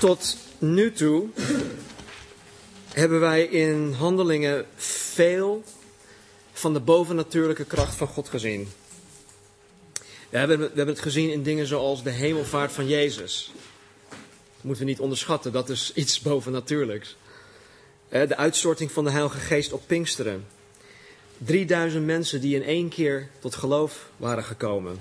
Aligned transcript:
Tot 0.00 0.36
nu 0.58 0.92
toe 0.92 1.28
hebben 2.88 3.20
wij 3.20 3.44
in 3.44 3.92
handelingen 3.92 4.66
veel 4.76 5.64
van 6.52 6.72
de 6.72 6.80
bovennatuurlijke 6.80 7.64
kracht 7.64 7.94
van 7.94 8.06
God 8.06 8.28
gezien. 8.28 8.68
We 10.28 10.38
hebben, 10.38 10.58
we 10.58 10.64
hebben 10.64 10.86
het 10.86 11.00
gezien 11.00 11.30
in 11.30 11.42
dingen 11.42 11.66
zoals 11.66 12.02
de 12.02 12.10
hemelvaart 12.10 12.72
van 12.72 12.86
Jezus. 12.86 13.52
Dat 14.08 14.18
moeten 14.60 14.84
we 14.84 14.90
niet 14.90 15.00
onderschatten, 15.00 15.52
dat 15.52 15.68
is 15.68 15.92
iets 15.94 16.20
bovennatuurlijks. 16.30 17.16
De 18.08 18.36
uitstorting 18.36 18.92
van 18.92 19.04
de 19.04 19.10
Heilige 19.10 19.38
Geest 19.38 19.72
op 19.72 19.82
Pinksteren. 19.86 20.46
3000 21.38 22.06
mensen 22.06 22.40
die 22.40 22.54
in 22.54 22.64
één 22.64 22.88
keer 22.88 23.28
tot 23.38 23.54
geloof 23.54 24.10
waren 24.16 24.44
gekomen. 24.44 25.00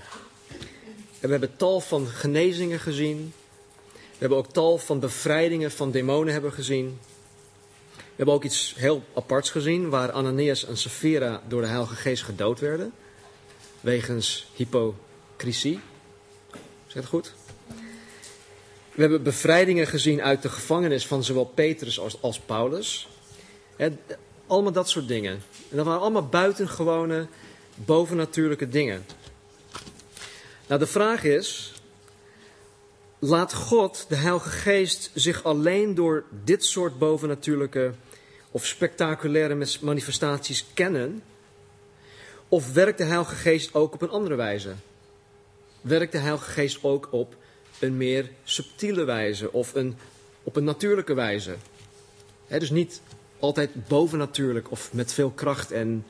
En 1.20 1.27
we 1.27 1.29
hebben 1.29 1.55
tal 1.55 1.79
van 1.79 2.07
genezingen 2.07 2.79
gezien. 2.79 3.34
We 4.20 4.26
hebben 4.26 4.38
ook 4.38 4.54
tal 4.54 4.78
van 4.78 5.00
bevrijdingen 5.00 5.72
van 5.72 5.91
demonen 5.91 6.34
hebben 6.34 6.54
gezien. 6.54 7.00
We 7.96 8.16
hebben 8.16 8.36
ook 8.36 8.44
iets 8.44 8.73
heel 8.77 9.04
aparts 9.14 9.50
gezien, 9.50 9.90
waar 9.90 10.12
Ananias 10.12 10.66
en 10.66 10.77
Sapphira 10.77 11.41
door 11.48 11.62
de 11.62 11.68
Heilige 11.68 11.96
Geest 11.96 12.24
gedood 12.24 12.60
werden. 12.60 12.94
Wegens 13.82 14.48
hypocrisie. 14.55 15.80
Zeg 16.88 17.02
het 17.02 17.05
goed? 17.05 17.34
We 18.91 19.02
hebben 19.02 19.24
bevrijdingen 19.24 19.88
gezien 19.88 20.22
uit 20.22 20.41
de 20.41 20.49
gevangenis 20.49 21.08
van 21.08 21.24
zowel 21.24 21.46
Petrus 21.46 21.99
als, 21.99 22.22
als 22.22 22.40
Paulus. 22.40 23.08
allemaal 24.48 24.72
dat 24.72 24.90
soort 24.90 25.08
dingen. 25.08 25.34
En 25.70 25.77
dat 25.77 25.86
waren 25.86 26.02
allemaal 26.02 26.27
buitengewone, 26.27 27.27
bovennatuurlijke 27.76 28.70
dingen. 28.70 29.05
Nou, 30.68 30.80
de 30.80 30.88
vraag 30.88 31.24
is: 31.24 31.74
laat 33.20 33.54
God, 33.54 34.05
de 34.09 34.16
Heilige 34.16 34.50
Geest, 34.50 35.12
zich 35.14 35.44
alleen 35.44 35.96
door 35.96 36.23
dit 36.44 36.66
soort 36.66 36.98
bovennatuurlijke 36.98 37.93
of 38.52 38.66
spectaculaire 38.66 39.68
manifestaties 39.82 40.66
kennen? 40.74 41.24
Of 42.48 42.74
werkt 42.74 42.98
de 42.98 43.04
Heilige 43.04 43.35
Geest 43.35 43.74
ook 43.74 43.93
op 43.93 44.02
een 44.02 44.10
andere 44.10 44.35
wijze? 44.35 44.74
Werkt 45.82 46.12
de 46.12 46.18
Heilige 46.18 46.52
Geest 46.52 46.84
ook 46.84 47.08
op 47.12 47.35
een 47.80 47.98
meer 47.98 48.32
subtiele 48.43 49.04
wijze 49.04 49.52
of 49.52 49.76
een, 49.76 49.98
op 50.43 50.55
een 50.55 50.63
natuurlijke 50.63 51.13
wijze? 51.13 51.55
dus 52.48 52.70
niet 52.70 53.02
altijd 53.40 53.88
bovennatuurlijk 53.88 54.71
of 54.71 54.93
met 54.93 55.13
veel 55.13 55.30
kracht 55.30 55.71
en 55.71 56.05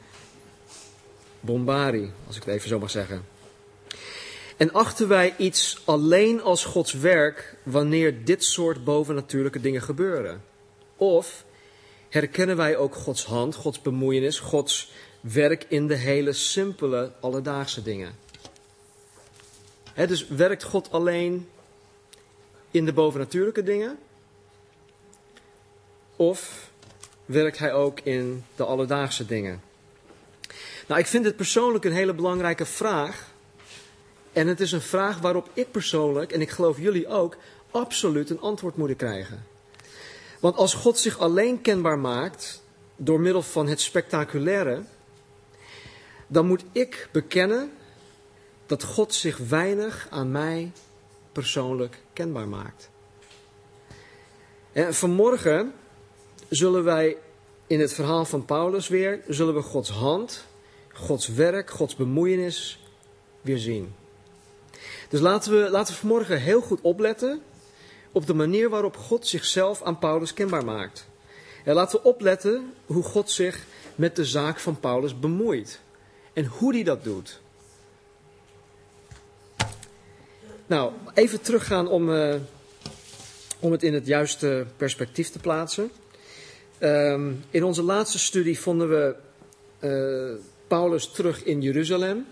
bombari, 1.39 2.11
als 2.27 2.35
ik 2.35 2.43
het 2.43 2.53
even 2.53 2.69
zo 2.69 2.79
mag 2.79 2.89
zeggen. 2.89 3.38
En 4.59 4.71
achten 4.73 5.07
wij 5.07 5.33
iets 5.37 5.81
alleen 5.85 6.41
als 6.41 6.65
Gods 6.65 6.93
werk 6.93 7.55
wanneer 7.63 8.25
dit 8.25 8.43
soort 8.43 8.83
bovennatuurlijke 8.83 9.61
dingen 9.61 9.81
gebeuren? 9.81 10.43
Of 10.95 11.45
herkennen 12.09 12.57
wij 12.57 12.77
ook 12.77 12.95
Gods 12.95 13.25
hand, 13.25 13.55
Gods 13.55 13.81
bemoeienis, 13.81 14.39
Gods 14.39 14.91
werk 15.21 15.65
in 15.67 15.87
de 15.87 15.95
hele 15.95 16.33
simpele 16.33 17.11
alledaagse 17.19 17.81
dingen? 17.81 18.15
dus 19.95 20.27
werkt 20.27 20.63
God 20.63 20.91
alleen 20.91 21.49
in 22.71 22.85
de 22.85 22.93
bovennatuurlijke 22.93 23.63
dingen? 23.63 23.99
Of 26.15 26.69
werkt 27.25 27.57
Hij 27.57 27.73
ook 27.73 27.99
in 27.99 28.43
de 28.55 28.65
alledaagse 28.65 29.25
dingen? 29.25 29.61
Nou, 30.87 30.99
ik 30.99 31.07
vind 31.07 31.25
het 31.25 31.35
persoonlijk 31.35 31.85
een 31.85 31.93
hele 31.93 32.13
belangrijke 32.13 32.65
vraag 32.65 33.37
en 34.33 34.47
het 34.47 34.59
is 34.59 34.71
een 34.71 34.81
vraag 34.81 35.19
waarop 35.19 35.49
ik 35.53 35.71
persoonlijk, 35.71 36.31
en 36.31 36.41
ik 36.41 36.49
geloof 36.49 36.77
jullie 36.77 37.07
ook, 37.07 37.37
absoluut 37.71 38.29
een 38.29 38.41
antwoord 38.41 38.75
moeten 38.75 38.97
krijgen. 38.97 39.45
Want 40.39 40.55
als 40.55 40.73
God 40.73 40.97
zich 40.97 41.19
alleen 41.19 41.61
kenbaar 41.61 41.99
maakt 41.99 42.63
door 42.95 43.19
middel 43.19 43.41
van 43.41 43.67
het 43.67 43.81
spectaculaire, 43.81 44.81
dan 46.27 46.45
moet 46.45 46.63
ik 46.71 47.09
bekennen 47.11 47.71
dat 48.65 48.83
God 48.83 49.13
zich 49.13 49.37
weinig 49.37 50.07
aan 50.09 50.31
mij 50.31 50.71
persoonlijk 51.31 52.01
kenbaar 52.13 52.47
maakt. 52.47 52.89
En 54.71 54.93
vanmorgen 54.93 55.73
zullen 56.49 56.83
wij 56.83 57.17
in 57.67 57.79
het 57.79 57.93
verhaal 57.93 58.25
van 58.25 58.45
Paulus 58.45 58.87
weer, 58.87 59.21
zullen 59.27 59.53
we 59.53 59.61
Gods 59.61 59.89
hand, 59.89 60.45
Gods 60.93 61.27
werk, 61.27 61.69
Gods 61.69 61.95
bemoeienis 61.95 62.79
weer 63.41 63.57
zien. 63.57 63.93
Dus 65.09 65.19
laten 65.19 65.51
we, 65.51 65.69
laten 65.69 65.93
we 65.93 65.99
vanmorgen 65.99 66.41
heel 66.41 66.61
goed 66.61 66.81
opletten 66.81 67.41
op 68.11 68.27
de 68.27 68.33
manier 68.33 68.69
waarop 68.69 68.97
God 68.97 69.27
zichzelf 69.27 69.81
aan 69.83 69.99
Paulus 69.99 70.33
kenbaar 70.33 70.65
maakt. 70.65 71.07
En 71.63 71.73
laten 71.73 72.01
we 72.01 72.07
opletten 72.07 72.73
hoe 72.85 73.03
God 73.03 73.31
zich 73.31 73.65
met 73.95 74.15
de 74.15 74.25
zaak 74.25 74.59
van 74.59 74.79
Paulus 74.79 75.19
bemoeit. 75.19 75.79
En 76.33 76.45
hoe 76.45 76.73
hij 76.73 76.83
dat 76.83 77.03
doet. 77.03 77.39
Nou, 80.67 80.91
even 81.13 81.41
teruggaan 81.41 81.87
om, 81.87 82.09
uh, 82.09 82.35
om 83.59 83.71
het 83.71 83.83
in 83.83 83.93
het 83.93 84.05
juiste 84.05 84.65
perspectief 84.77 85.29
te 85.29 85.39
plaatsen. 85.39 85.91
Um, 86.79 87.43
in 87.49 87.63
onze 87.63 87.83
laatste 87.83 88.19
studie 88.19 88.59
vonden 88.59 88.89
we 88.89 89.15
uh, 89.79 90.39
Paulus 90.67 91.11
terug 91.11 91.43
in 91.43 91.61
Jeruzalem. 91.61 92.25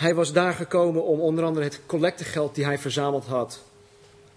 Hij 0.00 0.14
was 0.14 0.32
daar 0.32 0.52
gekomen 0.52 1.04
om 1.04 1.20
onder 1.20 1.44
andere 1.44 1.64
het 1.64 1.80
collectegeld 1.86 2.54
die 2.54 2.64
hij 2.64 2.78
verzameld 2.78 3.24
had 3.24 3.62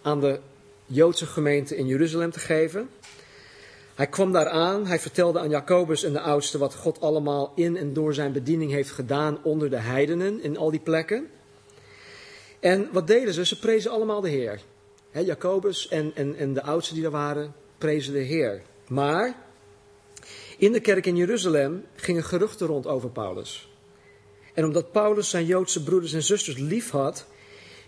aan 0.02 0.20
de 0.20 0.40
Joodse 0.86 1.26
gemeente 1.26 1.76
in 1.76 1.88
Jeruzalem 1.88 2.32
te 2.32 2.40
geven. 2.40 2.90
Hij 3.96 4.08
kwam 4.08 4.32
daar 4.32 4.50
aan, 4.50 4.88
hij 4.88 5.00
vertelde 5.00 5.40
aan 5.40 5.50
Jacobus 5.50 6.04
en 6.04 6.14
de 6.14 6.20
oudsten 6.20 6.60
wat 6.60 6.76
God 6.76 7.02
allemaal 7.02 7.52
in 7.56 7.78
en 7.78 7.94
door 7.94 8.14
zijn 8.14 8.32
bediening 8.32 8.72
heeft 8.72 8.92
gedaan 8.92 9.44
onder 9.44 9.70
de 9.70 9.78
heidenen 9.78 10.42
in 10.42 10.58
al 10.58 10.72
die 10.72 10.80
plekken. 10.80 11.30
En 12.60 12.90
wat 12.92 13.08
deden 13.08 13.34
ze? 13.34 13.46
Ze 13.46 13.60
prezen 13.60 13.92
allemaal 13.92 14.22
de 14.22 14.30
Heer. 14.30 14.62
Jacobus 15.12 15.88
en, 15.88 16.12
en, 16.16 16.36
en 16.36 16.54
de 16.54 16.64
oudsten 16.64 16.94
die 16.94 17.04
daar 17.04 17.12
waren, 17.12 17.54
prezen 17.78 18.14
de 18.14 18.20
Heer. 18.20 18.62
Maar 18.88 19.36
in 20.58 20.72
de 20.72 20.80
kerk 20.80 21.06
in 21.06 21.16
Jeruzalem 21.16 21.86
gingen 21.96 22.24
geruchten 22.24 22.68
rond 22.68 22.88
over 22.88 23.10
Paulus. 23.10 23.73
En 24.54 24.66
omdat 24.66 24.92
Paulus 24.92 25.30
zijn 25.30 25.46
Joodse 25.46 25.84
broeders 25.84 26.14
en 26.14 26.24
zusters 26.24 26.58
lief 26.58 26.90
had, 26.90 27.26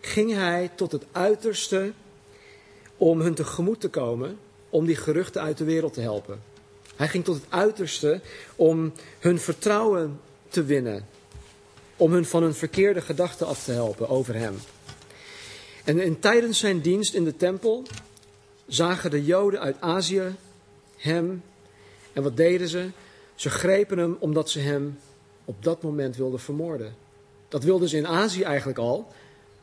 ging 0.01 0.33
hij 0.33 0.71
tot 0.75 0.91
het 0.91 1.05
uiterste 1.11 1.93
om 2.97 3.21
hun 3.21 3.33
tegemoet 3.33 3.79
te 3.79 3.89
komen, 3.89 4.37
om 4.69 4.85
die 4.85 4.95
geruchten 4.95 5.41
uit 5.41 5.57
de 5.57 5.63
wereld 5.63 5.93
te 5.93 6.01
helpen. 6.01 6.41
Hij 6.95 7.07
ging 7.07 7.23
tot 7.23 7.35
het 7.35 7.45
uiterste 7.49 8.21
om 8.55 8.93
hun 9.19 9.39
vertrouwen 9.39 10.19
te 10.49 10.63
winnen, 10.63 11.07
om 11.97 12.11
hun 12.11 12.25
van 12.25 12.43
hun 12.43 12.53
verkeerde 12.53 13.01
gedachten 13.01 13.47
af 13.47 13.63
te 13.63 13.71
helpen 13.71 14.09
over 14.09 14.35
hem. 14.35 14.55
En 15.83 15.99
in, 15.99 16.19
tijdens 16.19 16.59
zijn 16.59 16.81
dienst 16.81 17.13
in 17.13 17.23
de 17.23 17.37
tempel 17.37 17.83
zagen 18.67 19.11
de 19.11 19.25
Joden 19.25 19.59
uit 19.59 19.75
Azië 19.79 20.35
hem. 20.97 21.43
En 22.13 22.23
wat 22.23 22.37
deden 22.37 22.67
ze? 22.67 22.89
Ze 23.35 23.49
grepen 23.49 23.97
hem 23.97 24.17
omdat 24.19 24.49
ze 24.49 24.59
hem 24.59 24.99
op 25.45 25.63
dat 25.63 25.81
moment 25.81 26.15
wilden 26.15 26.39
vermoorden. 26.39 26.95
Dat 27.47 27.63
wilden 27.63 27.89
ze 27.89 27.97
in 27.97 28.07
Azië 28.07 28.43
eigenlijk 28.43 28.79
al, 28.79 29.07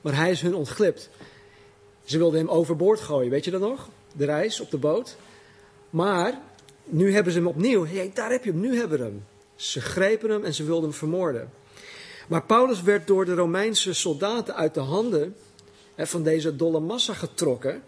maar 0.00 0.16
hij 0.16 0.30
is 0.30 0.40
hun 0.40 0.54
ontglipt. 0.54 1.08
Ze 2.04 2.18
wilden 2.18 2.40
hem 2.40 2.48
overboord 2.48 3.00
gooien, 3.00 3.30
weet 3.30 3.44
je 3.44 3.50
dat 3.50 3.60
nog? 3.60 3.88
De 4.12 4.24
reis 4.24 4.60
op 4.60 4.70
de 4.70 4.78
boot. 4.78 5.16
Maar 5.90 6.40
nu 6.84 7.14
hebben 7.14 7.32
ze 7.32 7.38
hem 7.38 7.48
opnieuw. 7.48 7.86
Hey, 7.86 8.10
daar 8.14 8.30
heb 8.30 8.44
je 8.44 8.50
hem, 8.50 8.60
nu 8.60 8.76
hebben 8.78 8.98
we 8.98 9.04
hem. 9.04 9.24
Ze 9.54 9.80
grepen 9.80 10.30
hem 10.30 10.44
en 10.44 10.54
ze 10.54 10.64
wilden 10.64 10.88
hem 10.88 10.98
vermoorden. 10.98 11.50
Maar 12.28 12.42
Paulus 12.42 12.82
werd 12.82 13.06
door 13.06 13.24
de 13.24 13.34
Romeinse 13.34 13.92
soldaten 13.92 14.54
uit 14.54 14.74
de 14.74 14.80
handen 14.80 15.36
van 15.96 16.22
deze 16.22 16.56
dolle 16.56 16.80
massa 16.80 17.14
getrokken. 17.14 17.82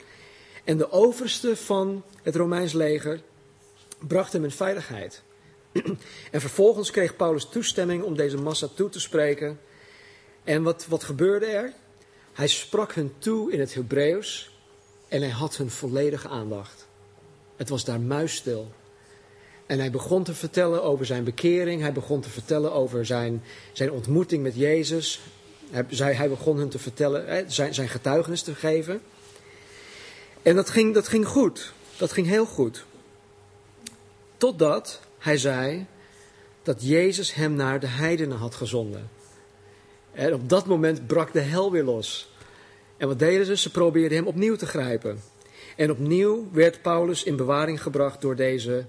En 0.64 0.76
de 0.76 0.90
overste 0.90 1.56
van 1.56 2.02
het 2.22 2.36
Romeins 2.36 2.72
leger 2.72 3.20
bracht 4.06 4.32
hem 4.32 4.44
in 4.44 4.50
veiligheid. 4.50 5.22
En 6.30 6.40
vervolgens 6.40 6.90
kreeg 6.90 7.16
Paulus 7.16 7.48
toestemming 7.48 8.02
om 8.02 8.16
deze 8.16 8.36
massa 8.36 8.68
toe 8.74 8.88
te 8.88 9.00
spreken. 9.00 9.60
En 10.44 10.62
wat, 10.62 10.86
wat 10.88 11.04
gebeurde 11.04 11.46
er? 11.46 11.72
Hij 12.32 12.46
sprak 12.46 12.92
hun 12.92 13.12
toe 13.18 13.52
in 13.52 13.60
het 13.60 13.74
Hebreeuws 13.74 14.50
en 15.08 15.20
hij 15.20 15.30
had 15.30 15.56
hun 15.56 15.70
volledige 15.70 16.28
aandacht. 16.28 16.86
Het 17.56 17.68
was 17.68 17.84
daar 17.84 18.00
muisstil. 18.00 18.70
En 19.66 19.78
hij 19.78 19.90
begon 19.90 20.24
te 20.24 20.34
vertellen 20.34 20.82
over 20.82 21.06
zijn 21.06 21.24
bekering. 21.24 21.80
Hij 21.80 21.92
begon 21.92 22.20
te 22.20 22.30
vertellen 22.30 22.72
over 22.72 23.06
zijn, 23.06 23.42
zijn 23.72 23.90
ontmoeting 23.90 24.42
met 24.42 24.54
Jezus. 24.54 25.20
Hij, 25.70 26.14
hij 26.14 26.28
begon 26.28 26.56
hun 26.56 26.68
te 26.68 26.78
vertellen, 26.78 27.52
zijn, 27.52 27.74
zijn 27.74 27.88
getuigenis 27.88 28.42
te 28.42 28.54
geven. 28.54 29.00
En 30.42 30.54
dat 30.54 30.70
ging, 30.70 30.94
dat 30.94 31.08
ging 31.08 31.26
goed. 31.26 31.72
Dat 31.96 32.12
ging 32.12 32.26
heel 32.26 32.46
goed. 32.46 32.84
Totdat 34.36 35.00
hij 35.24 35.36
zei 35.36 35.86
dat 36.62 36.82
Jezus 36.82 37.34
hem 37.34 37.54
naar 37.54 37.80
de 37.80 37.86
heidenen 37.86 38.36
had 38.36 38.54
gezonden. 38.54 39.10
En 40.12 40.34
op 40.34 40.48
dat 40.48 40.66
moment 40.66 41.06
brak 41.06 41.32
de 41.32 41.40
hel 41.40 41.70
weer 41.70 41.84
los. 41.84 42.32
En 42.96 43.08
wat 43.08 43.18
deden 43.18 43.46
ze? 43.46 43.56
Ze 43.56 43.70
probeerden 43.70 44.18
hem 44.18 44.26
opnieuw 44.26 44.56
te 44.56 44.66
grijpen. 44.66 45.22
En 45.76 45.90
opnieuw 45.90 46.48
werd 46.52 46.82
Paulus 46.82 47.22
in 47.22 47.36
bewaring 47.36 47.82
gebracht 47.82 48.20
door 48.20 48.36
deze, 48.36 48.84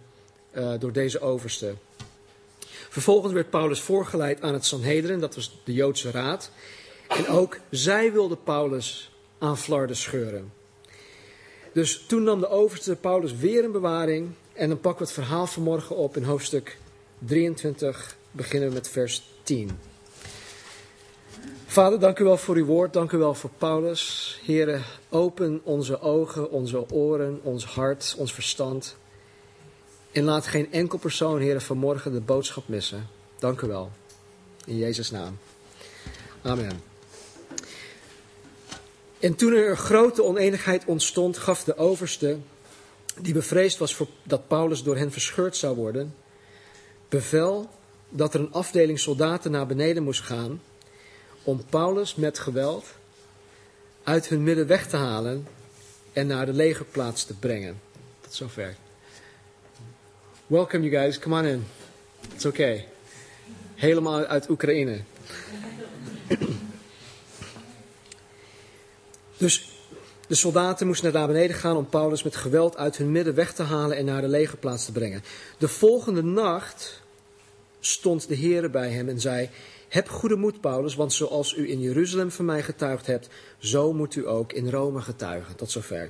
uh, 0.54 0.74
door 0.80 0.92
deze 0.92 1.20
overste. 1.20 1.74
Vervolgens 2.70 3.34
werd 3.34 3.50
Paulus 3.50 3.82
voorgeleid 3.82 4.42
aan 4.42 4.54
het 4.54 4.66
Sanhedrin, 4.66 5.20
dat 5.20 5.36
was 5.36 5.62
de 5.64 5.74
Joodse 5.74 6.12
raad. 6.12 6.52
En 7.08 7.28
ook 7.28 7.60
zij 7.70 8.12
wilden 8.12 8.44
Paulus 8.44 9.12
aan 9.38 9.58
flarden 9.58 9.96
scheuren. 9.96 10.54
Dus 11.74 12.06
toen 12.08 12.24
nam 12.24 12.40
de 12.40 12.50
overste 12.50 12.96
Paulus 12.96 13.36
weer 13.36 13.64
in 13.64 13.72
bewaring. 13.72 14.34
En 14.56 14.70
dan 14.70 14.80
pakken 14.80 15.06
we 15.06 15.12
het 15.12 15.24
verhaal 15.24 15.48
vanmorgen 15.48 15.96
op 15.96 16.18
in 16.18 16.24
hoofdstuk 16.24 16.78
23, 17.20 18.18
beginnen 18.32 18.70
we 18.70 18.74
met 18.74 18.88
vers 18.88 19.24
10. 19.44 19.80
Vader, 21.66 22.00
dank 22.00 22.20
u 22.20 22.24
wel 22.24 22.38
voor 22.38 22.56
uw 22.56 22.66
woord, 22.66 22.94
dank 22.94 23.12
u 23.12 23.18
wel 23.18 23.34
voor 23.34 23.50
Paulus. 23.58 24.40
Heren, 24.44 24.84
open 25.10 25.62
onze 25.64 26.02
ogen, 26.02 26.52
onze 26.52 26.90
oren, 26.90 27.40
ons 27.44 27.66
hart, 27.66 28.16
ons 28.18 28.34
verstand. 28.34 28.96
En 30.12 30.24
laat 30.24 30.48
geen 30.48 30.72
enkel 30.72 30.98
persoon, 30.98 31.40
heren, 31.40 31.62
vanmorgen 31.62 32.12
de 32.12 32.22
boodschap 32.22 32.68
missen. 32.68 33.08
Dank 33.40 33.62
u 33.62 33.68
wel. 33.68 33.92
In 34.66 34.78
Jezus' 34.78 35.12
naam. 35.12 35.38
Amen. 36.42 36.82
En 39.20 39.36
toen 39.36 39.54
er 39.54 39.78
grote 39.78 40.24
oneenigheid 40.24 40.86
ontstond, 40.86 41.38
gaf 41.38 41.64
de 41.64 41.78
overste, 41.78 42.38
die 43.22 43.34
bevreesd 43.34 43.78
was 43.78 43.96
voor, 43.96 44.08
dat 44.24 44.48
Paulus 44.48 44.84
door 44.84 44.98
hen 44.98 45.12
verscheurd 45.12 45.56
zou 45.56 45.76
worden, 45.76 46.16
bevel 47.10 47.70
dat 48.10 48.34
er 48.34 48.40
een 48.40 48.54
afdeling 48.54 49.00
soldaten 49.00 49.52
naar 49.52 49.68
beneden 49.68 50.04
moest 50.04 50.22
gaan 50.22 50.62
om 51.44 51.66
Paulus 51.70 52.16
met 52.16 52.40
geweld 52.40 52.86
uit 54.04 54.28
hun 54.28 54.44
midden 54.44 54.68
weg 54.68 54.88
te 54.88 54.98
halen 54.98 55.48
en 56.14 56.28
naar 56.28 56.46
de 56.46 56.54
legerplaats 56.54 57.26
te 57.26 57.34
brengen. 57.34 57.82
Tot 58.22 58.34
zover. 58.34 58.76
Welcome 60.48 60.90
you 60.90 61.04
guys, 61.04 61.20
come 61.20 61.40
on 61.40 61.46
in. 61.46 61.66
It's 62.34 62.46
okay. 62.46 62.88
Helemaal 63.76 64.26
uit 64.26 64.50
Oekraïne. 64.50 65.00
Dus 69.38 69.75
de 70.28 70.36
soldaten 70.36 70.88
moesten 70.88 71.14
naar 71.14 71.28
beneden 71.28 71.56
gaan 71.56 71.76
om 71.76 71.90
Paulus 71.90 72.24
met 72.24 72.36
geweld 72.36 72.78
uit 72.78 72.98
hun 72.98 73.12
midden 73.12 73.36
weg 73.36 73.54
te 73.54 73.64
halen 73.64 73.98
en 73.98 74.06
naar 74.06 74.22
de 74.22 74.28
legerplaats 74.28 74.86
te 74.86 74.92
brengen. 74.92 75.24
De 75.58 75.68
volgende 75.68 76.24
nacht 76.24 77.02
stond 77.80 78.28
de 78.28 78.36
Heer 78.36 78.70
bij 78.70 78.90
hem 78.90 79.10
en 79.10 79.20
zei: 79.20 79.50
Heb 79.88 80.10
goede 80.10 80.36
moed, 80.36 80.62
Paulus, 80.62 80.96
want 80.96 81.14
zoals 81.14 81.54
u 81.54 81.70
in 81.70 81.80
Jeruzalem 81.80 82.32
van 82.32 82.46
mij 82.46 82.64
getuigd 82.64 83.08
hebt, 83.08 83.30
zo 83.58 83.94
moet 83.94 84.16
u 84.16 84.28
ook 84.28 84.54
in 84.54 84.70
Rome 84.70 85.02
getuigen. 85.02 85.56
Tot 85.56 85.72
zover. 85.72 86.10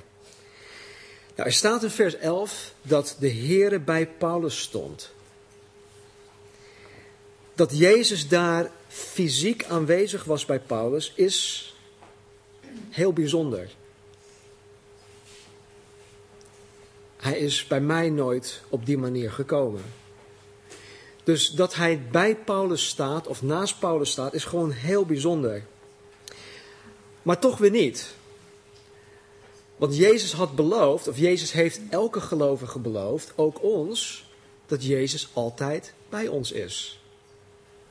Nou, 1.34 1.48
er 1.48 1.54
staat 1.54 1.82
in 1.82 1.90
vers 1.90 2.16
11 2.16 2.74
dat 2.82 3.16
de 3.18 3.28
Heer 3.28 3.82
bij 3.82 4.06
Paulus 4.06 4.60
stond. 4.60 5.10
Dat 7.54 7.78
Jezus 7.78 8.28
daar 8.28 8.70
fysiek 8.88 9.64
aanwezig 9.64 10.24
was 10.24 10.44
bij 10.44 10.60
Paulus 10.60 11.12
is 11.14 11.74
heel 12.90 13.12
bijzonder. 13.12 13.70
Hij 17.16 17.38
is 17.38 17.66
bij 17.66 17.80
mij 17.80 18.10
nooit 18.10 18.60
op 18.68 18.86
die 18.86 18.98
manier 18.98 19.32
gekomen. 19.32 19.82
Dus 21.24 21.50
dat 21.50 21.74
hij 21.74 22.02
bij 22.10 22.36
Paulus 22.36 22.86
staat 22.86 23.26
of 23.26 23.42
naast 23.42 23.78
Paulus 23.78 24.10
staat 24.10 24.34
is 24.34 24.44
gewoon 24.44 24.70
heel 24.70 25.06
bijzonder. 25.06 25.64
Maar 27.22 27.38
toch 27.38 27.58
weer 27.58 27.70
niet. 27.70 28.14
Want 29.76 29.96
Jezus 29.96 30.32
had 30.32 30.54
beloofd, 30.54 31.08
of 31.08 31.18
Jezus 31.18 31.52
heeft 31.52 31.80
elke 31.90 32.20
gelovige 32.20 32.78
beloofd, 32.78 33.32
ook 33.34 33.62
ons, 33.62 34.28
dat 34.66 34.84
Jezus 34.84 35.28
altijd 35.32 35.92
bij 36.08 36.28
ons 36.28 36.52
is. 36.52 37.00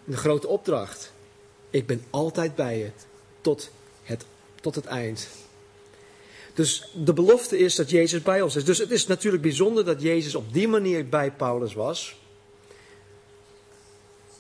De 0.04 0.18
grote 0.18 0.48
opdracht. 0.48 1.12
Ik 1.70 1.86
ben 1.86 2.04
altijd 2.10 2.56
bij 2.56 2.78
je 2.78 2.92
tot 3.42 3.70
het, 4.04 4.26
tot 4.62 4.76
het 4.76 4.86
eind. 4.86 5.28
Dus 6.56 6.88
de 6.94 7.14
belofte 7.14 7.58
is 7.58 7.76
dat 7.76 7.90
Jezus 7.90 8.22
bij 8.22 8.42
ons 8.42 8.56
is. 8.56 8.66
Dus 8.66 8.78
het 8.78 8.92
is 8.92 9.08
natuurlijk 9.08 9.44
bijzonder 9.44 9.86
dat 9.86 10.02
Jezus 10.02 10.36
op 10.36 10.54
die 10.54 10.68
manier 10.68 11.10
bij 11.10 11.32
Paulus 11.32 11.74
was. 11.74 12.16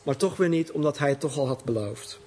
Maar 0.04 0.18
toch 0.18 0.38
weer 0.38 0.50
niet, 0.50 0.72
omdat 0.72 0.98
hij 0.98 1.10
het 1.10 1.20
toch 1.20 1.38
al 1.38 1.48
had 1.48 1.64
beloofd. 1.64 2.20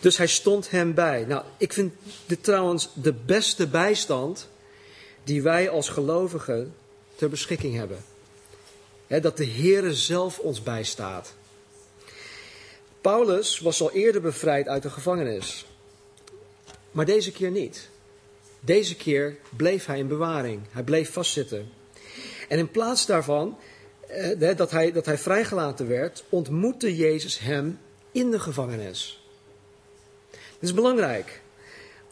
Dus 0.00 0.16
hij 0.16 0.26
stond 0.26 0.70
hem 0.70 0.94
bij. 0.94 1.24
Nou, 1.24 1.44
ik 1.56 1.72
vind 1.72 1.94
dit 2.26 2.44
trouwens 2.44 2.88
de 2.92 3.12
beste 3.12 3.66
bijstand 3.66 4.48
die 5.24 5.42
wij 5.42 5.70
als 5.70 5.88
gelovigen 5.88 6.74
ter 7.14 7.28
beschikking 7.28 7.74
hebben. 7.74 8.04
dat 9.06 9.36
de 9.36 9.46
Heere 9.46 9.94
zelf 9.94 10.38
ons 10.38 10.62
bijstaat. 10.62 11.34
Paulus 13.00 13.58
was 13.58 13.80
al 13.80 13.92
eerder 13.92 14.20
bevrijd 14.20 14.68
uit 14.68 14.82
de 14.82 14.90
gevangenis. 14.90 15.66
Maar 16.90 17.06
deze 17.06 17.32
keer 17.32 17.50
niet. 17.50 17.92
Deze 18.64 18.96
keer 18.96 19.36
bleef 19.56 19.86
hij 19.86 19.98
in 19.98 20.08
bewaring. 20.08 20.62
Hij 20.70 20.82
bleef 20.82 21.12
vastzitten. 21.12 21.72
En 22.48 22.58
in 22.58 22.70
plaats 22.70 23.06
daarvan, 23.06 23.58
eh, 24.06 24.56
dat, 24.56 24.70
hij, 24.70 24.92
dat 24.92 25.06
hij 25.06 25.18
vrijgelaten 25.18 25.88
werd, 25.88 26.24
ontmoette 26.28 26.96
Jezus 26.96 27.38
hem 27.38 27.78
in 28.12 28.30
de 28.30 28.40
gevangenis. 28.40 29.22
Dit 30.30 30.68
is 30.68 30.74
belangrijk. 30.74 31.42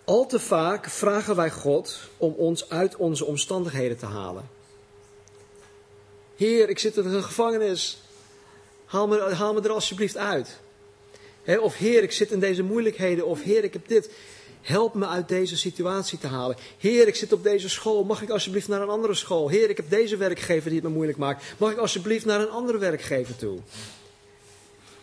Al 0.05 0.27
te 0.27 0.39
vaak 0.39 0.87
vragen 0.87 1.37
wij 1.37 1.51
God 1.51 1.99
om 2.17 2.35
ons 2.37 2.69
uit 2.69 2.97
onze 2.97 3.25
omstandigheden 3.25 3.97
te 3.97 4.07
halen. 4.07 4.49
Heer, 6.37 6.69
ik 6.69 6.79
zit 6.79 6.97
in 6.97 7.05
een 7.05 7.23
gevangenis. 7.23 8.03
Haal 8.85 9.09
me, 9.09 9.21
haal 9.21 9.55
me 9.55 9.61
er 9.61 9.71
alsjeblieft 9.71 10.17
uit. 10.17 10.61
of 11.61 11.77
Heer, 11.77 12.03
ik 12.03 12.13
zit 12.13 12.31
in 12.31 12.41
deze 12.41 12.63
moeilijkheden. 12.63 13.27
Of 13.27 13.43
Heer, 13.43 13.65
ik 13.65 13.73
heb 13.73 13.89
dit. 13.89 14.11
Help 14.63 14.95
me 14.95 15.07
uit 15.07 15.29
deze 15.29 15.57
situatie 15.57 16.19
te 16.19 16.27
halen. 16.27 16.57
Heer, 16.79 17.07
ik 17.07 17.15
zit 17.15 17.33
op 17.33 17.43
deze 17.43 17.69
school. 17.69 18.05
Mag 18.05 18.23
ik 18.23 18.31
alsjeblieft 18.31 18.69
naar 18.69 18.83
een 18.83 18.89
andere 18.89 19.15
school? 19.15 19.49
Heer, 19.49 19.71
ik 19.71 19.77
heb 19.77 19.91
deze 19.91 20.17
werkgever 20.17 20.71
die 20.71 20.79
het 20.79 20.89
me 20.89 20.95
moeilijk 20.95 21.19
maakt. 21.19 21.45
Mag 21.59 21.71
ik 21.71 21.79
alsjeblieft 21.79 22.25
naar 22.25 22.41
een 22.41 22.51
andere 22.51 22.79
werkgever 22.79 23.37
toe? 23.37 23.59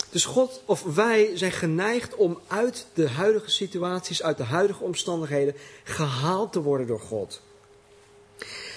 Dus 0.09 0.25
God 0.25 0.61
of 0.65 0.83
wij 0.83 1.31
zijn 1.33 1.51
geneigd 1.51 2.15
om 2.15 2.39
uit 2.47 2.85
de 2.93 3.09
huidige 3.09 3.49
situaties, 3.49 4.23
uit 4.23 4.37
de 4.37 4.43
huidige 4.43 4.83
omstandigheden 4.83 5.55
gehaald 5.83 6.51
te 6.51 6.61
worden 6.61 6.87
door 6.87 6.99
God. 6.99 7.41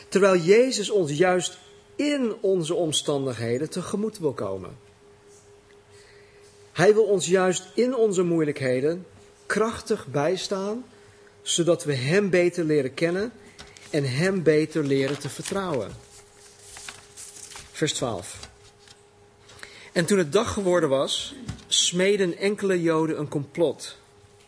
Terwijl 0.08 0.36
Jezus 0.36 0.90
ons 0.90 1.12
juist 1.12 1.58
in 1.96 2.34
onze 2.40 2.74
omstandigheden 2.74 3.70
tegemoet 3.70 4.18
wil 4.18 4.32
komen. 4.32 4.76
Hij 6.72 6.94
wil 6.94 7.04
ons 7.04 7.26
juist 7.26 7.70
in 7.74 7.94
onze 7.96 8.22
moeilijkheden 8.22 9.06
krachtig 9.52 10.06
bijstaan, 10.06 10.84
zodat 11.42 11.84
we 11.84 11.94
Hem 11.94 12.30
beter 12.30 12.64
leren 12.64 12.94
kennen 12.94 13.32
en 13.90 14.04
Hem 14.04 14.42
beter 14.42 14.84
leren 14.84 15.18
te 15.18 15.28
vertrouwen. 15.28 15.90
Vers 17.72 17.92
12. 17.92 18.48
En 19.92 20.04
toen 20.04 20.18
het 20.18 20.32
dag 20.32 20.52
geworden 20.52 20.88
was, 20.88 21.34
smeden 21.66 22.38
enkele 22.38 22.82
Joden 22.82 23.18
een 23.18 23.28
complot. 23.28 23.96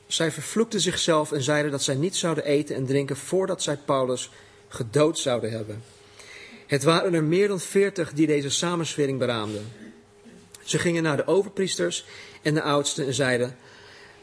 Zij 0.06 0.30
vervloekten 0.30 0.80
zichzelf 0.80 1.32
en 1.32 1.42
zeiden 1.42 1.70
dat 1.70 1.82
zij 1.82 1.94
niet 1.94 2.16
zouden 2.16 2.44
eten 2.44 2.76
en 2.76 2.87
drinken 2.87 3.16
voordat 3.16 3.62
zij 3.62 3.76
Paulus 3.76 4.30
gedood 4.68 5.18
zouden 5.18 5.50
hebben. 5.50 5.82
Het 6.66 6.82
waren 6.82 7.14
er 7.14 7.25
meer 7.25 7.49
dan 7.49 7.61
veertig 7.61 8.12
die 8.12 8.26
deze 8.26 8.50
samenswering 8.50 9.18
beraamden. 9.18 9.73
Ze 10.62 10.78
gingen 10.78 11.02
naar 11.02 11.16
de 11.16 11.26
overpriesters 11.26 12.04
en 12.42 12.54
de 12.54 12.62
oudsten 12.62 13.06
en 13.06 13.14
zeiden: 13.14 13.56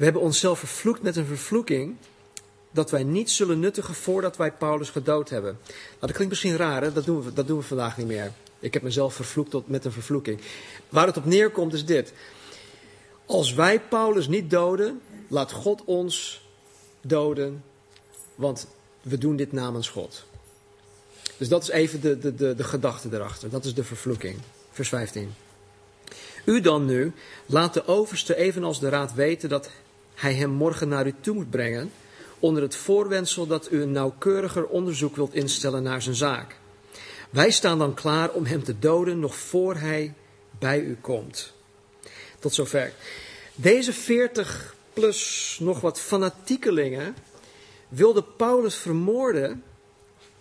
We 0.02 0.08
hebben 0.08 0.26
onszelf 0.26 0.60
vervloekt 0.60 1.02
met 1.02 1.16
een 1.16 1.26
vervloeking 1.26 1.96
dat 2.72 2.92
wij 2.92 3.04
niet 3.04 3.32
zullen 3.32 3.60
nuttigen 3.60 3.94
voordat 3.94 4.38
wij 4.38 4.52
Paulus 4.52 4.90
gedood 4.90 5.30
hebben. 5.30 5.58
Nou, 5.64 6.00
dat 6.00 6.12
klinkt 6.12 6.30
misschien 6.30 6.56
raar, 6.56 6.82
hè? 6.82 6.92
Dat, 6.92 7.06
doen 7.06 7.24
we, 7.24 7.34
dat 7.34 7.48
doen 7.48 7.58
we 7.58 7.64
vandaag 7.64 7.98
niet 7.98 8.08
meer. 8.08 8.32
Ik 8.60 8.74
heb 8.74 8.82
mezelf 8.82 9.14
vervloekt 9.14 9.68
met 9.68 9.86
een 9.86 9.92
vervloeking. 9.92 10.42
Waar 10.90 11.06
het 11.06 11.18
op 11.18 11.26
neerkomt 11.26 11.74
is 11.74 11.86
dit. 11.86 12.14
Als 13.26 13.54
wij 13.54 13.80
Paulus 13.80 14.28
niet 14.28 14.50
doden, 14.50 15.02
laat 15.28 15.52
God 15.52 15.82
ons 15.86 16.42
doden, 17.02 17.64
want 18.36 18.68
we 19.02 19.18
doen 19.18 19.36
dit 19.36 19.52
namens 19.52 19.90
God. 19.90 20.24
Dus 21.38 21.48
dat 21.48 21.64
is 21.64 21.70
even 21.70 22.02
de, 22.02 22.20
de, 22.20 22.36
de, 22.36 22.56
de 22.56 22.64
gedachte 22.64 23.10
erachter. 23.12 23.50
Dat 23.50 23.66
is 23.66 23.74
de 23.74 23.84
vervloeking. 23.84 24.38
Vers 24.72 24.90
15. 24.90 25.34
U 26.46 26.62
dan 26.62 26.86
nu, 26.86 27.14
laat 27.46 27.74
de 27.74 27.88
overste 27.88 28.36
evenals 28.36 28.80
de 28.80 28.90
raad 28.90 29.14
weten 29.14 29.50
dat 29.50 29.70
hij 30.14 30.34
hem 30.34 30.50
morgen 30.50 30.88
naar 30.88 31.08
u 31.08 31.14
toe 31.22 31.36
moet 31.36 31.50
brengen, 31.50 31.92
onder 32.40 32.64
het 32.64 32.76
voorwendsel 32.76 33.48
dat 33.48 33.72
u 33.72 33.82
een 33.82 33.92
nauwkeuriger 33.92 34.66
onderzoek 34.66 35.16
wilt 35.16 35.34
instellen 35.34 35.84
naar 35.84 36.02
zijn 36.02 36.16
zaak. 36.16 36.56
Wij 37.30 37.52
staan 37.52 37.78
dan 37.78 37.94
klaar 37.94 38.30
om 38.30 38.46
hem 38.46 38.64
te 38.64 38.80
doden 38.80 39.20
nog 39.20 39.36
voor 39.36 39.76
hij 39.76 40.14
bij 40.60 40.80
u 40.80 40.98
komt. 41.02 41.54
Tot 42.40 42.54
zover. 42.54 42.94
Deze 43.56 43.94
40 43.94 44.76
plus 44.94 45.58
nog 45.62 45.82
wat 45.82 46.00
fanatiekelingen 46.00 47.16
wilden 47.90 48.36
Paulus 48.36 48.76
vermoorden 48.76 49.64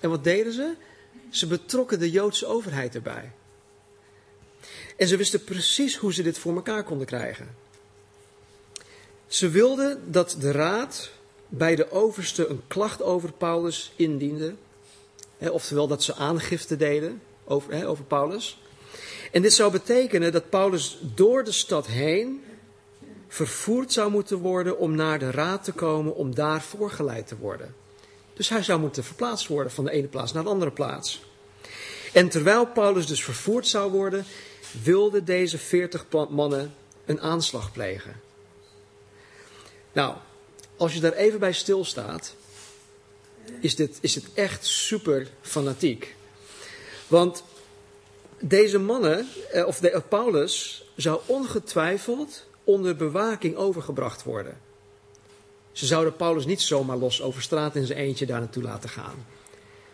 En 0.00 0.10
wat 0.10 0.24
deden 0.24 0.52
ze? 0.52 0.74
Ze 1.30 1.46
betrokken 1.46 1.98
de 1.98 2.10
Joodse 2.10 2.46
overheid 2.46 2.94
erbij. 2.94 3.32
En 4.96 5.08
ze 5.08 5.16
wisten 5.16 5.44
precies 5.44 5.96
hoe 5.96 6.12
ze 6.12 6.22
dit 6.22 6.38
voor 6.38 6.54
elkaar 6.54 6.84
konden 6.84 7.06
krijgen. 7.06 7.56
Ze 9.30 9.48
wilden 9.48 10.12
dat 10.12 10.36
de 10.40 10.50
raad 10.50 11.10
bij 11.48 11.76
de 11.76 11.90
overste 11.90 12.46
een 12.46 12.62
klacht 12.66 13.02
over 13.02 13.32
Paulus 13.32 13.92
indiende. 13.96 14.54
oftewel 15.38 15.86
dat 15.86 16.02
ze 16.02 16.14
aangifte 16.14 16.76
deden 16.76 17.22
over, 17.44 17.86
over 17.86 18.04
Paulus. 18.04 18.58
En 19.32 19.42
dit 19.42 19.52
zou 19.52 19.72
betekenen 19.72 20.32
dat 20.32 20.48
Paulus 20.48 20.98
door 21.14 21.44
de 21.44 21.52
stad 21.52 21.86
heen 21.86 22.44
vervoerd 23.28 23.92
zou 23.92 24.10
moeten 24.10 24.38
worden 24.38 24.78
om 24.78 24.94
naar 24.94 25.18
de 25.18 25.30
raad 25.30 25.64
te 25.64 25.72
komen 25.72 26.14
om 26.14 26.34
daar 26.34 26.62
voorgeleid 26.62 27.26
te 27.26 27.36
worden. 27.36 27.74
Dus 28.34 28.48
hij 28.48 28.62
zou 28.62 28.80
moeten 28.80 29.04
verplaatst 29.04 29.46
worden 29.46 29.72
van 29.72 29.84
de 29.84 29.90
ene 29.90 30.08
plaats 30.08 30.32
naar 30.32 30.42
de 30.42 30.48
andere 30.48 30.72
plaats. 30.72 31.22
En 32.12 32.28
terwijl 32.28 32.66
Paulus 32.66 33.06
dus 33.06 33.24
vervoerd 33.24 33.66
zou 33.66 33.90
worden, 33.92 34.24
wilden 34.82 35.24
deze 35.24 35.58
veertig 35.58 36.06
mannen 36.28 36.74
een 37.04 37.20
aanslag 37.20 37.72
plegen. 37.72 38.28
Nou, 39.92 40.14
als 40.76 40.94
je 40.94 41.00
daar 41.00 41.12
even 41.12 41.38
bij 41.38 41.52
stilstaat, 41.52 42.34
is 43.60 43.76
dit, 43.76 43.98
is 44.00 44.12
dit 44.12 44.24
echt 44.34 44.66
super 44.66 45.28
fanatiek. 45.40 46.14
Want 47.06 47.44
deze 48.40 48.78
mannen, 48.78 49.28
eh, 49.52 49.66
of 49.66 49.78
de, 49.78 50.02
Paulus, 50.08 50.84
zou 50.96 51.20
ongetwijfeld 51.26 52.46
onder 52.64 52.96
bewaking 52.96 53.56
overgebracht 53.56 54.22
worden. 54.22 54.58
Ze 55.72 55.86
zouden 55.86 56.16
Paulus 56.16 56.46
niet 56.46 56.60
zomaar 56.60 56.96
los 56.96 57.22
over 57.22 57.42
straat 57.42 57.76
in 57.76 57.86
zijn 57.86 57.98
eentje 57.98 58.26
daar 58.26 58.40
naartoe 58.40 58.62
laten 58.62 58.88
gaan. 58.88 59.26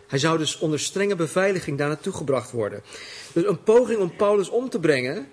Hij 0.07 0.19
zou 0.19 0.37
dus 0.37 0.57
onder 0.57 0.79
strenge 0.79 1.15
beveiliging 1.15 1.77
daar 1.77 1.87
naartoe 1.87 2.13
gebracht 2.13 2.51
worden. 2.51 2.83
Dus 3.33 3.45
een 3.45 3.63
poging 3.63 3.99
om 3.99 4.15
Paulus 4.15 4.49
om 4.49 4.69
te 4.69 4.79
brengen, 4.79 5.27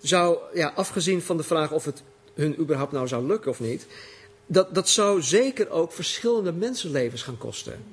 zou, 0.00 0.38
ja, 0.54 0.72
afgezien 0.74 1.22
van 1.22 1.36
de 1.36 1.42
vraag 1.42 1.72
of 1.72 1.84
het 1.84 2.02
hun 2.36 2.58
überhaupt 2.60 2.92
nou 2.92 3.08
zou 3.08 3.26
lukken 3.26 3.50
of 3.50 3.60
niet, 3.60 3.86
dat, 4.46 4.74
dat 4.74 4.88
zou 4.88 5.22
zeker 5.22 5.70
ook 5.70 5.92
verschillende 5.92 6.52
mensenlevens 6.52 7.22
gaan 7.22 7.38
kosten. 7.38 7.84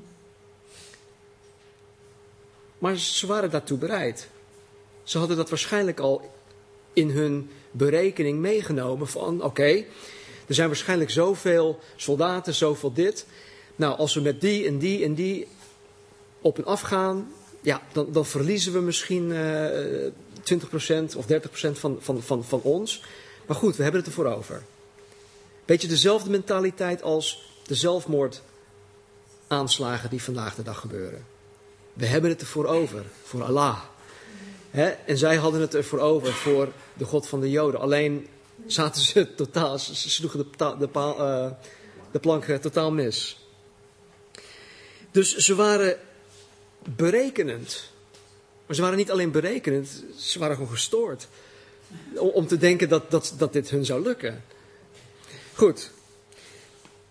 Maar 2.78 2.98
ze 2.98 3.28
waren 3.28 3.52
daartoe 3.52 3.78
bereid. 3.78 4.28
Ze 5.04 5.18
hadden 5.18 5.38
dat 5.38 5.50
waarschijnlijk 5.50 6.00
al 6.00 6.32
in 6.94 7.10
hun 7.10 7.50
berekening 7.72 8.40
meegenomen 8.40 9.08
van 9.08 9.44
oké, 9.44 9.84
er 10.48 10.56
zijn 10.56 10.68
waarschijnlijk 10.68 11.10
zoveel 11.10 11.80
soldaten, 11.96 12.54
zoveel 12.54 12.94
dit. 12.94 13.26
Nou, 13.76 13.98
als 13.98 14.14
we 14.14 14.22
met 14.22 14.42
die 14.42 14.68
en 14.68 14.78
die 14.78 15.04
en 15.04 15.14
die 15.14 15.48
op 16.42 16.58
en 16.58 16.66
af 16.66 16.82
gaan, 16.82 17.32
ja, 17.62 17.82
dan, 17.92 18.08
dan 18.12 18.26
verliezen 18.26 18.74
we 18.74 18.80
misschien 18.80 19.30
uh, 19.30 20.06
eh, 20.06 20.14
20% 21.14 21.16
of 21.18 21.26
30% 21.26 21.72
van, 21.72 21.98
van, 22.00 22.22
van, 22.22 22.44
van 22.44 22.62
ons. 22.62 23.04
Maar 23.46 23.56
goed, 23.56 23.76
we 23.76 23.84
hebben 23.84 24.02
het 24.02 24.10
ervoor 24.10 24.34
over. 24.34 24.64
Beetje 25.66 25.88
dezelfde 25.88 26.30
mentaliteit 26.30 27.02
als 27.02 27.52
de 27.66 27.76
zelfmoordaanslagen 27.76 30.10
die 30.10 30.24
vandaag 30.24 30.56
de 30.56 30.64
dag 30.64 30.80
gebeuren. 30.80 31.26
We 31.94 32.06
hebben 32.06 32.30
het 32.30 32.42
ervoor 32.42 32.66
over, 32.66 33.06
voor 33.24 33.44
Allah. 33.44 33.80
En 35.06 35.18
zij 35.18 35.36
hadden 35.36 35.62
het 35.62 35.76
ervoor 35.76 36.00
over, 36.00 36.34
voor 36.34 36.72
de 36.94 37.06
God 37.06 37.28
van 37.28 37.40
de 37.40 37.50
Joden. 37.50 37.80
Alleen 37.80 38.28
zaten 38.66 39.02
ze 39.02 39.34
totaal, 39.36 39.80
ze 39.80 40.10
sloegen 40.10 40.40
de, 40.40 40.76
de, 40.80 40.90
uh, 40.94 41.52
de 42.12 42.20
plank 42.20 42.48
eh, 42.48 42.58
totaal 42.58 42.92
mis. 42.92 43.48
Dus 45.12 45.36
ze 45.36 45.56
waren 45.56 45.98
berekenend. 46.96 47.92
Maar 48.66 48.76
ze 48.76 48.82
waren 48.82 48.98
niet 48.98 49.12
alleen 49.12 49.32
berekenend, 49.32 50.04
ze 50.18 50.40
waren 50.40 50.56
gewoon 50.56 50.72
gestoord. 50.72 51.28
Om, 52.16 52.48
te 52.48 52.58
denken 52.58 52.90
dat, 52.90 53.12
dat, 53.12 53.34
dat 53.38 53.54
dit 53.54 53.70
hun 53.70 53.86
zou 53.86 54.04
lukken. 54.04 54.44
Goed. 55.54 55.92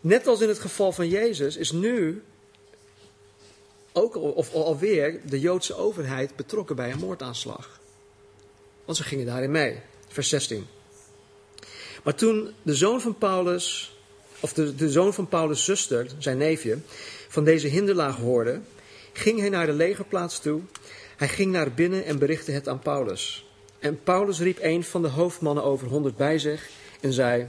Net 0.00 0.26
als 0.26 0.40
in 0.40 0.48
het 0.48 0.58
geval 0.58 0.92
van 0.92 1.08
Jezus 1.08 1.56
is 1.56 1.72
nu 1.72 2.22
ook 3.92 4.16
of 4.16 4.52
alweer 4.52 5.20
de 5.26 5.40
Joodse 5.40 5.74
overheid 5.74 6.36
betrokken 6.36 6.76
bij 6.76 6.92
een 6.92 6.98
moordaanslag. 6.98 7.80
Want 8.84 8.96
ze 8.96 9.04
gingen 9.04 9.26
daarin 9.26 9.50
mee. 9.50 9.80
Vers 10.08 10.28
16. 10.28 10.66
Maar 12.02 12.14
toen 12.14 12.54
de 12.62 12.74
zoon 12.74 13.00
van 13.00 13.18
Paulus, 13.18 13.96
of 14.40 14.52
de, 14.52 14.74
de 14.74 14.90
zoon 14.90 15.14
van 15.14 15.28
Paulus' 15.28 15.64
zuster, 15.64 16.06
zijn 16.18 16.38
neefje, 16.38 16.78
van 17.28 17.44
deze 17.44 17.66
hinderlaag 17.68 18.16
hoorde, 18.16 18.60
ging 19.12 19.38
hij 19.38 19.48
naar 19.48 19.66
de 19.66 19.72
legerplaats 19.72 20.40
toe. 20.40 20.60
Hij 21.16 21.28
ging 21.28 21.52
naar 21.52 21.72
binnen 21.72 22.04
en 22.04 22.18
berichtte 22.18 22.52
het 22.52 22.68
aan 22.68 22.78
Paulus. 22.78 23.51
En 23.82 24.02
Paulus 24.02 24.40
riep 24.40 24.58
een 24.60 24.84
van 24.84 25.02
de 25.02 25.08
hoofdmannen 25.08 25.64
over 25.64 25.88
honderd 25.88 26.16
bij 26.16 26.38
zich 26.38 26.68
en 27.00 27.12
zei: 27.12 27.46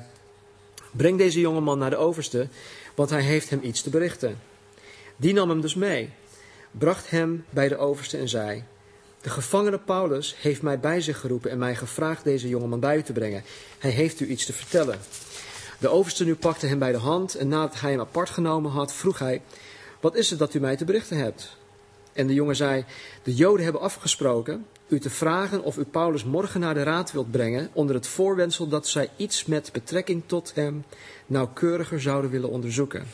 Breng 0.91 1.17
deze 1.17 1.39
jongeman 1.39 1.77
naar 1.77 1.89
de 1.89 1.95
overste, 1.95 2.47
want 2.95 3.09
hij 3.09 3.21
heeft 3.21 3.49
hem 3.49 3.59
iets 3.63 3.81
te 3.81 3.89
berichten. 3.89 4.39
Die 5.15 5.33
nam 5.33 5.49
hem 5.49 5.61
dus 5.61 5.75
mee 5.75 6.09
bracht 6.71 7.09
hem 7.09 7.45
bij 7.49 7.67
de 7.67 7.77
overste 7.77 8.17
en 8.17 8.29
zei: 8.29 8.63
De 9.21 9.29
gevangene 9.29 9.79
Paulus 9.79 10.35
heeft 10.39 10.61
mij 10.61 10.79
bij 10.79 11.01
zich 11.01 11.19
geroepen 11.19 11.51
en 11.51 11.57
mij 11.57 11.75
gevraagd 11.75 12.23
deze 12.23 12.47
jongeman 12.47 12.79
bij 12.79 12.97
u 12.97 13.03
te 13.03 13.13
brengen. 13.13 13.43
Hij 13.79 13.91
heeft 13.91 14.19
u 14.19 14.27
iets 14.27 14.45
te 14.45 14.53
vertellen. 14.53 14.99
De 15.79 15.87
overste 15.87 16.25
nu 16.25 16.35
pakte 16.35 16.67
hem 16.67 16.79
bij 16.79 16.91
de 16.91 16.97
hand 16.97 17.35
en 17.35 17.47
nadat 17.47 17.79
hij 17.79 17.91
hem 17.91 17.99
apart 17.99 18.29
genomen 18.29 18.71
had, 18.71 18.93
vroeg 18.93 19.19
hij: 19.19 19.41
Wat 19.99 20.15
is 20.15 20.29
het 20.29 20.39
dat 20.39 20.53
u 20.53 20.59
mij 20.59 20.75
te 20.75 20.85
berichten 20.85 21.17
hebt? 21.17 21.57
En 22.13 22.27
de 22.27 22.33
jongen 22.33 22.55
zei: 22.55 22.85
De 23.23 23.33
Joden 23.33 23.63
hebben 23.63 23.81
afgesproken 23.81 24.65
u 24.93 24.99
te 24.99 25.09
vragen 25.09 25.63
of 25.63 25.77
u 25.77 25.83
Paulus 25.83 26.23
morgen 26.23 26.59
naar 26.59 26.73
de 26.73 26.83
raad 26.83 27.11
wilt 27.11 27.31
brengen, 27.31 27.69
onder 27.73 27.95
het 27.95 28.07
voorwendsel 28.07 28.67
dat 28.67 28.87
zij 28.87 29.09
iets 29.15 29.45
met 29.45 29.69
betrekking 29.73 30.23
tot 30.25 30.51
hem 30.55 30.83
nauwkeuriger 31.25 32.01
zouden 32.01 32.31
willen 32.31 32.49
onderzoeken. 32.49 33.07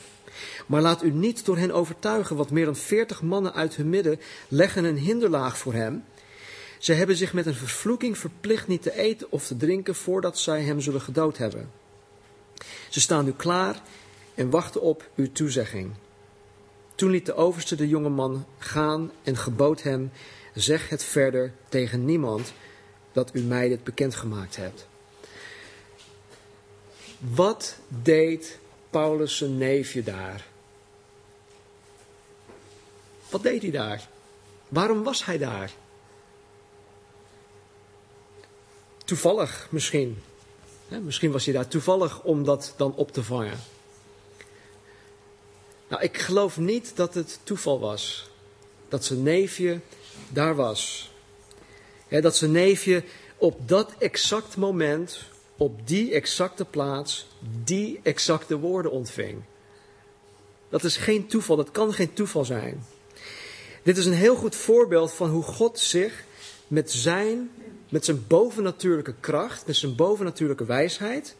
Maar 0.65 0.81
laat 0.81 1.03
u 1.03 1.11
niet 1.11 1.45
door 1.45 1.57
hen 1.57 1.71
overtuigen, 1.71 2.35
want 2.35 2.51
meer 2.51 2.65
dan 2.65 2.75
veertig 2.75 3.21
mannen 3.21 3.53
uit 3.53 3.75
hun 3.75 3.89
midden 3.89 4.19
leggen 4.47 4.83
een 4.83 4.97
hinderlaag 4.97 5.57
voor 5.57 5.73
hem. 5.73 6.03
Zij 6.79 6.95
hebben 6.95 7.15
zich 7.15 7.33
met 7.33 7.45
een 7.45 7.55
vervloeking 7.55 8.17
verplicht 8.17 8.67
niet 8.67 8.81
te 8.81 8.97
eten 8.97 9.31
of 9.31 9.47
te 9.47 9.57
drinken 9.57 9.95
voordat 9.95 10.39
zij 10.39 10.61
hem 10.61 10.81
zullen 10.81 11.01
gedood 11.01 11.37
hebben. 11.37 11.71
Ze 12.89 12.99
staan 12.99 13.25
nu 13.25 13.31
klaar 13.31 13.81
en 14.35 14.49
wachten 14.49 14.81
op 14.81 15.09
uw 15.15 15.31
toezegging. 15.31 15.91
Toen 16.95 17.09
liet 17.09 17.25
de 17.25 17.35
overste 17.35 17.75
de 17.75 17.87
jonge 17.87 18.09
man 18.09 18.45
gaan 18.57 19.11
en 19.23 19.37
gebood 19.37 19.83
hem: 19.83 20.11
Zeg 20.59 20.89
het 20.89 21.03
verder 21.03 21.53
tegen 21.69 22.05
niemand 22.05 22.53
dat 23.11 23.29
u 23.33 23.41
mij 23.41 23.67
dit 23.67 23.83
bekendgemaakt 23.83 24.55
hebt. 24.55 24.87
Wat 27.19 27.75
deed 27.87 28.59
Paulus 28.89 29.37
zijn 29.37 29.57
neefje 29.57 30.03
daar? 30.03 30.45
Wat 33.29 33.43
deed 33.43 33.61
hij 33.61 33.71
daar? 33.71 34.07
Waarom 34.67 35.03
was 35.03 35.25
hij 35.25 35.37
daar? 35.37 35.71
Toevallig 39.05 39.67
misschien. 39.69 40.23
Misschien 40.87 41.31
was 41.31 41.45
hij 41.45 41.53
daar 41.53 41.67
toevallig 41.67 42.23
om 42.23 42.43
dat 42.43 42.73
dan 42.77 42.95
op 42.95 43.11
te 43.11 43.23
vangen. 43.23 43.59
Nou, 45.87 46.03
ik 46.03 46.17
geloof 46.17 46.57
niet 46.57 46.95
dat 46.95 47.13
het 47.13 47.39
toeval 47.43 47.79
was. 47.79 48.29
Dat 48.87 49.05
zijn 49.05 49.23
neefje 49.23 49.79
daar 50.29 50.55
was. 50.55 51.11
dat 52.07 52.35
zijn 52.35 52.51
neefje 52.51 53.03
op 53.37 53.67
dat 53.67 53.93
exact 53.97 54.57
moment, 54.57 55.19
op 55.57 55.87
die 55.87 56.13
exacte 56.13 56.65
plaats, 56.65 57.27
die 57.63 57.99
exacte 58.03 58.57
woorden 58.57 58.91
ontving. 58.91 59.41
Dat 60.69 60.83
is 60.83 60.97
geen 60.97 61.27
toeval, 61.27 61.55
dat 61.55 61.71
kan 61.71 61.93
geen 61.93 62.13
toeval 62.13 62.45
zijn. 62.45 62.85
Dit 63.83 63.97
is 63.97 64.05
een 64.05 64.13
heel 64.13 64.35
goed 64.35 64.55
voorbeeld 64.55 65.13
van 65.13 65.29
hoe 65.29 65.43
God 65.43 65.79
zich 65.79 66.23
met 66.67 66.91
zijn, 66.91 67.51
met 67.89 68.05
zijn 68.05 68.27
bovennatuurlijke 68.27 69.13
kracht, 69.19 69.67
met 69.67 69.75
zijn 69.75 69.95
bovennatuurlijke 69.95 70.65
wijsheid, 70.65 71.35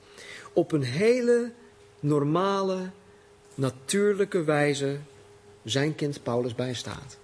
op 0.53 0.72
een 0.72 0.84
hele 0.84 1.51
normale, 2.00 2.89
natuurlijke 3.55 4.43
wijze 4.43 4.98
zijn 5.63 5.96
kind 5.96 6.24
Paulus 6.24 6.55
bijstaat. 6.55 7.17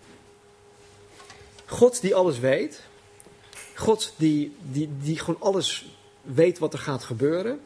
God 1.65 2.01
die 2.01 2.15
alles 2.15 2.39
weet, 2.39 2.81
God 3.75 4.13
die, 4.15 4.55
die, 4.61 4.89
die 5.01 5.19
gewoon 5.19 5.41
alles 5.41 5.85
weet 6.21 6.59
wat 6.59 6.73
er 6.73 6.79
gaat 6.79 7.03
gebeuren, 7.03 7.59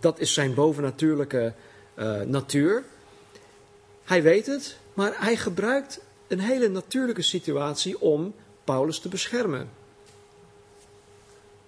dat 0.00 0.18
is 0.18 0.32
zijn 0.32 0.54
bovennatuurlijke 0.54 1.54
uh, 1.94 2.20
natuur. 2.20 2.84
Hij 4.04 4.22
weet 4.22 4.46
het, 4.46 4.76
maar 4.94 5.12
hij 5.16 5.36
gebruikt 5.36 6.00
een 6.26 6.40
hele 6.40 6.68
natuurlijke 6.68 7.22
situatie 7.22 8.00
om 8.00 8.34
Paulus 8.64 8.98
te 8.98 9.08
beschermen. 9.08 9.70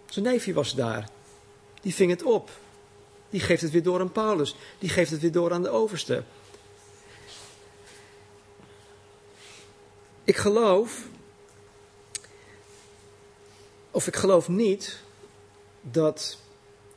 Zijn 0.07 0.25
neefje 0.25 0.53
was 0.53 0.75
daar. 0.75 1.09
Die 1.81 1.95
ving 1.95 2.11
het 2.11 2.23
op. 2.23 2.51
Die 3.31 3.41
geeft 3.41 3.63
het 3.63 3.71
weer 3.71 3.83
door 3.83 4.01
aan 4.01 4.13
Paulus. 4.13 4.57
Die 4.79 4.89
geeft 4.89 5.11
het 5.11 5.21
weer 5.21 5.33
door 5.33 5.53
aan 5.53 5.63
de 5.63 5.69
overste. 5.69 6.23
Ik 10.25 10.37
geloof, 10.37 11.07
of 14.01 14.07
ik 14.07 14.17
geloof 14.17 14.49
niet, 14.49 14.99
dat 15.81 16.39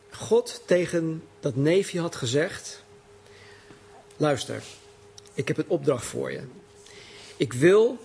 God 0.09 0.61
tegen 0.65 1.23
dat 1.39 1.55
neefje 1.55 1.99
had 1.99 2.15
gezegd: 2.15 2.83
Luister, 4.17 4.63
ik 5.33 5.47
heb 5.47 5.57
een 5.57 5.67
opdracht 5.67 6.05
voor 6.05 6.31
je. 6.31 6.41
Ik 7.37 7.53
wil 7.53 7.97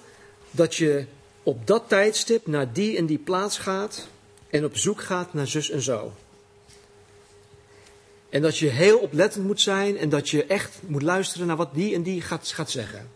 dat 0.50 0.74
je 0.74 1.04
op 1.42 1.66
dat 1.66 1.88
tijdstip 1.88 2.46
naar 2.46 2.72
die 2.72 2.96
en 2.96 3.06
die 3.06 3.18
plaats 3.18 3.58
gaat 3.58 4.08
en 4.50 4.64
op 4.64 4.76
zoek 4.76 5.00
gaat 5.02 5.34
naar 5.34 5.46
zus 5.46 5.70
en 5.70 5.82
zo. 5.82 6.12
En 8.28 8.42
dat 8.42 8.58
je 8.58 8.68
heel 8.68 8.98
oplettend 8.98 9.46
moet 9.46 9.60
zijn 9.60 9.98
en 9.98 10.08
dat 10.08 10.28
je 10.28 10.44
echt 10.44 10.78
moet 10.86 11.02
luisteren 11.02 11.46
naar 11.46 11.56
wat 11.56 11.74
die 11.74 11.94
en 11.94 12.02
die 12.02 12.20
gaat, 12.20 12.48
gaat 12.48 12.70
zeggen. 12.70 13.10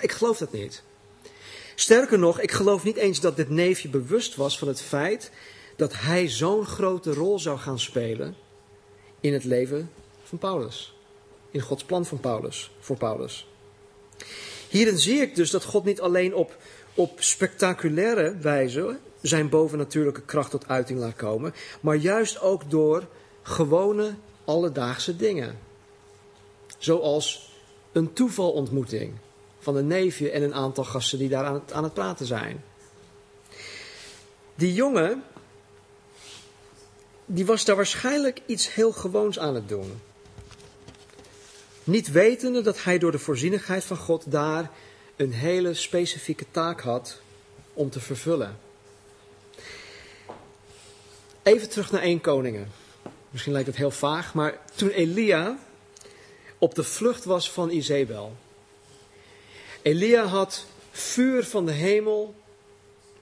Ik 0.00 0.12
geloof 0.12 0.38
dat 0.38 0.52
niet. 0.52 0.82
Sterker 1.80 2.18
nog, 2.18 2.40
ik 2.40 2.50
geloof 2.50 2.84
niet 2.84 2.96
eens 2.96 3.20
dat 3.20 3.36
dit 3.36 3.48
neefje 3.48 3.88
bewust 3.88 4.36
was 4.36 4.58
van 4.58 4.68
het 4.68 4.80
feit 4.82 5.30
dat 5.76 5.92
hij 5.96 6.28
zo'n 6.28 6.66
grote 6.66 7.12
rol 7.12 7.38
zou 7.38 7.58
gaan 7.58 7.78
spelen 7.78 8.36
in 9.20 9.32
het 9.32 9.44
leven 9.44 9.90
van 10.22 10.38
Paulus. 10.38 10.94
In 11.50 11.60
Gods 11.60 11.84
plan 11.84 12.04
van 12.06 12.20
Paulus, 12.20 12.70
voor 12.80 12.96
Paulus. 12.96 13.46
Hierin 14.68 14.98
zie 14.98 15.20
ik 15.20 15.34
dus 15.34 15.50
dat 15.50 15.64
God 15.64 15.84
niet 15.84 16.00
alleen 16.00 16.34
op, 16.34 16.56
op 16.94 17.22
spectaculaire 17.22 18.36
wijze 18.36 18.98
zijn 19.20 19.48
bovennatuurlijke 19.48 20.22
kracht 20.22 20.50
tot 20.50 20.68
uiting 20.68 20.98
laat 20.98 21.16
komen, 21.16 21.54
maar 21.80 21.96
juist 21.96 22.40
ook 22.40 22.70
door 22.70 23.06
gewone 23.42 24.14
alledaagse 24.44 25.16
dingen. 25.16 25.58
Zoals 26.78 27.52
een 27.92 28.12
toevalontmoeting 28.12 29.12
van 29.60 29.76
een 29.76 29.86
neefje 29.86 30.30
en 30.30 30.42
een 30.42 30.54
aantal 30.54 30.84
gasten 30.84 31.18
die 31.18 31.28
daar 31.28 31.44
aan 31.44 31.54
het, 31.54 31.72
aan 31.72 31.84
het 31.84 31.94
praten 31.94 32.26
zijn. 32.26 32.64
Die 34.54 34.74
jongen, 34.74 35.22
die 37.26 37.46
was 37.46 37.64
daar 37.64 37.76
waarschijnlijk 37.76 38.40
iets 38.46 38.74
heel 38.74 38.92
gewoons 38.92 39.38
aan 39.38 39.54
het 39.54 39.68
doen. 39.68 40.00
Niet 41.84 42.10
wetende 42.10 42.62
dat 42.62 42.84
hij 42.84 42.98
door 42.98 43.12
de 43.12 43.18
voorzienigheid 43.18 43.84
van 43.84 43.96
God 43.96 44.30
daar 44.30 44.70
een 45.16 45.32
hele 45.32 45.74
specifieke 45.74 46.44
taak 46.50 46.80
had 46.80 47.20
om 47.72 47.90
te 47.90 48.00
vervullen. 48.00 48.58
Even 51.42 51.68
terug 51.68 51.90
naar 51.90 52.02
1 52.02 52.20
Koningen. 52.20 52.70
Misschien 53.30 53.52
lijkt 53.52 53.68
het 53.68 53.76
heel 53.76 53.90
vaag, 53.90 54.34
maar 54.34 54.58
toen 54.74 54.88
Elia 54.88 55.58
op 56.58 56.74
de 56.74 56.84
vlucht 56.84 57.24
was 57.24 57.50
van 57.50 57.70
Izebel. 57.70 58.36
Elia 59.82 60.24
had 60.24 60.66
vuur 60.90 61.44
van 61.44 61.66
de 61.66 61.72
hemel 61.72 62.34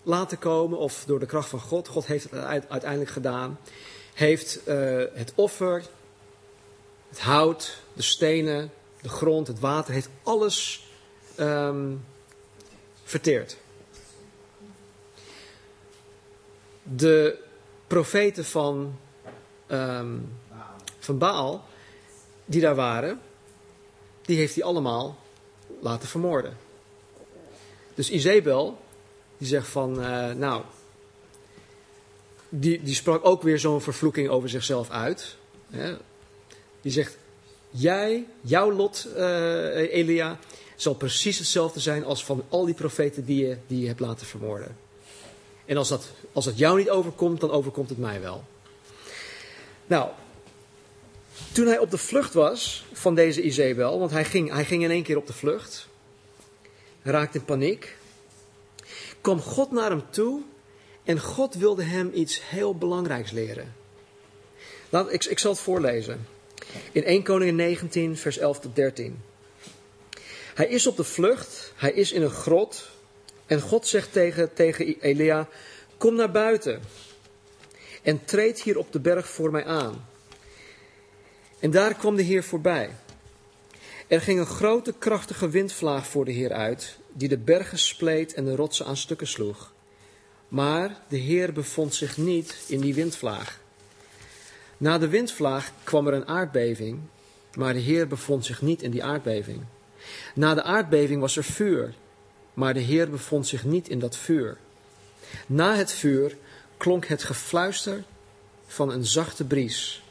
laten 0.02 0.38
komen, 0.38 0.78
of 0.78 1.04
door 1.06 1.18
de 1.18 1.26
kracht 1.26 1.48
van 1.48 1.60
God. 1.60 1.88
God 1.88 2.06
heeft 2.06 2.30
het 2.30 2.68
uiteindelijk 2.68 3.10
gedaan. 3.10 3.58
Heeft 4.14 4.60
uh, 4.68 5.04
het 5.12 5.32
offer, 5.34 5.84
het 7.08 7.20
hout, 7.20 7.82
de 7.92 8.02
stenen, 8.02 8.72
de 9.02 9.08
grond, 9.08 9.46
het 9.46 9.60
water, 9.60 9.92
heeft 9.92 10.08
alles 10.22 10.86
um, 11.40 12.04
verteerd. 13.04 13.56
De 16.82 17.38
profeten 17.86 18.44
van, 18.44 18.98
um, 19.68 20.32
van 20.98 21.18
Baal, 21.18 21.64
die 22.44 22.60
daar 22.60 22.74
waren, 22.74 23.20
die 24.22 24.36
heeft 24.36 24.54
hij 24.54 24.64
allemaal 24.64 25.18
laten 25.80 26.08
vermoorden. 26.08 26.56
Dus 27.94 28.11
Izebel, 28.11 28.78
die 29.38 29.49
zegt 29.49 29.69
van, 29.69 30.00
uh, 30.00 30.30
nou, 30.30 30.62
die, 32.49 32.82
die 32.82 32.95
sprak 32.95 33.26
ook 33.26 33.43
weer 33.43 33.58
zo'n 33.58 33.80
vervloeking 33.80 34.28
over 34.28 34.49
zichzelf 34.49 34.91
uit. 34.91 35.36
Hè? 35.71 35.97
Die 36.80 36.93
zegt, 36.93 37.17
jij, 37.71 38.26
jouw 38.41 38.73
lot, 38.73 39.08
uh, 39.17 39.93
Elia, 39.93 40.38
zal 40.76 40.95
precies 40.95 41.38
hetzelfde 41.38 41.80
zijn 41.80 42.04
als 42.04 42.25
van 42.25 42.45
al 42.49 42.64
die 42.64 42.75
profeten 42.75 43.25
die 43.25 43.47
je, 43.47 43.56
die 43.67 43.80
je 43.80 43.86
hebt 43.86 44.00
laten 44.00 44.26
vermoorden. 44.26 44.76
En 45.64 45.76
als 45.76 45.88
dat, 45.88 46.06
als 46.32 46.45
dat 46.45 46.58
jou 46.58 46.78
niet 46.78 46.91
overkomt, 46.91 47.41
dan 47.41 47.50
overkomt 47.50 47.88
het 47.88 47.99
mij 47.99 48.21
wel. 48.21 48.45
Nou, 49.86 50.10
toen 51.52 51.66
hij 51.66 51.78
op 51.78 51.90
de 51.90 51.98
vlucht 51.98 52.34
was 52.34 52.84
van 52.92 53.14
deze 53.14 53.42
Izebel, 53.42 53.98
want 53.98 54.10
hij 54.10 54.24
ging, 54.24 54.52
hij 54.52 54.64
ging 54.64 54.82
in 54.82 54.90
één 54.90 55.02
keer 55.02 55.16
op 55.16 55.26
de 55.26 55.32
vlucht, 55.32 55.88
raakte 57.02 57.38
in 57.38 57.44
paniek, 57.44 57.96
kwam 59.20 59.40
God 59.40 59.70
naar 59.70 59.90
hem 59.90 60.10
toe 60.10 60.42
en 61.04 61.20
God 61.20 61.54
wilde 61.54 61.82
hem 61.82 62.10
iets 62.14 62.48
heel 62.48 62.74
belangrijks 62.74 63.30
leren. 63.30 63.74
Laat, 64.88 65.12
ik, 65.12 65.24
ik 65.24 65.38
zal 65.38 65.52
het 65.52 65.60
voorlezen. 65.60 66.26
In 66.92 67.04
1 67.04 67.22
Koningin 67.22 67.56
19, 67.56 68.16
vers 68.16 68.38
11 68.38 68.60
tot 68.60 68.76
13. 68.76 69.22
Hij 70.54 70.66
is 70.68 70.86
op 70.86 70.96
de 70.96 71.04
vlucht, 71.04 71.72
hij 71.76 71.92
is 71.92 72.12
in 72.12 72.22
een 72.22 72.30
grot. 72.30 72.90
En 73.46 73.60
God 73.60 73.86
zegt 73.86 74.12
tegen, 74.12 74.54
tegen 74.54 75.00
Elia: 75.00 75.48
Kom 75.96 76.14
naar 76.14 76.30
buiten 76.30 76.82
en 78.02 78.24
treed 78.24 78.62
hier 78.62 78.78
op 78.78 78.92
de 78.92 79.00
berg 79.00 79.28
voor 79.28 79.50
mij 79.50 79.64
aan. 79.64 80.06
En 81.58 81.71
daar 81.71 81.94
kwam 81.94 82.16
de 82.16 82.23
Heer 82.23 82.44
voorbij. 82.44 82.90
Er 84.06 84.21
ging 84.21 84.38
een 84.38 84.47
grote, 84.47 84.94
krachtige 84.99 85.49
windvlaag 85.49 86.06
voor 86.06 86.25
de 86.25 86.32
Heer 86.32 86.52
uit, 86.52 86.99
die 87.12 87.28
de 87.28 87.38
bergen 87.38 87.78
spleet 87.78 88.34
en 88.34 88.44
de 88.44 88.56
rotsen 88.56 88.86
aan 88.86 88.97
stukken 88.97 89.26
sloeg. 89.26 89.73
Maar 90.49 91.00
de 91.08 91.16
Heer 91.16 91.52
bevond 91.52 91.94
zich 91.94 92.16
niet 92.16 92.64
in 92.66 92.80
die 92.80 92.94
windvlaag. 92.94 93.60
Na 94.76 94.99
de 94.99 95.08
windvlaag 95.08 95.73
kwam 95.84 96.06
er 96.06 96.12
een 96.12 96.26
aardbeving, 96.26 97.00
maar 97.54 97.73
de 97.73 97.78
Heer 97.78 98.08
bevond 98.08 98.44
zich 98.44 98.62
niet 98.62 98.82
in 98.82 98.90
die 98.90 99.04
aardbeving. 99.04 99.62
Na 100.34 100.54
de 100.54 100.62
aardbeving 100.62 101.21
was 101.21 101.36
er 101.36 101.44
vuur, 101.44 101.94
maar 102.54 102.75
de 102.75 102.80
Heer 102.80 103.10
bevond 103.10 103.47
zich 103.47 103.64
niet 103.64 103.88
in 103.88 103.99
dat 103.99 104.16
vuur. 104.16 104.56
Na 105.47 105.75
het 105.75 105.92
vuur 105.92 106.36
klonk 106.76 107.06
het 107.06 107.25
gefluister 107.25 108.04
van 108.66 108.90
een 108.90 109.04
zachte 109.04 109.44
bries. 109.44 110.02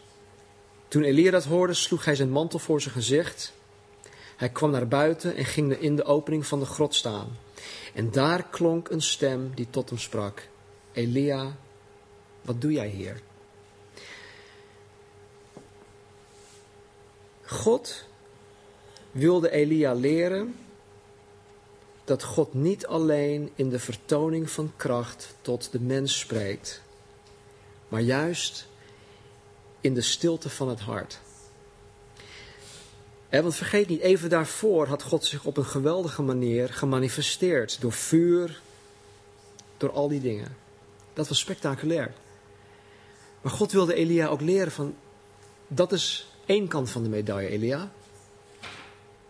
Toen 0.87 1.03
Elia 1.03 1.31
dat 1.31 1.43
hoorde, 1.43 1.73
sloeg 1.73 2.05
hij 2.05 2.15
zijn 2.15 2.29
mantel 2.29 2.59
voor 2.59 2.81
zijn 2.81 2.93
gezicht. 2.93 3.53
Hij 4.35 4.49
kwam 4.49 4.71
naar 4.71 4.87
buiten 4.87 5.35
en 5.35 5.45
ging 5.45 5.73
in 5.73 5.95
de 5.95 6.03
opening 6.03 6.45
van 6.45 6.59
de 6.59 6.65
grot 6.65 6.95
staan. 6.95 7.37
En 7.93 8.11
daar 8.11 8.43
klonk 8.43 8.89
een 8.89 9.01
stem 9.01 9.51
die 9.55 9.67
tot 9.69 9.89
hem 9.89 9.99
sprak: 9.99 10.47
Elia, 10.91 11.57
wat 12.41 12.61
doe 12.61 12.71
jij 12.71 12.87
hier? 12.87 13.21
God 17.45 18.05
wilde 19.11 19.49
Elia 19.51 19.93
leren 19.93 20.55
dat 22.03 22.23
God 22.23 22.53
niet 22.53 22.87
alleen 22.87 23.51
in 23.55 23.69
de 23.69 23.79
vertoning 23.79 24.49
van 24.49 24.71
kracht 24.75 25.35
tot 25.41 25.71
de 25.71 25.79
mens 25.79 26.19
spreekt, 26.19 26.81
maar 27.87 28.01
juist 28.01 28.67
in 29.87 29.93
de 29.93 30.01
stilte 30.01 30.49
van 30.49 30.69
het 30.69 30.79
hart. 30.79 31.19
want 33.29 33.55
vergeet 33.55 33.87
niet, 33.87 34.01
even 34.01 34.29
daarvoor 34.29 34.87
had 34.87 35.03
God 35.03 35.25
zich 35.25 35.45
op 35.45 35.57
een 35.57 35.65
geweldige 35.65 36.21
manier 36.21 36.73
gemanifesteerd. 36.73 37.81
Door 37.81 37.91
vuur, 37.91 38.61
door 39.77 39.91
al 39.91 40.07
die 40.07 40.21
dingen. 40.21 40.55
Dat 41.13 41.27
was 41.27 41.39
spectaculair. 41.39 42.13
Maar 43.41 43.51
God 43.51 43.71
wilde 43.71 43.93
Elia 43.93 44.27
ook 44.27 44.41
leren 44.41 44.71
van, 44.71 44.95
dat 45.67 45.91
is 45.91 46.31
één 46.45 46.67
kant 46.67 46.89
van 46.89 47.03
de 47.03 47.09
medaille, 47.09 47.49
Elia. 47.49 47.91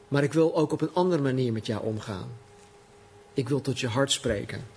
Maar 0.07 0.23
ik 0.23 0.33
wil 0.33 0.55
ook 0.55 0.71
op 0.71 0.81
een 0.81 0.93
andere 0.93 1.21
manier 1.21 1.51
met 1.51 1.65
jou 1.65 1.83
omgaan. 1.83 2.29
Ik 3.33 3.49
wil 3.49 3.61
tot 3.61 3.79
je 3.79 3.87
hart 3.87 4.11
spreken. 4.11 4.67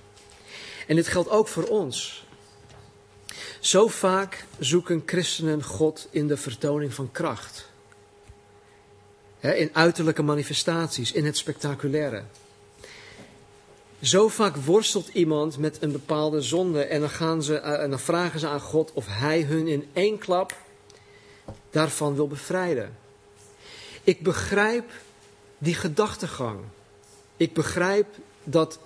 En 0.87 0.97
dit 0.97 1.09
geldt 1.09 1.29
ook 1.29 1.49
voor 1.49 1.65
ons. 1.65 2.25
Zo 3.61 3.89
vaak 3.89 4.45
zoeken 4.59 5.03
christenen 5.07 5.63
God 5.63 6.09
in 6.11 6.29
de 6.29 6.37
vertoning 6.37 6.95
van 6.95 7.11
kracht. 7.13 7.69
in 9.41 9.71
uiterlijke 9.73 10.23
manifestaties, 10.23 11.13
in 11.13 11.25
het 11.25 11.37
spectaculaire. 11.37 12.23
Zo 14.01 14.29
vaak 14.29 14.57
worstelt 14.57 15.09
iemand 15.09 15.59
met 15.59 15.83
een 15.83 15.93
bepaalde 15.93 16.41
zonde 16.41 16.85
en 16.85 17.01
dan, 17.01 17.11
gaan 17.11 17.43
ze, 17.43 17.59
eh, 17.59 17.83
en 17.83 17.91
dan 17.91 18.01
vragen 18.01 18.41
ze 18.41 18.49
aan 18.49 18.61
God 18.61 18.93
of 18.93 19.07
Hij 19.09 19.43
hun 19.43 19.69
in 19.69 19.89
één 19.93 20.19
klap 20.19 20.57
daarvan 21.71 22.15
wil 22.15 22.29
bevrijden. 22.29 22.97
Ik 24.05 24.23
begrijp 24.23 24.91
die 25.59 25.75
gedachtegang. 25.75 26.61
Ik 27.37 27.53
begrijp 27.53 28.07
dat 28.45 28.79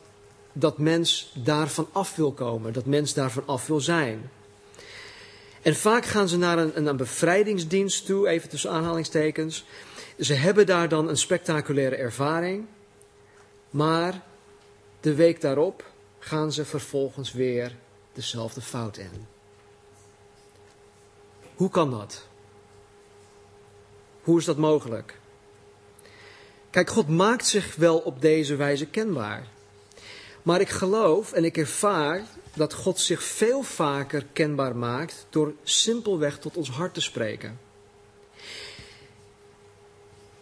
dat 0.54 0.78
mens 0.78 1.32
daarvan 1.34 1.88
af 1.92 2.16
wil 2.16 2.32
komen, 2.32 2.72
dat 2.72 2.86
mens 2.86 3.14
daarvan 3.14 3.46
af 3.46 3.66
wil 3.66 3.80
zijn. 3.80 4.30
En 5.62 5.76
vaak 5.76 6.04
gaan 6.04 6.28
ze 6.28 6.38
naar 6.38 6.58
een, 6.58 6.86
een 6.86 6.96
bevrijdingsdienst 6.96 8.06
toe, 8.06 8.28
even 8.28 8.48
tussen 8.48 8.70
aanhalingstekens. 8.70 9.64
Ze 10.18 10.34
hebben 10.34 10.66
daar 10.66 10.88
dan 10.88 11.08
een 11.08 11.16
spectaculaire 11.16 11.96
ervaring, 11.96 12.64
maar 13.70 14.22
De 15.04 15.14
week 15.14 15.40
daarop 15.40 15.92
gaan 16.18 16.52
ze 16.52 16.64
vervolgens 16.64 17.32
weer 17.32 17.76
dezelfde 18.12 18.60
fout 18.60 18.96
in. 18.96 19.26
Hoe 21.54 21.70
kan 21.70 21.90
dat? 21.90 22.26
Hoe 24.22 24.38
is 24.38 24.44
dat 24.44 24.56
mogelijk? 24.56 25.18
Kijk, 26.70 26.90
God 26.90 27.08
maakt 27.08 27.46
zich 27.46 27.76
wel 27.76 27.98
op 27.98 28.20
deze 28.20 28.56
wijze 28.56 28.86
kenbaar. 28.86 29.46
Maar 30.44 30.60
ik 30.60 30.68
geloof 30.68 31.32
en 31.32 31.44
ik 31.44 31.56
ervaar 31.56 32.22
dat 32.54 32.74
God 32.74 33.00
zich 33.00 33.22
veel 33.22 33.62
vaker 33.62 34.26
kenbaar 34.32 34.76
maakt 34.76 35.26
door 35.30 35.54
simpelweg 35.62 36.38
tot 36.38 36.56
ons 36.56 36.70
hart 36.70 36.94
te 36.94 37.00
spreken. 37.00 37.58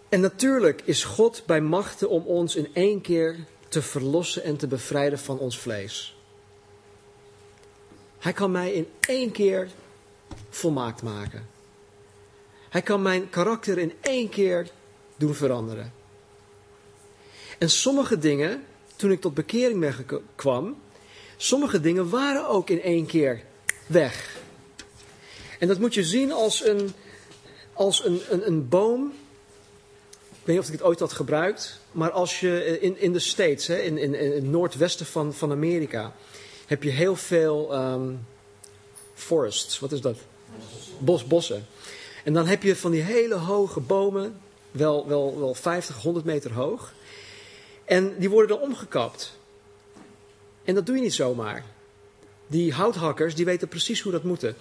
En 0.09 0.21
natuurlijk 0.21 0.83
is 0.85 1.05
God 1.05 1.43
bij 1.47 1.61
machten 1.61 2.09
om 2.09 2.23
ons 2.27 2.57
in 2.57 2.69
één 2.73 3.01
keer 3.01 3.37
te 3.69 3.83
verlossen 3.83 4.43
en 4.43 4.57
te 4.57 4.67
bevrijden 4.67 5.19
van 5.19 5.38
ons 5.38 5.59
vlees. 5.59 6.17
Hij 8.19 8.33
kan 8.33 8.51
mij 8.51 8.73
in 8.73 8.88
één 9.01 9.31
keer 9.31 9.69
volmaakt 10.51 11.03
maken. 11.03 11.49
Hij 12.69 12.83
kan 12.83 13.03
mijn 13.03 13.31
karakter 13.31 13.79
in 13.79 13.93
één 14.01 14.29
keer 14.29 14.71
doen 15.17 15.35
veranderen. 15.35 15.93
En 17.59 17.71
sommige 17.71 18.19
dingen, 18.19 18.65
toen 19.03 19.11
ik 19.11 19.21
tot 19.21 19.35
bekering 19.35 19.95
kwam, 20.35 20.77
sommige 21.37 21.81
dingen 21.81 22.11
waren 22.11 22.49
ook 22.49 22.71
in 22.71 22.83
één 22.83 23.07
keer 23.07 23.43
weg. 23.87 24.41
En 25.59 25.69
dat 25.69 25.79
moet 25.79 25.95
je 25.95 26.05
zien 26.05 26.33
als 26.33 26.65
een, 26.65 26.93
als 27.73 28.05
een, 28.05 28.47
een, 28.47 28.69
boom. 28.69 29.12
Ik 30.31 30.38
weet 30.45 30.57
niet 30.57 30.59
of 30.59 30.67
ik 30.67 30.73
het 30.73 30.83
ooit 30.83 30.99
had 30.99 31.12
gebruikt, 31.12 31.81
maar 31.93 32.11
als 32.11 32.41
je 32.41 32.81
in, 32.81 33.01
in 33.01 33.12
de 33.12 33.19
States, 33.19 33.67
hè, 33.67 33.79
in, 33.79 33.99
in, 33.99 34.15
in 34.15 34.33
het 34.33 34.45
noordwesten 34.45 35.07
van, 35.07 35.35
van 35.35 35.51
Amerika, 35.51 36.12
heb 36.67 36.83
je 36.83 36.91
heel 36.91 37.17
veel 37.17 37.75
um, 37.75 38.27
forests. 39.15 39.79
Wat 39.79 39.93
is 39.93 40.01
dat? 40.01 40.17
Bos, 40.99 41.27
bossen. 41.27 41.67
En 42.25 42.33
dan 42.33 42.47
heb 42.47 42.62
je 42.62 42.77
van 42.77 42.91
die 42.91 43.03
hele 43.03 43.35
hoge 43.35 43.81
bomen, 43.81 44.41
wel, 44.71 45.09
wel, 45.09 45.38
wel 45.38 45.55
50, 45.55 46.03
100 46.03 46.25
meter 46.25 46.53
hoog. 46.53 46.93
En 47.92 48.14
die 48.18 48.31
worden 48.31 48.57
dan 48.57 48.66
omgekapt. 48.66 49.38
En 50.64 50.74
dat 50.74 50.87
doe 50.87 50.96
je 50.96 51.02
niet 51.02 51.14
zomaar. 51.14 51.64
Die 52.46 52.72
houthakkers, 52.72 53.35
die 53.35 53.44
weten 53.44 53.68
precies 53.68 54.00
hoe 54.00 54.12
dat 54.12 54.22
moet. 54.22 54.52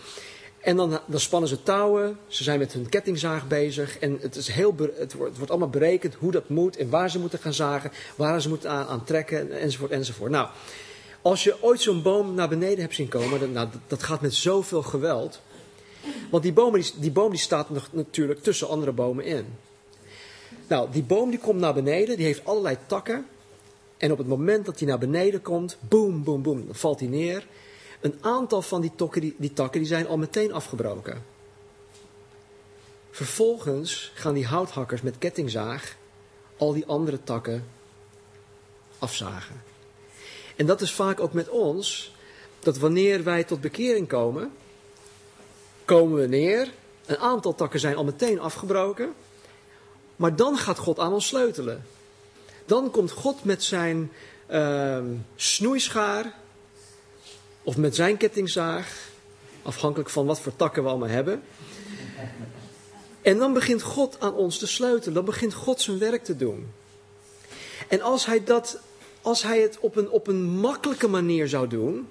En 0.60 0.76
dan, 0.76 1.00
dan 1.06 1.20
spannen 1.20 1.50
ze 1.50 1.64
touwen, 1.64 2.18
ze 2.28 2.44
zijn 2.44 2.60
met 2.60 2.74
hun 2.74 2.90
kettingzaag 2.90 3.48
bezig. 3.48 4.00
En 4.00 4.18
het, 4.22 4.36
is 4.36 4.48
heel, 4.48 4.76
het, 4.78 5.14
wordt, 5.14 5.30
het 5.30 5.38
wordt 5.38 5.50
allemaal 5.50 5.70
berekend 5.70 6.14
hoe 6.14 6.32
dat 6.32 6.50
moet 6.50 6.78
en 6.78 6.90
waar 6.90 7.10
ze 7.10 7.20
moeten 7.20 7.40
gaan 7.40 7.54
zagen, 7.54 7.92
waar 8.16 8.42
ze 8.42 8.50
moeten 8.50 8.70
aan, 8.70 9.04
trekken, 9.04 9.60
enzovoort, 9.60 9.92
enzovoort. 9.92 10.32
Nou, 10.32 10.50
als 11.22 11.44
je 11.44 11.64
ooit 11.64 11.82
zo'n 11.82 12.02
boom 12.02 12.34
naar 12.34 12.50
beneden 12.50 12.80
hebt 12.80 12.96
zien 12.96 13.08
komen, 13.08 13.40
dan, 13.40 13.52
nou, 13.52 13.68
dat 13.88 14.04
gaat 14.04 14.22
met 14.22 14.34
zoveel 14.34 14.84
geweld. 14.84 15.42
Want 16.32 16.44
die 16.44 16.54
boom 16.54 16.74
die, 16.74 16.92
die, 16.96 17.12
boom 17.12 17.30
die 17.30 17.40
staat 17.40 17.70
nog, 17.70 17.88
natuurlijk 17.92 18.44
tussen 18.44 18.68
andere 18.68 18.92
bomen 18.92 19.26
in. 19.26 19.46
Nou, 20.72 20.92
die 20.92 21.04
boom 21.04 21.30
die 21.30 21.40
komt 21.40 21.60
naar 21.60 21.74
beneden, 21.74 22.18
die 22.18 22.26
heeft 22.26 22.46
allerlei 22.46 22.78
takken. 22.86 23.28
En 23.98 24.12
op 24.12 24.18
het 24.18 24.28
moment 24.28 24.66
dat 24.66 24.80
hij 24.80 24.88
naar 24.88 24.98
beneden 24.98 25.42
komt, 25.42 25.78
boem, 25.80 26.24
boem, 26.24 26.42
boem, 26.42 26.66
dan 26.66 26.76
valt 26.76 27.00
hij 27.00 27.10
neer. 27.10 27.48
Een 28.02 28.18
aantal 28.22 28.62
van 28.62 28.82
die, 28.82 28.92
tokken, 28.96 29.22
die, 29.22 29.36
die 29.38 29.54
takken 29.54 29.80
die 29.80 29.90
zijn 29.90 30.08
al 30.08 30.18
meteen 30.18 30.54
afgebroken. 30.54 31.24
Vervolgens 33.10 34.12
gaan 34.14 34.34
die 34.34 34.46
houthakkers 34.46 35.02
met 35.02 35.18
kettingzaag 35.18 35.96
al 36.58 36.74
die 36.74 36.86
andere 36.86 37.24
takken 37.24 37.68
afzagen. 39.00 39.62
En 40.56 40.66
dat 40.66 40.82
is 40.82 40.94
vaak 40.94 41.20
ook 41.20 41.34
met 41.34 41.50
ons, 41.50 42.16
dat 42.60 42.78
wanneer 42.78 43.24
wij 43.24 43.44
tot 43.44 43.62
bekering 43.62 44.08
komen, 44.08 44.52
komen 45.86 46.22
we 46.22 46.28
neer. 46.28 46.72
Een 47.06 47.18
aantal 47.18 47.56
takken 47.56 47.80
zijn 47.80 47.96
al 47.96 48.04
meteen 48.04 48.40
afgebroken. 48.40 49.14
Maar 50.22 50.36
dan 50.36 50.58
gaat 50.58 50.78
God 50.78 51.00
aan 51.00 51.14
ons 51.14 51.28
sleutelen. 51.28 51.86
Dan 52.66 52.92
komt 52.92 53.12
God 53.12 53.44
met 53.44 53.64
zijn 53.64 54.12
uh, 54.52 54.98
snoeischaar 55.36 56.34
of 57.64 57.78
met 57.78 57.96
zijn 57.96 58.18
kettingzaag, 58.18 59.10
afhankelijk 59.62 60.10
van 60.10 60.26
wat 60.26 60.40
voor 60.40 60.56
takken 60.56 60.84
we 60.84 60.90
allemaal 60.90 61.08
hebben. 61.08 61.42
En 63.22 63.38
dan 63.38 63.54
begint 63.54 63.82
God 63.82 64.18
aan 64.20 64.34
ons 64.34 64.58
te 64.58 64.68
sleutelen. 64.68 65.14
Dan 65.14 65.26
begint 65.26 65.54
God 65.54 65.82
zijn 65.82 66.00
werk 66.00 66.24
te 66.24 66.36
doen. 66.36 66.72
En 67.88 68.02
als 68.02 68.26
hij, 68.26 68.44
dat, 68.44 68.80
als 69.22 69.44
hij 69.44 69.62
het 69.62 69.80
op 69.80 69.96
een, 69.96 70.10
op 70.10 70.28
een 70.28 70.44
makkelijke 70.44 71.08
manier 71.08 71.48
zou 71.48 71.68
doen, 71.68 72.08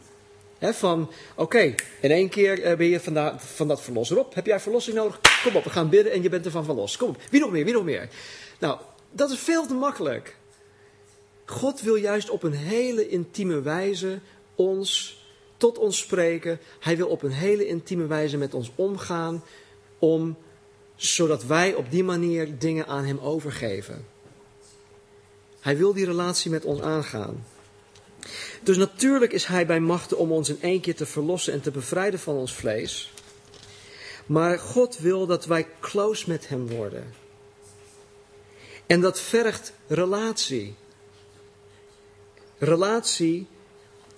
van, 0.61 1.11
oké, 1.35 1.75
in 2.01 2.11
één 2.11 2.29
keer 2.29 2.63
eh, 2.63 2.77
ben 2.77 2.87
je 2.87 3.01
van, 3.01 3.41
van 3.41 3.69
dat 3.69 3.83
verlosser 3.83 4.19
op. 4.19 4.35
Heb 4.35 4.47
jij 4.47 4.61
verlossing 4.61 4.97
nodig? 4.97 5.21
Kom 5.43 5.57
op, 5.57 5.65
we 5.65 5.71
gaan 5.71 5.89
bidden 5.89 6.13
en 6.13 6.23
je 6.23 6.29
bent 6.29 6.45
ervan 6.45 6.65
verlost. 6.65 6.97
Kom 6.97 7.09
op, 7.09 7.21
wie 7.31 7.41
nog 7.41 7.51
meer, 7.51 7.65
wie 7.65 7.75
nog 7.75 7.85
meer? 7.85 8.09
Nou, 8.59 8.79
dat 9.11 9.31
is 9.31 9.39
veel 9.39 9.67
te 9.67 9.75
makkelijk. 9.75 10.37
God 11.45 11.81
wil 11.81 11.95
juist 11.95 12.31
op 12.31 12.43
een 12.43 12.53
hele 12.53 13.09
intieme 13.09 13.61
wijze 13.61 14.19
ons, 14.55 15.23
tot 15.57 15.79
ons 15.79 15.99
spreken. 15.99 16.59
Hij 16.81 16.97
wil 16.97 17.09
op 17.09 17.23
een 17.23 17.33
hele 17.33 17.67
intieme 17.67 18.07
wijze 18.07 18.37
met 18.37 18.55
ons 18.55 18.71
omgaan, 18.75 19.45
om, 19.99 20.37
zodat 20.97 21.45
wij 21.45 21.75
op 21.75 21.91
die 21.91 22.05
manier 22.05 22.59
dingen 22.59 22.87
aan 22.87 23.05
hem 23.05 23.19
overgeven. 23.19 24.07
Hij 25.61 25.77
wil 25.77 25.93
die 25.93 26.05
relatie 26.05 26.51
met 26.51 26.65
ons 26.65 26.81
aangaan. 26.81 27.45
Dus 28.63 28.77
natuurlijk 28.77 29.33
is 29.33 29.45
hij 29.45 29.67
bij 29.67 29.81
machten 29.81 30.19
om 30.19 30.33
ons 30.33 30.49
in 30.49 30.59
één 30.61 30.81
keer 30.81 30.97
te 30.97 31.07
verlossen 31.07 31.53
en 31.53 31.61
te 31.61 31.71
bevrijden 31.71 32.21
van 32.21 32.35
ons 32.35 32.53
vlees. 32.55 33.13
Maar 34.27 34.59
God 34.59 34.99
wil 34.99 35.27
dat 35.27 35.47
wij 35.47 35.67
close 35.81 36.29
met 36.29 36.49
hem 36.49 36.69
worden. 36.69 37.15
En 38.87 39.01
dat 39.01 39.21
vergt 39.21 39.73
relatie. 39.87 40.75
Relatie 42.59 43.47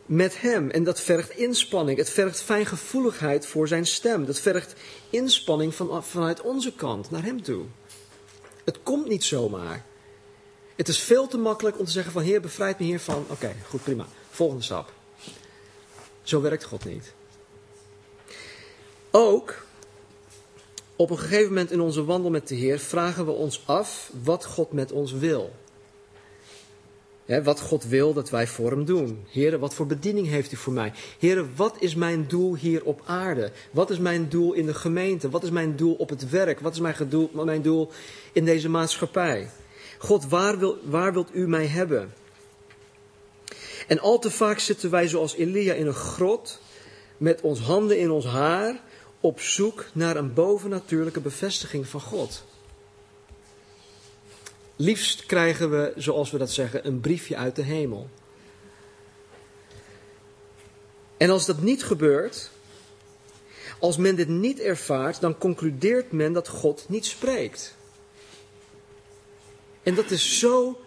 met 0.06 0.40
hem. 0.40 0.70
En 0.70 0.84
dat 0.84 1.00
vergt 1.00 1.30
inspanning. 1.30 1.98
Het 1.98 2.10
vergt 2.10 2.40
fijngevoeligheid 2.40 3.46
voor 3.46 3.68
zijn 3.68 3.86
stem. 3.86 4.26
Dat 4.26 4.40
vergt 4.40 4.74
inspanning 5.10 5.74
van, 5.74 6.04
vanuit 6.04 6.40
onze 6.40 6.74
kant 6.74 7.10
naar 7.10 7.22
hem 7.22 7.42
toe. 7.42 7.64
Het 8.64 8.78
komt 8.82 9.08
niet 9.08 9.24
zomaar. 9.24 9.84
Het 10.76 10.88
is 10.88 10.98
veel 10.98 11.26
te 11.26 11.38
makkelijk 11.38 11.78
om 11.78 11.84
te 11.84 11.90
zeggen 11.90 12.12
van 12.12 12.22
Heer, 12.22 12.40
bevrijd 12.40 12.78
me 12.78 12.84
hiervan. 12.84 13.24
Oké, 13.28 13.54
goed, 13.68 13.82
prima. 13.82 14.06
Volgende 14.30 14.62
stap. 14.62 14.92
Zo 16.22 16.40
werkt 16.40 16.64
God 16.64 16.84
niet. 16.84 17.12
Ook 19.10 19.64
op 20.96 21.10
een 21.10 21.18
gegeven 21.18 21.48
moment 21.48 21.70
in 21.70 21.80
onze 21.80 22.04
wandel 22.04 22.30
met 22.30 22.48
de 22.48 22.54
Heer 22.54 22.78
vragen 22.78 23.24
we 23.24 23.30
ons 23.30 23.62
af 23.64 24.10
wat 24.22 24.44
God 24.44 24.72
met 24.72 24.92
ons 24.92 25.12
wil. 25.12 25.52
wat 27.42 27.60
God 27.60 27.84
wil 27.84 28.12
dat 28.12 28.30
wij 28.30 28.46
voor 28.46 28.70
Hem 28.70 28.84
doen. 28.84 29.24
Heer, 29.28 29.58
wat 29.58 29.74
voor 29.74 29.86
bediening 29.86 30.28
heeft 30.28 30.52
U 30.52 30.56
voor 30.56 30.72
mij? 30.72 30.92
Heer, 31.18 31.54
wat 31.54 31.76
is 31.78 31.94
mijn 31.94 32.28
doel 32.28 32.56
hier 32.56 32.84
op 32.84 33.02
aarde? 33.04 33.52
Wat 33.70 33.90
is 33.90 33.98
mijn 33.98 34.28
doel 34.28 34.52
in 34.52 34.66
de 34.66 34.74
gemeente? 34.74 35.30
Wat 35.30 35.42
is 35.42 35.50
mijn 35.50 35.76
doel 35.76 35.94
op 35.94 36.08
het 36.08 36.30
werk? 36.30 36.60
Wat 36.60 36.72
is 36.72 36.80
mijn 36.80 37.28
mijn 37.32 37.62
doel 37.62 37.90
in 38.32 38.44
deze 38.44 38.68
maatschappij? 38.68 39.50
God, 40.02 40.28
waar, 40.28 40.58
wil, 40.58 40.78
waar 40.84 41.12
wilt 41.12 41.34
U 41.34 41.48
mij 41.48 41.66
hebben? 41.66 42.14
En 43.86 43.98
al 43.98 44.18
te 44.18 44.30
vaak 44.30 44.58
zitten 44.58 44.90
wij 44.90 45.08
zoals 45.08 45.34
Elia 45.34 45.74
in 45.74 45.86
een 45.86 45.94
grot 45.94 46.60
met 47.16 47.40
ons 47.40 47.60
handen 47.60 47.98
in 47.98 48.10
ons 48.10 48.24
haar 48.24 48.80
op 49.20 49.40
zoek 49.40 49.84
naar 49.92 50.16
een 50.16 50.34
bovennatuurlijke 50.34 51.20
bevestiging 51.20 51.86
van 51.86 52.00
God. 52.00 52.44
Liefst 54.76 55.26
krijgen 55.26 55.70
we, 55.70 55.92
zoals 55.96 56.30
we 56.30 56.38
dat 56.38 56.50
zeggen, 56.50 56.86
een 56.86 57.00
briefje 57.00 57.36
uit 57.36 57.56
de 57.56 57.62
hemel. 57.62 58.08
En 61.16 61.30
als 61.30 61.46
dat 61.46 61.60
niet 61.60 61.84
gebeurt, 61.84 62.50
als 63.78 63.96
men 63.96 64.16
dit 64.16 64.28
niet 64.28 64.60
ervaart, 64.60 65.20
dan 65.20 65.38
concludeert 65.38 66.12
men 66.12 66.32
dat 66.32 66.48
God 66.48 66.84
niet 66.88 67.06
spreekt. 67.06 67.74
En 69.82 69.94
dat 69.94 70.10
is 70.10 70.38
zo, 70.38 70.80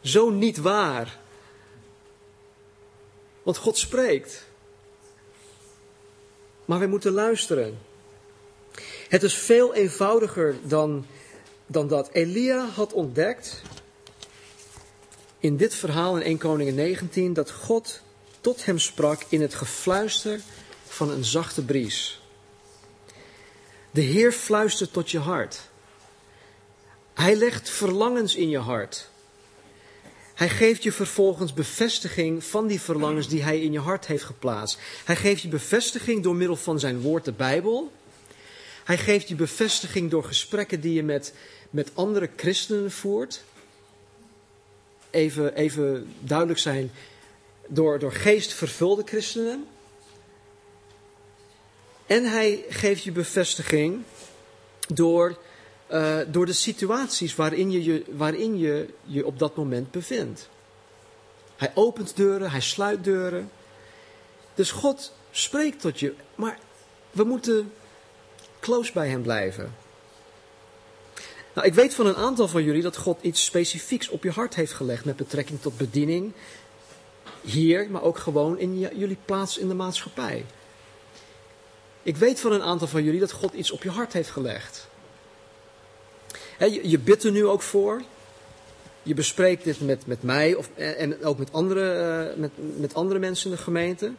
zo 0.00 0.30
niet 0.30 0.56
waar. 0.56 1.18
Want 3.42 3.56
God 3.56 3.78
spreekt. 3.78 4.46
Maar 6.64 6.78
wij 6.78 6.88
moeten 6.88 7.12
luisteren. 7.12 7.78
Het 9.08 9.22
is 9.22 9.34
veel 9.34 9.74
eenvoudiger 9.74 10.56
dan, 10.62 11.06
dan 11.66 11.88
dat. 11.88 12.10
Elia 12.12 12.66
had 12.66 12.92
ontdekt 12.92 13.62
in 15.38 15.56
dit 15.56 15.74
verhaal 15.74 16.16
in 16.16 16.22
1 16.22 16.38
Koningen 16.38 16.74
19 16.74 17.32
dat 17.32 17.50
God 17.50 18.00
tot 18.40 18.64
hem 18.64 18.78
sprak 18.78 19.22
in 19.28 19.40
het 19.40 19.54
gefluister 19.54 20.40
van 20.86 21.10
een 21.10 21.24
zachte 21.24 21.64
bries. 21.64 22.20
De 23.90 24.00
Heer 24.00 24.32
fluistert 24.32 24.92
tot 24.92 25.10
je 25.10 25.18
hart. 25.18 25.60
Hij 27.18 27.36
legt 27.36 27.70
verlangens 27.70 28.34
in 28.34 28.48
je 28.48 28.58
hart. 28.58 29.08
Hij 30.34 30.48
geeft 30.48 30.82
je 30.82 30.92
vervolgens 30.92 31.52
bevestiging 31.52 32.44
van 32.44 32.66
die 32.66 32.80
verlangens 32.80 33.28
die 33.28 33.42
hij 33.42 33.60
in 33.60 33.72
je 33.72 33.78
hart 33.78 34.06
heeft 34.06 34.24
geplaatst. 34.24 34.78
Hij 35.04 35.16
geeft 35.16 35.42
je 35.42 35.48
bevestiging 35.48 36.22
door 36.22 36.36
middel 36.36 36.56
van 36.56 36.78
zijn 36.78 37.00
woord, 37.00 37.24
de 37.24 37.32
Bijbel. 37.32 37.92
Hij 38.84 38.98
geeft 38.98 39.28
je 39.28 39.34
bevestiging 39.34 40.10
door 40.10 40.24
gesprekken 40.24 40.80
die 40.80 40.92
je 40.92 41.02
met, 41.02 41.34
met 41.70 41.90
andere 41.94 42.30
christenen 42.36 42.90
voert. 42.90 43.44
Even, 45.10 45.54
even 45.54 46.14
duidelijk 46.20 46.58
zijn, 46.58 46.90
door, 47.66 47.98
door 47.98 48.12
geest 48.12 48.52
vervulde 48.52 49.02
christenen. 49.04 49.66
En 52.06 52.24
hij 52.24 52.64
geeft 52.68 53.02
je 53.02 53.12
bevestiging 53.12 54.02
door, 54.94 55.38
uh, 55.90 56.18
door 56.26 56.46
de 56.46 56.52
situaties 56.52 57.34
waarin 57.34 57.70
je, 57.70 57.84
je, 57.84 58.04
waarin 58.10 58.58
je 58.58 58.88
je 59.04 59.26
op 59.26 59.38
dat 59.38 59.56
moment 59.56 59.90
bevindt. 59.90 60.48
Hij 61.56 61.70
opent 61.74 62.16
deuren, 62.16 62.50
hij 62.50 62.60
sluit 62.60 63.04
deuren. 63.04 63.50
Dus 64.54 64.70
God 64.70 65.12
spreekt 65.30 65.80
tot 65.80 66.00
je, 66.00 66.14
maar 66.34 66.58
we 67.10 67.24
moeten 67.24 67.72
close 68.60 68.92
bij 68.92 69.08
hem 69.08 69.22
blijven. 69.22 69.74
Nou, 71.54 71.66
ik 71.66 71.74
weet 71.74 71.94
van 71.94 72.06
een 72.06 72.16
aantal 72.16 72.48
van 72.48 72.62
jullie 72.62 72.82
dat 72.82 72.96
God 72.96 73.18
iets 73.22 73.44
specifieks 73.44 74.08
op 74.08 74.22
je 74.22 74.30
hart 74.30 74.54
heeft 74.54 74.72
gelegd 74.72 75.04
met 75.04 75.16
betrekking 75.16 75.60
tot 75.60 75.76
bediening. 75.76 76.32
Hier, 77.40 77.90
maar 77.90 78.02
ook 78.02 78.18
gewoon 78.18 78.58
in 78.58 78.78
jullie 78.78 79.18
plaats 79.24 79.58
in 79.58 79.68
de 79.68 79.74
maatschappij. 79.74 80.44
Ik 82.02 82.16
weet 82.16 82.40
van 82.40 82.52
een 82.52 82.62
aantal 82.62 82.88
van 82.88 83.04
jullie 83.04 83.20
dat 83.20 83.32
God 83.32 83.52
iets 83.52 83.70
op 83.70 83.82
je 83.82 83.90
hart 83.90 84.12
heeft 84.12 84.30
gelegd. 84.30 84.87
Je, 86.58 86.88
je 86.88 86.98
bidt 86.98 87.24
er 87.24 87.30
nu 87.30 87.46
ook 87.46 87.62
voor. 87.62 88.02
Je 89.02 89.14
bespreekt 89.14 89.64
dit 89.64 89.80
met, 89.80 90.06
met 90.06 90.22
mij 90.22 90.54
of, 90.54 90.70
en 90.74 91.24
ook 91.24 91.38
met 91.38 91.52
andere, 91.52 91.92
eh, 91.92 92.36
met, 92.38 92.50
met 92.76 92.94
andere 92.94 93.20
mensen 93.20 93.50
in 93.50 93.56
de 93.56 93.62
gemeente. 93.62 94.12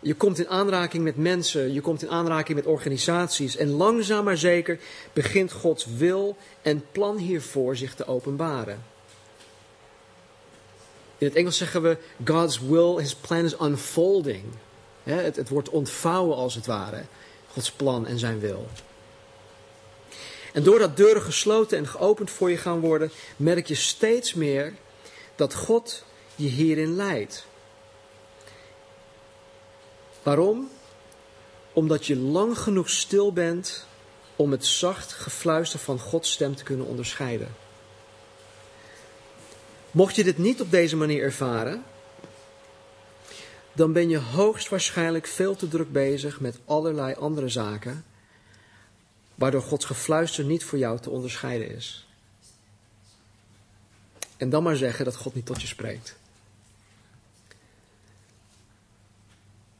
Je 0.00 0.14
komt 0.14 0.38
in 0.38 0.48
aanraking 0.48 1.04
met 1.04 1.16
mensen, 1.16 1.72
je 1.72 1.80
komt 1.80 2.02
in 2.02 2.10
aanraking 2.10 2.56
met 2.56 2.66
organisaties. 2.66 3.56
En 3.56 3.70
langzaam 3.70 4.24
maar 4.24 4.36
zeker 4.36 4.78
begint 5.12 5.52
Gods 5.52 5.86
wil 5.96 6.36
en 6.62 6.84
plan 6.92 7.16
hiervoor 7.16 7.76
zich 7.76 7.94
te 7.94 8.06
openbaren. 8.06 8.82
In 11.18 11.26
het 11.26 11.36
Engels 11.36 11.56
zeggen 11.56 11.82
we: 11.82 11.96
God's 12.24 12.60
will, 12.60 12.96
his 12.96 13.14
plan 13.14 13.44
is 13.44 13.60
unfolding. 13.60 14.44
Het, 15.02 15.36
het 15.36 15.48
wordt 15.48 15.68
ontvouwen 15.68 16.36
als 16.36 16.54
het 16.54 16.66
ware. 16.66 17.02
Gods 17.52 17.70
plan 17.70 18.06
en 18.06 18.18
zijn 18.18 18.40
wil. 18.40 18.66
En 20.56 20.62
doordat 20.62 20.96
deuren 20.96 21.22
gesloten 21.22 21.78
en 21.78 21.86
geopend 21.86 22.30
voor 22.30 22.50
je 22.50 22.56
gaan 22.56 22.80
worden, 22.80 23.10
merk 23.36 23.66
je 23.66 23.74
steeds 23.74 24.34
meer 24.34 24.72
dat 25.34 25.54
God 25.54 26.04
je 26.34 26.48
hierin 26.48 26.96
leidt. 26.96 27.46
Waarom? 30.22 30.70
Omdat 31.72 32.06
je 32.06 32.16
lang 32.16 32.58
genoeg 32.58 32.90
stil 32.90 33.32
bent 33.32 33.86
om 34.36 34.50
het 34.50 34.66
zacht 34.66 35.12
gefluister 35.12 35.78
van 35.78 35.98
Gods 35.98 36.32
stem 36.32 36.54
te 36.54 36.64
kunnen 36.64 36.86
onderscheiden. 36.86 37.54
Mocht 39.90 40.16
je 40.16 40.24
dit 40.24 40.38
niet 40.38 40.60
op 40.60 40.70
deze 40.70 40.96
manier 40.96 41.22
ervaren, 41.22 41.84
dan 43.72 43.92
ben 43.92 44.08
je 44.08 44.18
hoogstwaarschijnlijk 44.18 45.26
veel 45.26 45.56
te 45.56 45.68
druk 45.68 45.92
bezig 45.92 46.40
met 46.40 46.58
allerlei 46.64 47.14
andere 47.14 47.48
zaken, 47.48 48.04
waardoor 49.36 49.62
Gods 49.62 49.84
gefluister 49.84 50.44
niet 50.44 50.64
voor 50.64 50.78
jou 50.78 51.00
te 51.00 51.10
onderscheiden 51.10 51.70
is. 51.70 52.06
En 54.36 54.50
dan 54.50 54.62
maar 54.62 54.76
zeggen 54.76 55.04
dat 55.04 55.16
God 55.16 55.34
niet 55.34 55.46
tot 55.46 55.60
je 55.60 55.66
spreekt. 55.66 56.16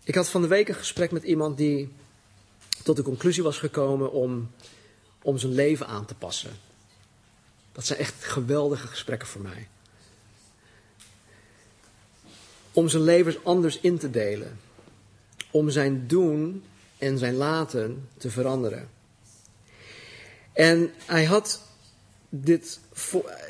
Ik 0.05 0.15
had 0.15 0.29
van 0.29 0.43
de 0.43 0.49
week 0.49 0.69
een 0.69 0.75
gesprek 0.75 1.11
met 1.11 1.23
iemand 1.23 1.57
die 1.57 1.93
tot 2.83 2.97
de 2.97 3.03
conclusie 3.03 3.43
was 3.43 3.59
gekomen 3.59 4.13
om, 4.13 4.51
om 5.23 5.39
zijn 5.39 5.53
leven 5.53 5.87
aan 5.87 6.05
te 6.05 6.15
passen. 6.15 6.51
Dat 7.73 7.87
zijn 7.87 7.99
echt 7.99 8.25
geweldige 8.25 8.87
gesprekken 8.87 9.29
voor 9.29 9.41
mij. 9.41 9.69
Om 12.73 12.89
zijn 12.89 13.03
leven 13.03 13.37
anders 13.43 13.81
in 13.81 13.99
te 13.99 14.11
delen. 14.11 14.61
Om 15.51 15.71
zijn 15.71 16.07
doen 16.07 16.65
en 16.99 17.19
zijn 17.19 17.35
laten 17.35 18.09
te 18.17 18.31
veranderen. 18.31 18.89
En 20.57 20.93
hij 21.05 21.25
had 21.25 21.61
dit, 22.29 22.81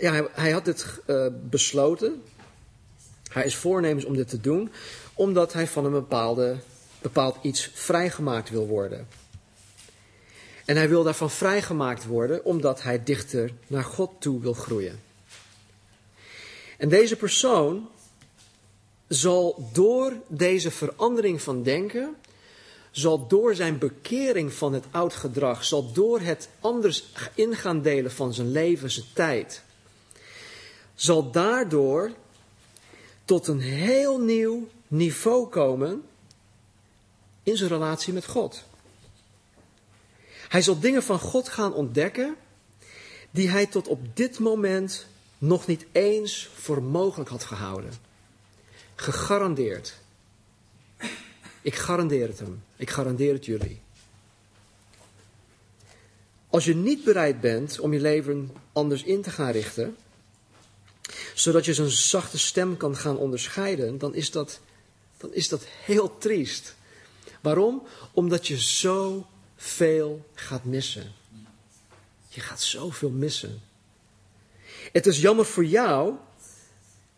ja, 0.00 0.28
hij 0.32 0.50
had 0.50 0.64
dit 0.64 0.86
uh, 1.06 1.26
besloten. 1.42 2.22
Hij 3.30 3.44
is 3.44 3.56
voornemens 3.56 4.04
om 4.04 4.16
dit 4.16 4.28
te 4.28 4.40
doen 4.40 4.70
omdat 5.14 5.52
hij 5.52 5.66
van 5.66 5.84
een 5.84 5.92
bepaalde, 5.92 6.56
bepaald 7.02 7.36
iets 7.42 7.70
vrijgemaakt 7.74 8.50
wil 8.50 8.66
worden. 8.66 9.08
En 10.64 10.76
hij 10.76 10.88
wil 10.88 11.02
daarvan 11.02 11.30
vrijgemaakt 11.30 12.04
worden 12.04 12.44
omdat 12.44 12.82
hij 12.82 13.02
dichter 13.02 13.50
naar 13.66 13.84
God 13.84 14.10
toe 14.18 14.40
wil 14.40 14.52
groeien. 14.52 15.00
En 16.78 16.88
deze 16.88 17.16
persoon 17.16 17.88
zal 19.08 19.68
door 19.72 20.12
deze 20.26 20.70
verandering 20.70 21.42
van 21.42 21.62
denken, 21.62 22.16
zal 22.96 23.26
door 23.26 23.54
zijn 23.54 23.78
bekering 23.78 24.52
van 24.52 24.72
het 24.72 24.84
oud 24.90 25.14
gedrag, 25.14 25.64
zal 25.64 25.92
door 25.92 26.20
het 26.20 26.48
anders 26.60 27.04
ingaan 27.34 27.82
delen 27.82 28.12
van 28.12 28.34
zijn 28.34 28.50
leven, 28.50 28.90
zijn 28.90 29.06
tijd, 29.12 29.62
zal 30.94 31.30
daardoor 31.30 32.12
tot 33.24 33.46
een 33.46 33.60
heel 33.60 34.20
nieuw 34.20 34.68
niveau 34.86 35.48
komen 35.48 36.02
in 37.42 37.56
zijn 37.56 37.70
relatie 37.70 38.12
met 38.12 38.26
God. 38.26 38.64
Hij 40.48 40.62
zal 40.62 40.78
dingen 40.80 41.02
van 41.02 41.18
God 41.18 41.48
gaan 41.48 41.74
ontdekken 41.74 42.36
die 43.30 43.48
hij 43.48 43.66
tot 43.66 43.88
op 43.88 44.16
dit 44.16 44.38
moment 44.38 45.06
nog 45.38 45.66
niet 45.66 45.86
eens 45.92 46.50
voor 46.54 46.82
mogelijk 46.82 47.30
had 47.30 47.44
gehouden. 47.44 47.92
Gegarandeerd. 48.94 50.04
Ik 51.66 51.74
garandeer 51.74 52.28
het 52.28 52.38
hem. 52.38 52.62
Ik 52.76 52.90
garandeer 52.90 53.32
het 53.32 53.44
jullie. 53.44 53.80
Als 56.50 56.64
je 56.64 56.74
niet 56.74 57.04
bereid 57.04 57.40
bent 57.40 57.80
om 57.80 57.92
je 57.92 58.00
leven 58.00 58.50
anders 58.72 59.02
in 59.02 59.22
te 59.22 59.30
gaan 59.30 59.50
richten, 59.50 59.96
zodat 61.34 61.64
je 61.64 61.74
zijn 61.74 61.90
zachte 61.90 62.38
stem 62.38 62.76
kan 62.76 62.96
gaan 62.96 63.16
onderscheiden, 63.16 63.98
dan 63.98 64.14
is 64.14 64.30
dat 64.30 64.60
dan 65.16 65.34
is 65.34 65.48
dat 65.48 65.64
heel 65.84 66.18
triest. 66.18 66.74
Waarom? 67.40 67.82
Omdat 68.12 68.46
je 68.46 68.60
zo 68.60 69.26
veel 69.56 70.26
gaat 70.34 70.64
missen. 70.64 71.12
Je 72.28 72.40
gaat 72.40 72.62
zoveel 72.62 73.10
missen. 73.10 73.60
Het 74.92 75.06
is 75.06 75.20
jammer 75.20 75.46
voor 75.46 75.64
jou 75.64 76.14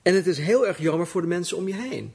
en 0.03 0.15
het 0.15 0.27
is 0.27 0.39
heel 0.39 0.67
erg 0.67 0.79
jammer 0.79 1.07
voor 1.07 1.21
de 1.21 1.27
mensen 1.27 1.57
om 1.57 1.69
je 1.69 1.75
heen. 1.75 2.13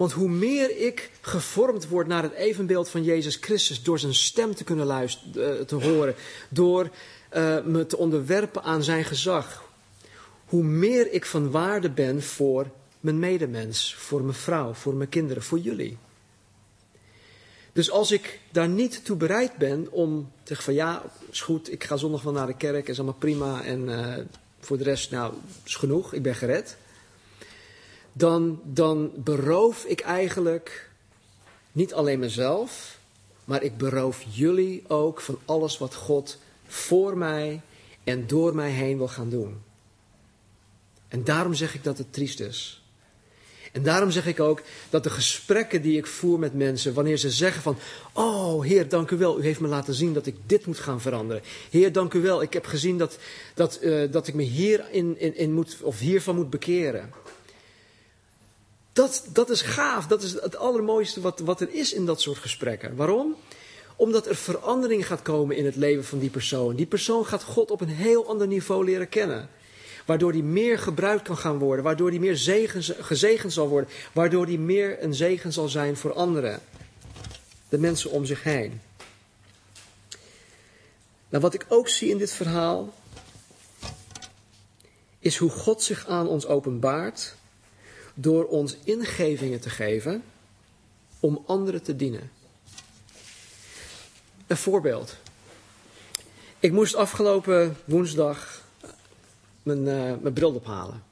Want 0.00 0.12
hoe 0.12 0.28
meer 0.28 0.76
ik 0.78 1.10
gevormd 1.20 1.88
word 1.88 2.06
naar 2.06 2.22
het 2.22 2.32
evenbeeld 2.32 2.88
van 2.88 3.04
Jezus 3.04 3.36
Christus 3.40 3.82
door 3.82 3.98
zijn 3.98 4.14
stem 4.14 4.54
te 4.54 4.64
kunnen 4.64 4.86
luisteren, 4.86 5.58
eh, 5.58 5.64
te 5.64 5.74
horen, 5.74 6.14
door 6.48 6.90
uh, 7.36 7.64
me 7.64 7.86
te 7.86 7.96
onderwerpen 7.96 8.62
aan 8.62 8.82
zijn 8.82 9.04
gezag, 9.04 9.64
hoe 10.44 10.62
meer 10.62 11.12
ik 11.12 11.24
van 11.24 11.50
waarde 11.50 11.90
ben 11.90 12.22
voor 12.22 12.70
mijn 13.00 13.18
medemens, 13.18 13.94
voor 13.94 14.22
mijn 14.22 14.36
vrouw, 14.36 14.72
voor 14.72 14.94
mijn 14.94 15.08
kinderen, 15.08 15.42
voor 15.42 15.58
jullie. 15.58 15.98
Dus 17.72 17.90
als 17.90 18.10
ik 18.10 18.40
daar 18.50 18.68
niet 18.68 19.04
toe 19.04 19.16
bereid 19.16 19.56
ben 19.56 19.86
om 19.90 20.32
te 20.36 20.42
zeggen 20.44 20.64
van 20.64 20.74
ja, 20.74 21.02
is 21.30 21.40
goed, 21.40 21.72
ik 21.72 21.84
ga 21.84 21.96
zondag 21.96 22.22
wel 22.22 22.32
naar 22.32 22.46
de 22.46 22.56
kerk, 22.56 22.88
is 22.88 22.96
allemaal 22.96 23.18
prima 23.18 23.62
en 23.62 23.88
uh, 23.88 24.16
voor 24.60 24.78
de 24.78 24.84
rest, 24.84 25.10
nou, 25.10 25.34
is 25.64 25.74
genoeg, 25.74 26.12
ik 26.12 26.22
ben 26.22 26.34
gered. 26.34 26.76
Dan, 28.12 28.60
dan 28.64 29.10
beroof 29.16 29.84
ik 29.84 30.00
eigenlijk 30.00 30.90
niet 31.72 31.94
alleen 31.94 32.18
mezelf, 32.18 32.98
maar 33.44 33.62
ik 33.62 33.76
beroof 33.76 34.24
jullie 34.28 34.82
ook 34.88 35.20
van 35.20 35.38
alles 35.44 35.78
wat 35.78 35.94
God 35.94 36.38
voor 36.66 37.16
mij 37.16 37.60
en 38.04 38.26
door 38.26 38.54
mij 38.54 38.70
heen 38.70 38.96
wil 38.96 39.08
gaan 39.08 39.30
doen. 39.30 39.62
En 41.08 41.24
daarom 41.24 41.54
zeg 41.54 41.74
ik 41.74 41.84
dat 41.84 41.98
het 41.98 42.12
triest 42.12 42.40
is. 42.40 42.80
En 43.72 43.82
daarom 43.82 44.10
zeg 44.10 44.26
ik 44.26 44.40
ook 44.40 44.62
dat 44.90 45.02
de 45.02 45.10
gesprekken 45.10 45.82
die 45.82 45.96
ik 45.96 46.06
voer 46.06 46.38
met 46.38 46.54
mensen, 46.54 46.94
wanneer 46.94 47.16
ze 47.16 47.30
zeggen 47.30 47.62
van, 47.62 47.76
oh 48.12 48.64
Heer, 48.64 48.88
dank 48.88 49.10
u 49.10 49.16
wel, 49.16 49.40
u 49.40 49.42
heeft 49.42 49.60
me 49.60 49.68
laten 49.68 49.94
zien 49.94 50.12
dat 50.12 50.26
ik 50.26 50.36
dit 50.46 50.66
moet 50.66 50.78
gaan 50.78 51.00
veranderen. 51.00 51.42
Heer, 51.70 51.92
dank 51.92 52.14
u 52.14 52.20
wel, 52.20 52.42
ik 52.42 52.52
heb 52.52 52.66
gezien 52.66 52.98
dat, 52.98 53.18
dat, 53.54 53.78
uh, 53.82 54.12
dat 54.12 54.26
ik 54.26 54.34
me 54.34 54.42
hierin 54.42 55.18
in, 55.18 55.36
in 55.36 55.52
moet, 55.52 55.76
of 55.82 55.98
hiervan 55.98 56.34
moet 56.34 56.50
bekeren. 56.50 57.10
Dat, 58.92 59.24
dat 59.32 59.50
is 59.50 59.62
gaaf, 59.62 60.06
dat 60.06 60.22
is 60.22 60.32
het 60.32 60.56
allermooiste 60.56 61.20
wat, 61.20 61.40
wat 61.40 61.60
er 61.60 61.70
is 61.70 61.92
in 61.92 62.06
dat 62.06 62.20
soort 62.20 62.38
gesprekken. 62.38 62.96
Waarom? 62.96 63.36
Omdat 63.96 64.26
er 64.26 64.36
verandering 64.36 65.06
gaat 65.06 65.22
komen 65.22 65.56
in 65.56 65.64
het 65.64 65.76
leven 65.76 66.04
van 66.04 66.18
die 66.18 66.30
persoon. 66.30 66.76
Die 66.76 66.86
persoon 66.86 67.26
gaat 67.26 67.42
God 67.42 67.70
op 67.70 67.80
een 67.80 67.88
heel 67.88 68.26
ander 68.28 68.46
niveau 68.46 68.84
leren 68.84 69.08
kennen. 69.08 69.48
Waardoor 70.06 70.32
die 70.32 70.42
meer 70.42 70.78
gebruikt 70.78 71.22
kan 71.22 71.36
gaan 71.36 71.58
worden. 71.58 71.84
Waardoor 71.84 72.10
die 72.10 72.20
meer 72.20 72.36
zegen, 72.36 73.04
gezegend 73.04 73.52
zal 73.52 73.68
worden. 73.68 73.90
Waardoor 74.12 74.46
die 74.46 74.58
meer 74.58 75.02
een 75.02 75.14
zegen 75.14 75.52
zal 75.52 75.68
zijn 75.68 75.96
voor 75.96 76.12
anderen. 76.12 76.60
De 77.68 77.78
mensen 77.78 78.10
om 78.10 78.24
zich 78.24 78.42
heen. 78.42 78.80
Nou, 81.28 81.42
wat 81.42 81.54
ik 81.54 81.66
ook 81.68 81.88
zie 81.88 82.10
in 82.10 82.18
dit 82.18 82.32
verhaal. 82.32 82.94
Is 85.18 85.36
hoe 85.36 85.50
God 85.50 85.82
zich 85.82 86.06
aan 86.06 86.28
ons 86.28 86.46
openbaart. 86.46 87.34
Door 88.20 88.46
ons 88.46 88.76
ingevingen 88.84 89.60
te 89.60 89.70
geven. 89.70 90.22
Om 91.20 91.42
anderen 91.46 91.82
te 91.82 91.96
dienen. 91.96 92.30
Een 94.46 94.56
voorbeeld. 94.56 95.16
Ik 96.58 96.72
moest 96.72 96.94
afgelopen 96.94 97.76
woensdag 97.84 98.64
mijn, 99.62 99.78
uh, 99.78 100.12
mijn 100.20 100.32
bril 100.32 100.54
ophalen. 100.54 101.02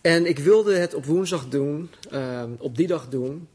En 0.00 0.26
ik 0.26 0.38
wilde 0.38 0.74
het 0.74 0.94
op 0.94 1.04
woensdag 1.04 1.48
doen, 1.48 1.90
uh, 2.12 2.42
op 2.58 2.76
die 2.76 2.86
dag 2.86 3.08
doen. 3.08 3.48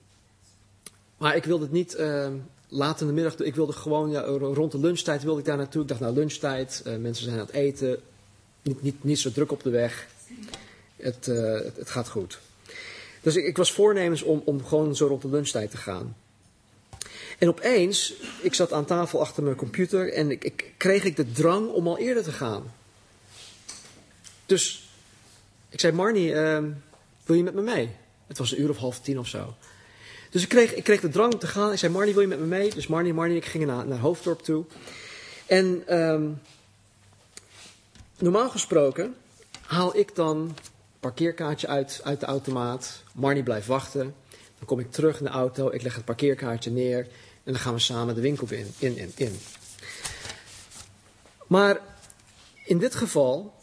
Maar 1.18 1.36
ik 1.36 1.44
wilde 1.44 1.64
het 1.64 1.74
niet 1.74 1.96
uh, 2.00 2.28
laat 2.68 3.02
in 3.02 3.08
de 3.08 3.14
middag 3.14 3.36
doen. 3.36 3.48
Ik 3.48 3.56
wilde 3.56 3.74
gewoon, 3.74 4.10
ja, 4.10 4.22
rond 4.22 4.72
de 4.72 4.80
lunchtijd 4.80 5.24
wilde 5.24 5.40
ik 5.40 5.46
daar 5.46 5.58
naartoe. 5.58 5.82
Ik 5.82 5.88
dacht, 5.88 6.00
nou 6.00 6.14
lunchtijd, 6.14 6.84
mensen 7.00 7.24
zijn 7.24 7.40
aan 7.40 7.46
het 7.46 7.56
eten. 7.56 8.00
Niet, 8.62 8.82
niet, 8.82 9.04
niet 9.04 9.20
zo 9.20 9.32
druk 9.32 9.52
op 9.52 9.64
de 9.64 9.70
weg. 9.70 10.08
Het, 11.02 11.26
het, 11.26 11.78
het 11.78 11.90
gaat 11.90 12.10
goed. 12.10 12.40
Dus 13.22 13.36
ik, 13.36 13.46
ik 13.46 13.58
was 13.58 13.72
voornemens 13.72 14.22
om, 14.22 14.42
om 14.46 14.66
gewoon 14.66 14.96
zo 14.96 15.08
rond 15.08 15.22
de 15.22 15.30
lunchtijd 15.30 15.72
te 15.72 15.78
gaan. 15.78 16.16
En 17.38 17.48
opeens, 17.48 18.14
ik 18.42 18.54
zat 18.54 18.74
aan 18.74 18.86
tafel 18.86 19.22
achter 19.22 19.44
mijn 19.44 19.56
computer 19.56 20.14
en 20.14 20.32
ik, 20.32 20.44
ik, 20.44 20.74
kreeg 20.78 21.04
ik 21.04 21.16
de 21.16 21.32
drang 21.32 21.70
om 21.70 21.88
al 21.88 21.98
eerder 21.98 22.24
te 22.24 22.32
gaan. 22.32 22.74
Dus 24.46 24.90
ik 25.70 25.80
zei, 25.80 25.94
Marnie, 25.94 26.32
uh, 26.32 26.64
wil 27.24 27.36
je 27.36 27.44
met 27.44 27.54
me 27.54 27.62
mee? 27.62 27.90
Het 28.28 28.38
was 28.38 28.52
een 28.52 28.62
uur 28.62 28.70
of 28.70 28.78
half 28.78 29.00
tien 29.00 29.20
of 29.20 29.28
zo. 29.28 29.56
Dus 30.30 30.44
ik 30.44 30.50
kreeg, 30.50 30.74
ik 30.74 30.84
kreeg 30.84 31.02
de 31.02 31.10
drang 31.10 31.34
om 31.34 31.40
te 31.40 31.48
gaan. 31.48 31.72
Ik 31.72 31.78
zei, 31.78 31.92
Marnie, 31.92 32.14
wil 32.14 32.22
je 32.22 32.28
met 32.28 32.40
me 32.40 32.46
mee? 32.46 32.74
Dus 32.74 32.88
Marnie, 32.88 33.14
Marnie 33.14 33.38
ik 33.38 33.46
gingen 33.46 33.68
naar, 33.68 33.88
naar 33.88 34.00
Hoofddorp 34.00 34.42
toe. 34.42 34.66
En 35.46 35.98
um, 36.00 36.42
normaal 38.18 38.50
gesproken 38.50 39.16
haal 39.62 39.98
ik 39.98 40.16
dan 40.16 40.56
parkeerkaartje 41.02 41.68
uit, 41.68 42.02
uit 42.04 42.20
de 42.20 42.26
automaat. 42.26 43.04
Marnie 43.14 43.44
blijft 43.44 43.68
wachten. 43.68 44.16
Dan 44.58 44.66
kom 44.66 44.80
ik 44.80 44.92
terug 44.92 45.20
in 45.20 45.26
de 45.26 45.32
auto. 45.32 45.72
Ik 45.72 45.82
leg 45.82 45.96
het 45.96 46.06
parkeerkaartje 46.06 46.72
neer. 46.72 47.00
En 47.44 47.52
dan 47.52 47.62
gaan 47.62 47.74
we 47.74 47.80
samen 47.80 48.16
de 48.16 48.22
winkel 48.22 48.48
in, 48.50 48.74
in, 48.78 48.98
in, 48.98 49.12
in. 49.16 49.40
Maar 51.48 51.80
in 52.66 52.78
dit 52.78 52.96
geval 52.96 53.54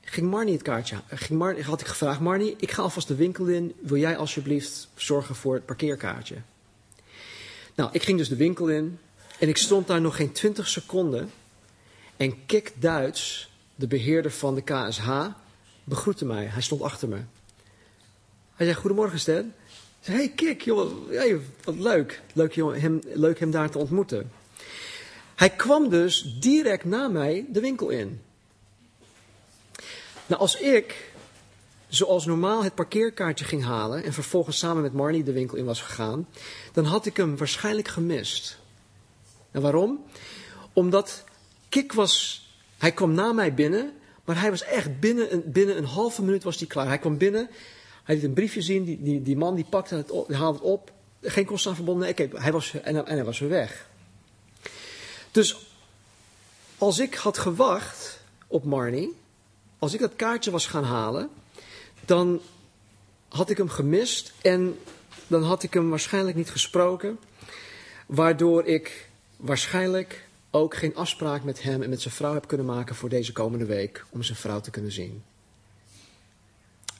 ging 0.00 0.30
Marnie 0.30 0.52
het 0.52 0.62
kaartje. 0.62 0.96
Ging 1.08 1.38
Marnie, 1.38 1.62
had 1.62 1.80
ik 1.80 1.86
gevraagd: 1.86 2.20
Marnie, 2.20 2.56
ik 2.58 2.70
ga 2.70 2.82
alvast 2.82 3.08
de 3.08 3.14
winkel 3.14 3.46
in. 3.46 3.74
Wil 3.80 3.96
jij 3.96 4.16
alsjeblieft 4.16 4.88
zorgen 4.94 5.34
voor 5.34 5.54
het 5.54 5.66
parkeerkaartje? 5.66 6.36
Nou, 7.74 7.90
ik 7.92 8.02
ging 8.02 8.18
dus 8.18 8.28
de 8.28 8.36
winkel 8.36 8.68
in. 8.68 8.98
En 9.38 9.48
ik 9.48 9.56
stond 9.56 9.86
daar 9.86 10.00
nog 10.00 10.16
geen 10.16 10.32
20 10.32 10.68
seconden. 10.68 11.30
En 12.16 12.46
Kik 12.46 12.72
Duits, 12.78 13.50
de 13.74 13.86
beheerder 13.86 14.30
van 14.30 14.54
de 14.54 14.62
KSH, 14.62 15.08
begroette 15.84 16.24
mij. 16.24 16.44
Hij 16.44 16.62
stond 16.62 16.82
achter 16.82 17.08
me. 17.08 17.20
Hij 18.54 18.66
zei: 18.66 18.74
Goedemorgen, 18.74 19.18
Stan 19.18 19.52
zei, 20.04 20.16
hey 20.16 20.28
Kik, 20.28 20.62
joh, 20.62 21.08
hey, 21.10 21.40
wat 21.64 21.78
leuk. 21.78 22.22
Leuk, 22.32 22.54
hem, 22.54 23.00
leuk 23.04 23.38
hem 23.38 23.50
daar 23.50 23.70
te 23.70 23.78
ontmoeten. 23.78 24.30
Hij 25.34 25.50
kwam 25.50 25.88
dus 25.88 26.36
direct 26.40 26.84
na 26.84 27.08
mij 27.08 27.46
de 27.48 27.60
winkel 27.60 27.88
in. 27.88 28.20
Nou, 30.26 30.40
als 30.40 30.56
ik, 30.56 31.12
zoals 31.88 32.26
normaal, 32.26 32.64
het 32.64 32.74
parkeerkaartje 32.74 33.44
ging 33.44 33.64
halen 33.64 34.04
en 34.04 34.12
vervolgens 34.12 34.58
samen 34.58 34.82
met 34.82 34.92
Marnie 34.92 35.22
de 35.22 35.32
winkel 35.32 35.56
in 35.56 35.64
was 35.64 35.82
gegaan, 35.82 36.28
dan 36.72 36.84
had 36.84 37.06
ik 37.06 37.16
hem 37.16 37.36
waarschijnlijk 37.36 37.88
gemist. 37.88 38.58
En 39.50 39.62
waarom? 39.62 40.04
Omdat 40.72 41.24
Kik 41.68 41.92
was, 41.92 42.46
hij 42.78 42.92
kwam 42.92 43.14
na 43.14 43.32
mij 43.32 43.54
binnen, 43.54 43.92
maar 44.24 44.40
hij 44.40 44.50
was 44.50 44.62
echt 44.62 45.00
binnen 45.00 45.32
een, 45.32 45.42
binnen 45.46 45.76
een 45.76 45.84
halve 45.84 46.22
minuut 46.22 46.42
was 46.42 46.58
hij 46.58 46.66
klaar. 46.66 46.86
Hij 46.86 46.98
kwam 46.98 47.18
binnen, 47.18 47.50
hij 48.04 48.14
liet 48.14 48.24
een 48.24 48.32
briefje 48.32 48.62
zien, 48.62 48.84
die, 48.84 49.02
die, 49.02 49.22
die 49.22 49.36
man 49.36 49.54
die 49.54 49.66
pakte 49.68 49.94
het 49.94 50.10
op, 50.10 50.26
die 50.26 50.36
haalde 50.36 50.58
het 50.58 50.66
op. 50.66 50.92
Geen 51.22 51.44
kosten 51.44 51.70
aan 51.70 51.76
verbonden, 51.76 52.14
nee, 52.16 52.28
hij 52.34 52.52
was, 52.52 52.74
en, 52.82 53.06
en 53.06 53.14
hij 53.16 53.24
was 53.24 53.38
weer 53.38 53.48
weg. 53.48 53.88
Dus 55.30 55.66
als 56.78 56.98
ik 56.98 57.14
had 57.14 57.38
gewacht 57.38 58.20
op 58.46 58.64
Marnie, 58.64 59.16
als 59.78 59.94
ik 59.94 60.00
dat 60.00 60.16
kaartje 60.16 60.50
was 60.50 60.66
gaan 60.66 60.84
halen, 60.84 61.30
dan 62.04 62.40
had 63.28 63.50
ik 63.50 63.56
hem 63.56 63.68
gemist 63.68 64.32
en 64.42 64.78
dan 65.26 65.42
had 65.42 65.62
ik 65.62 65.74
hem 65.74 65.90
waarschijnlijk 65.90 66.36
niet 66.36 66.50
gesproken. 66.50 67.18
Waardoor 68.06 68.64
ik 68.64 69.08
waarschijnlijk 69.36 70.23
ook 70.54 70.76
geen 70.76 70.96
afspraak 70.96 71.42
met 71.42 71.62
hem 71.62 71.82
en 71.82 71.90
met 71.90 72.00
zijn 72.00 72.14
vrouw 72.14 72.34
heb 72.34 72.46
kunnen 72.46 72.66
maken 72.66 72.94
voor 72.94 73.08
deze 73.08 73.32
komende 73.32 73.64
week 73.64 74.04
om 74.10 74.22
zijn 74.22 74.38
vrouw 74.38 74.60
te 74.60 74.70
kunnen 74.70 74.92
zien. 74.92 75.22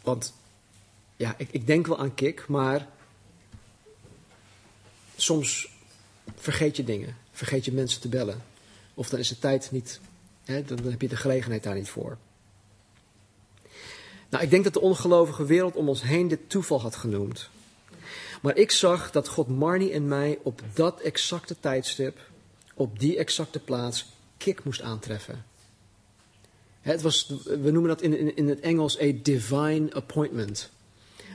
Want 0.02 0.34
ja, 1.16 1.34
ik, 1.38 1.48
ik 1.50 1.66
denk 1.66 1.86
wel 1.86 1.98
aan 1.98 2.14
Kik, 2.14 2.48
maar 2.48 2.88
soms 5.16 5.72
vergeet 6.36 6.76
je 6.76 6.84
dingen. 6.84 7.16
Vergeet 7.32 7.64
je 7.64 7.72
mensen 7.72 8.00
te 8.00 8.08
bellen. 8.08 8.42
Of 8.94 9.08
dan 9.08 9.18
is 9.18 9.28
de 9.28 9.38
tijd 9.38 9.70
niet, 9.70 10.00
hè, 10.44 10.62
dan, 10.62 10.76
dan 10.76 10.90
heb 10.90 11.00
je 11.00 11.08
de 11.08 11.16
gelegenheid 11.16 11.62
daar 11.62 11.74
niet 11.74 11.88
voor. 11.88 12.16
Nou, 14.28 14.44
ik 14.44 14.50
denk 14.50 14.64
dat 14.64 14.72
de 14.72 14.80
ongelovige 14.80 15.44
wereld 15.44 15.74
om 15.74 15.88
ons 15.88 16.02
heen 16.02 16.28
dit 16.28 16.50
toeval 16.50 16.80
had 16.80 16.96
genoemd. 16.96 17.48
Maar 18.42 18.56
ik 18.56 18.70
zag 18.70 19.10
dat 19.10 19.28
God 19.28 19.48
Marnie 19.48 19.92
en 19.92 20.08
mij 20.08 20.38
op 20.42 20.60
dat 20.72 21.00
exacte 21.00 21.56
tijdstip, 21.60 22.18
op 22.74 22.98
die 22.98 23.16
exacte 23.16 23.58
plaats, 23.58 24.06
Kik 24.36 24.64
moest 24.64 24.82
aantreffen. 24.82 25.44
Het 26.80 27.02
was, 27.02 27.26
we 27.44 27.70
noemen 27.70 27.88
dat 27.88 28.02
in, 28.02 28.18
in, 28.18 28.36
in 28.36 28.48
het 28.48 28.60
Engels 28.60 29.00
a 29.00 29.12
divine 29.22 29.92
appointment 29.92 30.70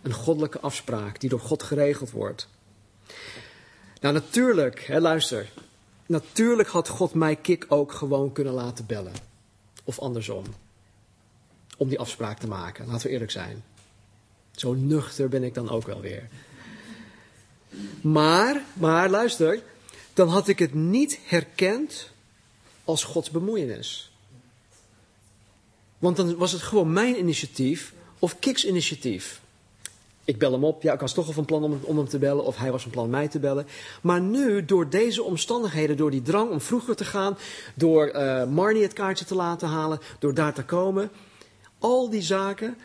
een 0.03 0.13
goddelijke 0.13 0.59
afspraak 0.59 1.19
die 1.19 1.29
door 1.29 1.39
God 1.39 1.63
geregeld 1.63 2.11
wordt. 2.11 2.47
Nou, 4.01 4.13
natuurlijk, 4.13 4.79
hè, 4.79 4.99
luister. 4.99 5.49
Natuurlijk 6.05 6.69
had 6.69 6.87
God 6.87 7.13
mij 7.13 7.35
Kik 7.35 7.65
ook 7.67 7.91
gewoon 7.91 8.31
kunnen 8.31 8.53
laten 8.53 8.85
bellen. 8.85 9.13
Of 9.83 9.99
andersom. 9.99 10.43
Om 11.77 11.89
die 11.89 11.99
afspraak 11.99 12.39
te 12.39 12.47
maken. 12.47 12.87
Laten 12.87 13.07
we 13.07 13.13
eerlijk 13.13 13.31
zijn. 13.31 13.63
Zo 14.51 14.73
nuchter 14.73 15.29
ben 15.29 15.43
ik 15.43 15.53
dan 15.53 15.69
ook 15.69 15.85
wel 15.85 16.01
weer. 16.01 16.29
Maar, 18.01 18.61
maar 18.73 19.09
luister. 19.09 19.61
Dan 20.13 20.27
had 20.27 20.47
ik 20.47 20.59
het 20.59 20.73
niet 20.73 21.19
herkend 21.25 22.09
als 22.83 23.03
Gods 23.03 23.29
bemoeienis. 23.29 24.11
Want 25.99 26.17
dan 26.17 26.37
was 26.37 26.51
het 26.51 26.61
gewoon 26.61 26.93
mijn 26.93 27.17
initiatief 27.17 27.93
of 28.19 28.39
Kiks 28.39 28.65
initiatief. 28.65 29.41
Ik 30.29 30.37
bel 30.37 30.51
hem 30.51 30.63
op. 30.63 30.81
Ja, 30.81 30.93
ik 30.93 30.99
was 30.99 31.13
toch 31.13 31.27
al 31.27 31.33
van 31.33 31.45
plan 31.45 31.63
om, 31.63 31.79
om 31.81 31.97
hem 31.97 32.07
te 32.07 32.17
bellen. 32.17 32.45
Of 32.45 32.57
hij 32.57 32.71
was 32.71 32.81
van 32.81 32.91
plan 32.91 33.09
mij 33.09 33.27
te 33.27 33.39
bellen. 33.39 33.67
Maar 34.01 34.21
nu, 34.21 34.65
door 34.65 34.89
deze 34.89 35.23
omstandigheden, 35.23 35.97
door 35.97 36.11
die 36.11 36.21
drang 36.21 36.51
om 36.51 36.61
vroeger 36.61 36.95
te 36.95 37.05
gaan. 37.05 37.37
Door 37.75 38.11
uh, 38.15 38.45
Marnie 38.45 38.83
het 38.83 38.93
kaartje 38.93 39.25
te 39.25 39.35
laten 39.35 39.67
halen. 39.67 39.99
Door 40.19 40.33
daar 40.33 40.53
te 40.53 40.63
komen. 40.63 41.11
Al 41.79 42.09
die 42.09 42.21
zaken. 42.21 42.77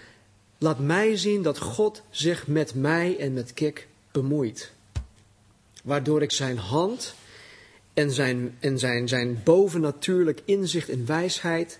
Laat 0.58 0.78
mij 0.78 1.16
zien 1.16 1.42
dat 1.42 1.58
God 1.58 2.02
zich 2.10 2.46
met 2.46 2.74
mij 2.74 3.18
en 3.18 3.32
met 3.32 3.54
Kik 3.54 3.88
bemoeit. 4.12 4.72
Waardoor 5.84 6.22
ik 6.22 6.32
zijn 6.32 6.58
hand 6.58 7.14
en 7.94 8.10
zijn, 8.10 8.56
en 8.60 8.78
zijn, 8.78 9.08
zijn 9.08 9.40
bovennatuurlijk 9.42 10.40
inzicht 10.44 10.88
en 10.88 11.06
wijsheid 11.06 11.78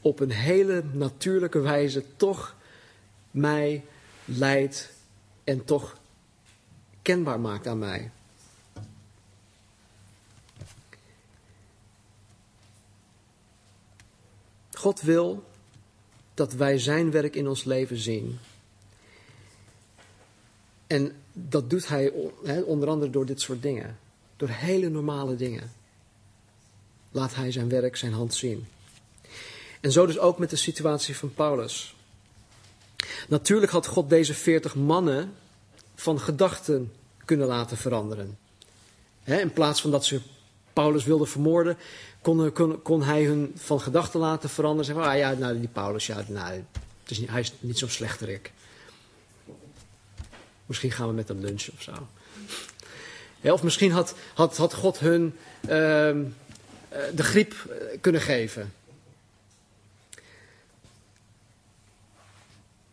op 0.00 0.20
een 0.20 0.30
hele 0.30 0.84
natuurlijke 0.92 1.60
wijze 1.60 2.04
toch 2.16 2.56
mij 3.30 3.84
leidt 4.24 4.92
en 5.44 5.64
toch 5.64 5.98
kenbaar 7.02 7.40
maakt 7.40 7.66
aan 7.66 7.78
mij. 7.78 8.10
God 14.72 15.00
wil 15.00 15.44
dat 16.34 16.52
wij 16.52 16.78
Zijn 16.78 17.10
werk 17.10 17.34
in 17.34 17.48
ons 17.48 17.64
leven 17.64 17.96
zien. 17.96 18.38
En 20.86 21.19
dat 21.48 21.70
doet 21.70 21.88
Hij 21.88 22.10
onder 22.64 22.88
andere 22.88 23.10
door 23.10 23.26
dit 23.26 23.40
soort 23.40 23.62
dingen. 23.62 23.98
Door 24.36 24.48
hele 24.48 24.88
normale 24.88 25.36
dingen. 25.36 25.72
Laat 27.10 27.34
Hij 27.34 27.52
Zijn 27.52 27.68
werk, 27.68 27.96
Zijn 27.96 28.12
hand 28.12 28.34
zien. 28.34 28.66
En 29.80 29.92
zo 29.92 30.06
dus 30.06 30.18
ook 30.18 30.38
met 30.38 30.50
de 30.50 30.56
situatie 30.56 31.16
van 31.16 31.34
Paulus. 31.34 31.94
Natuurlijk 33.28 33.72
had 33.72 33.86
God 33.86 34.08
deze 34.08 34.34
veertig 34.34 34.74
mannen 34.74 35.32
van 35.94 36.20
gedachten 36.20 36.92
kunnen 37.24 37.46
laten 37.46 37.76
veranderen. 37.76 38.38
in 39.24 39.52
plaats 39.52 39.80
van 39.80 39.90
dat 39.90 40.04
ze 40.04 40.20
Paulus 40.72 41.04
wilde 41.04 41.26
vermoorden, 41.26 41.76
kon, 42.22 42.52
kon, 42.52 42.82
kon 42.82 43.02
hij 43.02 43.24
hun 43.24 43.52
van 43.56 43.80
gedachten 43.80 44.20
laten 44.20 44.48
veranderen. 44.48 44.84
Zeggen, 44.84 45.04
ah 45.04 45.16
ja, 45.16 45.32
nou 45.32 45.58
die 45.58 45.68
Paulus, 45.68 46.06
ja, 46.06 46.24
nou, 46.28 46.52
het 47.02 47.10
is 47.10 47.18
niet, 47.18 47.30
hij 47.30 47.40
is 47.40 47.52
niet 47.60 47.78
zo'n 47.78 47.88
slechterik. 47.88 48.52
Misschien 50.70 50.90
gaan 50.90 51.08
we 51.08 51.14
met 51.14 51.28
hem 51.28 51.40
lunchen 51.40 51.72
of 51.72 51.82
zo. 51.82 51.92
Of 53.52 53.62
misschien 53.62 53.90
had, 53.90 54.14
had, 54.34 54.56
had 54.56 54.74
God 54.74 54.98
hun 54.98 55.36
uh, 55.62 55.68
de 57.14 57.22
griep 57.22 57.52
eh, 57.52 57.98
kunnen 58.00 58.20
geven. 58.20 58.72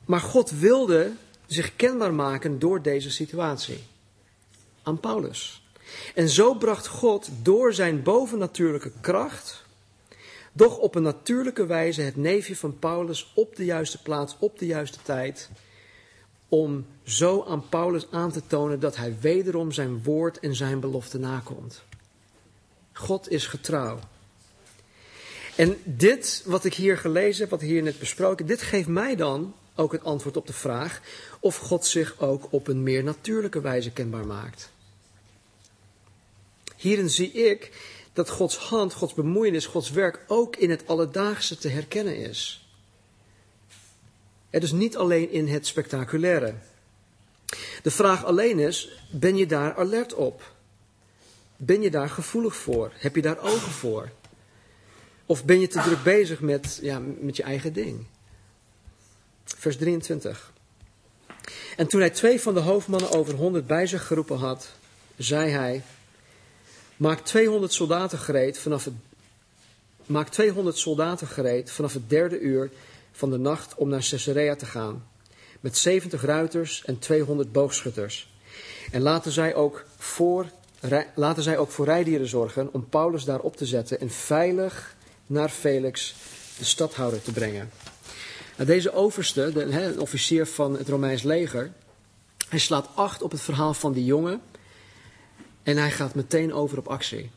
Maar 0.05 0.19
God 0.19 0.51
wilde 0.51 1.11
zich 1.45 1.75
kenbaar 1.75 2.13
maken 2.13 2.59
door 2.59 2.81
deze 2.81 3.11
situatie. 3.11 3.83
Aan 4.83 4.99
Paulus. 4.99 5.63
En 6.15 6.29
zo 6.29 6.53
bracht 6.53 6.87
God 6.87 7.29
door 7.41 7.73
zijn 7.73 8.03
bovennatuurlijke 8.03 8.91
kracht, 9.01 9.63
doch 10.51 10.77
op 10.77 10.95
een 10.95 11.03
natuurlijke 11.03 11.65
wijze 11.65 12.01
het 12.01 12.15
neefje 12.15 12.55
van 12.55 12.79
Paulus 12.79 13.31
op 13.35 13.55
de 13.55 13.65
juiste 13.65 14.01
plaats, 14.01 14.35
op 14.39 14.59
de 14.59 14.65
juiste 14.65 14.97
tijd, 15.03 15.49
om 16.49 16.85
zo 17.03 17.43
aan 17.43 17.69
Paulus 17.69 18.07
aan 18.11 18.31
te 18.31 18.41
tonen 18.47 18.79
dat 18.79 18.95
hij 18.95 19.17
wederom 19.19 19.71
zijn 19.71 20.03
woord 20.03 20.39
en 20.39 20.55
zijn 20.55 20.79
belofte 20.79 21.19
nakomt. 21.19 21.83
God 22.93 23.29
is 23.29 23.47
getrouw. 23.47 23.99
En 25.55 25.77
dit 25.83 26.43
wat 26.45 26.65
ik 26.65 26.73
hier 26.73 26.97
gelezen 26.97 27.41
heb, 27.41 27.49
wat 27.49 27.61
hier 27.61 27.83
net 27.83 27.99
besproken, 27.99 28.45
dit 28.45 28.61
geeft 28.61 28.87
mij 28.87 29.15
dan 29.15 29.53
ook 29.75 29.91
het 29.91 30.03
antwoord 30.03 30.37
op 30.37 30.47
de 30.47 30.53
vraag 30.53 31.01
of 31.39 31.57
God 31.57 31.85
zich 31.85 32.19
ook 32.19 32.47
op 32.49 32.67
een 32.67 32.83
meer 32.83 33.03
natuurlijke 33.03 33.61
wijze 33.61 33.91
kenbaar 33.91 34.25
maakt. 34.25 34.71
Hierin 36.75 37.09
zie 37.09 37.31
ik 37.31 37.71
dat 38.13 38.29
Gods 38.29 38.57
hand, 38.57 38.93
Gods 38.93 39.13
bemoeienis, 39.13 39.65
Gods 39.65 39.91
werk 39.91 40.19
ook 40.27 40.55
in 40.55 40.69
het 40.69 40.87
alledaagse 40.87 41.57
te 41.57 41.67
herkennen 41.67 42.17
is. 42.17 42.66
Het 44.49 44.63
is 44.63 44.71
niet 44.71 44.97
alleen 44.97 45.31
in 45.31 45.47
het 45.47 45.67
spectaculaire. 45.67 46.53
De 47.81 47.91
vraag 47.91 48.25
alleen 48.25 48.59
is, 48.59 49.01
ben 49.11 49.35
je 49.35 49.45
daar 49.45 49.75
alert 49.75 50.13
op? 50.13 50.55
Ben 51.55 51.81
je 51.81 51.91
daar 51.91 52.09
gevoelig 52.09 52.55
voor? 52.55 52.91
Heb 52.95 53.15
je 53.15 53.21
daar 53.21 53.39
ogen 53.39 53.71
voor? 53.71 54.09
Of 55.25 55.45
ben 55.45 55.59
je 55.59 55.67
te 55.67 55.81
druk 55.81 56.03
bezig 56.03 56.39
met, 56.39 56.79
ja, 56.81 56.99
met 57.19 57.35
je 57.37 57.43
eigen 57.43 57.73
ding? 57.73 58.05
Vers 59.43 59.77
23. 59.77 60.51
En 61.77 61.87
toen 61.87 61.99
hij 61.99 62.09
twee 62.09 62.41
van 62.41 62.53
de 62.53 62.59
hoofdmannen 62.59 63.11
over 63.11 63.33
honderd 63.33 63.67
bij 63.67 63.87
zich 63.87 64.07
geroepen 64.07 64.37
had, 64.37 64.71
zei 65.17 65.51
hij: 65.51 65.83
Maak 66.97 67.19
200 67.19 67.73
soldaten 67.73 68.17
gereed 68.17 68.57
vanaf 68.57 68.85
het, 68.85 68.93
maak 70.05 70.29
200 70.29 70.77
soldaten 70.77 71.27
gereed 71.27 71.71
vanaf 71.71 71.93
het 71.93 72.09
derde 72.09 72.39
uur 72.39 72.71
van 73.17 73.31
de 73.31 73.37
nacht 73.37 73.75
om 73.75 73.89
naar 73.89 74.07
Caesarea 74.09 74.55
te 74.55 74.65
gaan. 74.65 75.07
Met 75.59 75.77
70 75.77 76.21
ruiters 76.21 76.83
en 76.85 76.99
200 76.99 77.51
boogschutters. 77.51 78.33
En 78.91 79.01
laten 79.01 79.31
zij 79.31 79.55
ook 79.55 79.85
voor, 79.97 80.45
laten 81.15 81.43
zij 81.43 81.57
ook 81.57 81.71
voor 81.71 81.85
rijdieren 81.85 82.27
zorgen 82.27 82.73
om 82.73 82.89
Paulus 82.89 83.23
daar 83.23 83.39
op 83.39 83.55
te 83.55 83.65
zetten 83.65 83.99
en 83.99 84.09
veilig 84.09 84.95
naar 85.27 85.49
Felix, 85.49 86.15
de 86.57 86.65
stadhouder, 86.65 87.21
te 87.21 87.31
brengen. 87.31 87.69
Nou, 88.55 88.69
deze 88.69 88.93
overste, 88.93 89.51
de, 89.53 89.95
officier 89.99 90.45
van 90.45 90.77
het 90.77 90.89
Romeins 90.89 91.23
leger, 91.23 91.71
hij 92.49 92.59
slaat 92.59 92.89
acht 92.93 93.21
op 93.21 93.31
het 93.31 93.41
verhaal 93.41 93.73
van 93.73 93.93
die 93.93 94.05
jongen 94.05 94.41
en 95.63 95.77
hij 95.77 95.91
gaat 95.91 96.15
meteen 96.15 96.53
over 96.53 96.77
op 96.77 96.87
actie. 96.87 97.29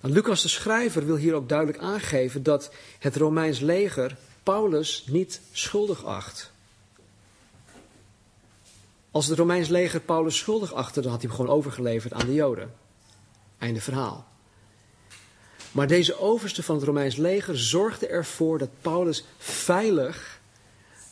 Nou, 0.00 0.14
Lucas 0.14 0.42
de 0.42 0.48
schrijver 0.48 1.06
wil 1.06 1.16
hier 1.16 1.34
ook 1.34 1.48
duidelijk 1.48 1.78
aangeven 1.78 2.42
dat 2.42 2.70
het 2.98 3.16
Romeins 3.16 3.60
leger 3.60 4.16
Paulus 4.48 5.04
niet 5.06 5.40
schuldig 5.52 6.04
acht. 6.04 6.50
Als 9.10 9.26
het 9.26 9.38
Romeins 9.38 9.68
leger 9.68 10.00
Paulus 10.00 10.36
schuldig 10.38 10.72
achtte, 10.72 11.00
dan 11.00 11.10
had 11.10 11.20
hij 11.20 11.28
hem 11.30 11.38
gewoon 11.38 11.56
overgeleverd 11.56 12.12
aan 12.12 12.26
de 12.26 12.34
Joden. 12.34 12.74
Einde 13.58 13.80
verhaal. 13.80 14.26
Maar 15.72 15.86
deze 15.86 16.18
overste 16.18 16.62
van 16.62 16.76
het 16.76 16.84
Romeins 16.84 17.16
leger 17.16 17.58
zorgde 17.58 18.06
ervoor 18.06 18.58
dat 18.58 18.68
Paulus 18.80 19.24
veilig 19.38 20.40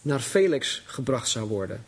naar 0.03 0.20
Felix 0.20 0.82
gebracht 0.87 1.28
zou 1.28 1.49
worden. 1.49 1.84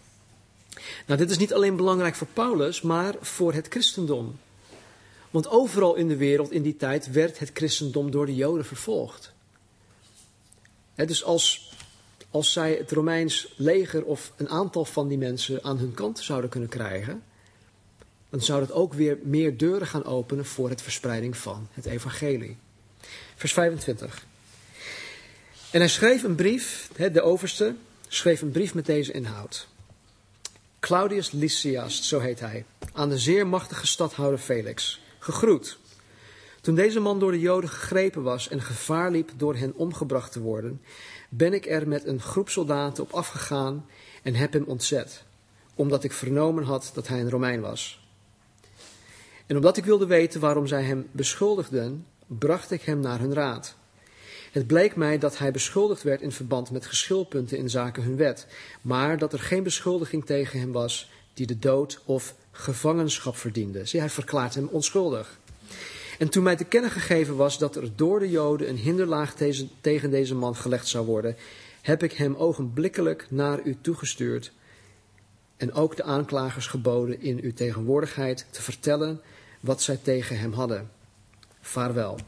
Nou, 1.07 1.19
dit 1.19 1.31
is 1.31 1.39
niet 1.39 1.55
alleen 1.55 1.77
belangrijk 1.77 2.15
voor 2.15 2.29
Paulus, 2.33 2.83
maar 2.83 3.15
voor 3.21 3.53
het 3.53 3.67
christendom. 3.69 4.39
Want 5.31 5.49
overal 5.49 5.95
in 5.95 6.09
de 6.09 6.17
wereld 6.17 6.51
in 6.51 6.63
die 6.63 6.77
tijd 6.77 7.11
werd 7.11 7.39
het 7.39 7.51
christendom 7.55 8.11
door 8.11 8.27
de 8.27 8.35
Joden 8.35 8.65
vervolgd. 8.65 9.37
Dus 11.07 11.25
als, 11.25 11.73
als 12.31 12.53
zij 12.53 12.75
het 12.75 12.91
Romeins 12.91 13.53
leger 13.57 14.05
of 14.05 14.33
een 14.37 14.49
aantal 14.49 14.85
van 14.85 15.09
die 15.09 15.19
mensen 15.19 15.65
aan 15.65 15.79
hun 15.79 15.95
kant 15.95 16.19
zouden 16.19 16.51
kunnen 16.51 16.69
krijgen, 16.69 17.23
dan 18.31 18.41
zou 18.41 18.61
dat 18.61 18.73
ook 18.73 18.95
weer 18.95 19.19
meer 19.23 19.57
deuren 19.57 19.87
gaan 19.87 20.05
openen 20.05 20.45
voor 20.45 20.69
het 20.69 20.83
verspreiding 20.83 21.37
van 21.37 21.69
het 21.73 21.87
evangelie. 21.87 22.57
Vers 23.37 23.53
25. 23.53 24.27
En 25.71 25.81
hij 25.81 25.89
schreef 25.89 26.23
een 26.23 26.35
brief, 26.35 26.91
de 27.13 27.23
overste, 27.23 27.75
schreef 28.09 28.43
een 28.43 28.51
brief 28.51 28.75
met 28.75 28.87
deze 28.87 29.13
inhoud. 29.13 29.69
Claudius 30.81 31.31
Lysias, 31.31 32.09
zo 32.09 32.19
heet 32.19 32.41
hij, 32.41 32.65
aan 32.93 33.09
de 33.09 33.19
zeer 33.19 33.47
machtige 33.47 33.87
stadhouder 33.87 34.39
Felix. 34.39 35.01
Gegroet. 35.19 35.79
Toen 36.61 36.75
deze 36.75 37.01
man 37.01 37.19
door 37.19 37.31
de 37.31 37.41
Joden 37.41 37.71
gegrepen 37.71 38.23
was 38.23 38.49
en 38.49 38.63
gevaar 38.63 39.11
liep 39.11 39.31
door 39.37 39.55
hen 39.55 39.75
omgebracht 39.75 40.33
te 40.33 40.41
worden, 40.41 40.81
ben 41.29 41.53
ik 41.53 41.67
er 41.67 41.89
met 41.89 42.07
een 42.07 42.21
groep 42.21 42.49
soldaten 42.49 43.03
op 43.03 43.13
afgegaan 43.13 43.87
en 44.23 44.35
heb 44.35 44.53
hem 44.53 44.65
ontzet, 44.65 45.25
omdat 45.75 46.05
ik 46.05 46.13
vernomen 46.13 46.65
had 46.65 46.91
dat 46.95 47.09
hij 47.09 47.21
een 47.21 47.31
Romein 47.31 47.61
was. 47.61 48.07
En 49.47 49.57
omdat 49.57 49.77
ik 49.77 49.85
wilde 49.85 50.07
weten 50.07 50.41
waarom 50.41 50.67
zij 50.67 50.83
hem 50.83 51.09
beschuldigden, 51.11 52.07
bracht 52.27 52.71
ik 52.71 52.83
hem 52.83 53.01
naar 53.01 53.19
hun 53.19 53.35
raad. 53.35 53.77
Het 54.53 54.67
bleek 54.67 54.97
mij 54.97 55.19
dat 55.19 55.39
hij 55.39 55.51
beschuldigd 55.51 56.03
werd 56.03 56.21
in 56.21 56.33
verband 56.33 56.71
met 56.71 56.87
geschilpunten 56.87 57.59
in 57.59 57.71
zaken 57.71 58.03
hun 58.03 58.17
wet, 58.17 58.47
maar 58.81 59.19
dat 59.19 59.33
er 59.33 59.39
geen 59.39 59.63
beschuldiging 59.63 60.27
tegen 60.27 60.61
hem 60.61 60.73
was 60.73 61.11
die 61.35 61.47
de 61.47 61.59
dood 61.59 62.03
of 62.05 62.35
gevangenschap 62.51 63.37
verdiende. 63.37 63.85
Zie, 63.85 64.01
hij 64.01 64.11
verklaart 64.11 64.55
hem 64.55 64.67
onschuldig. 64.67 65.39
En 66.19 66.29
toen 66.29 66.43
mij 66.43 66.57
te 66.57 66.65
kennen 66.65 66.91
gegeven 66.91 67.37
was 67.37 67.59
dat 67.59 67.77
er 67.77 67.97
door 67.97 68.19
de 68.19 68.31
Joden 68.31 68.69
een 68.69 68.77
hinderlaag 68.77 69.35
tegen 69.81 70.11
deze 70.11 70.35
man 70.35 70.57
gelegd 70.57 70.89
zou 70.89 71.07
worden, 71.07 71.37
heb 71.83 72.03
ik 72.03 72.13
hem 72.13 72.35
ogenblikkelijk 72.35 73.27
naar 73.31 73.61
u 73.65 73.77
toegestuurd 73.81 74.53
en 75.57 75.73
ook 75.73 75.97
de 75.97 76.03
aanklagers 76.03 76.67
geboden 76.67 77.21
in 77.21 77.41
uw 77.43 77.53
tegenwoordigheid 77.53 78.47
te 78.51 78.63
vertellen 78.63 79.21
wat 79.61 79.83
zij 79.83 79.99
tegen 80.03 80.39
hem 80.39 80.53
hadden. 80.53 80.91
Vaarwel. 81.61 82.19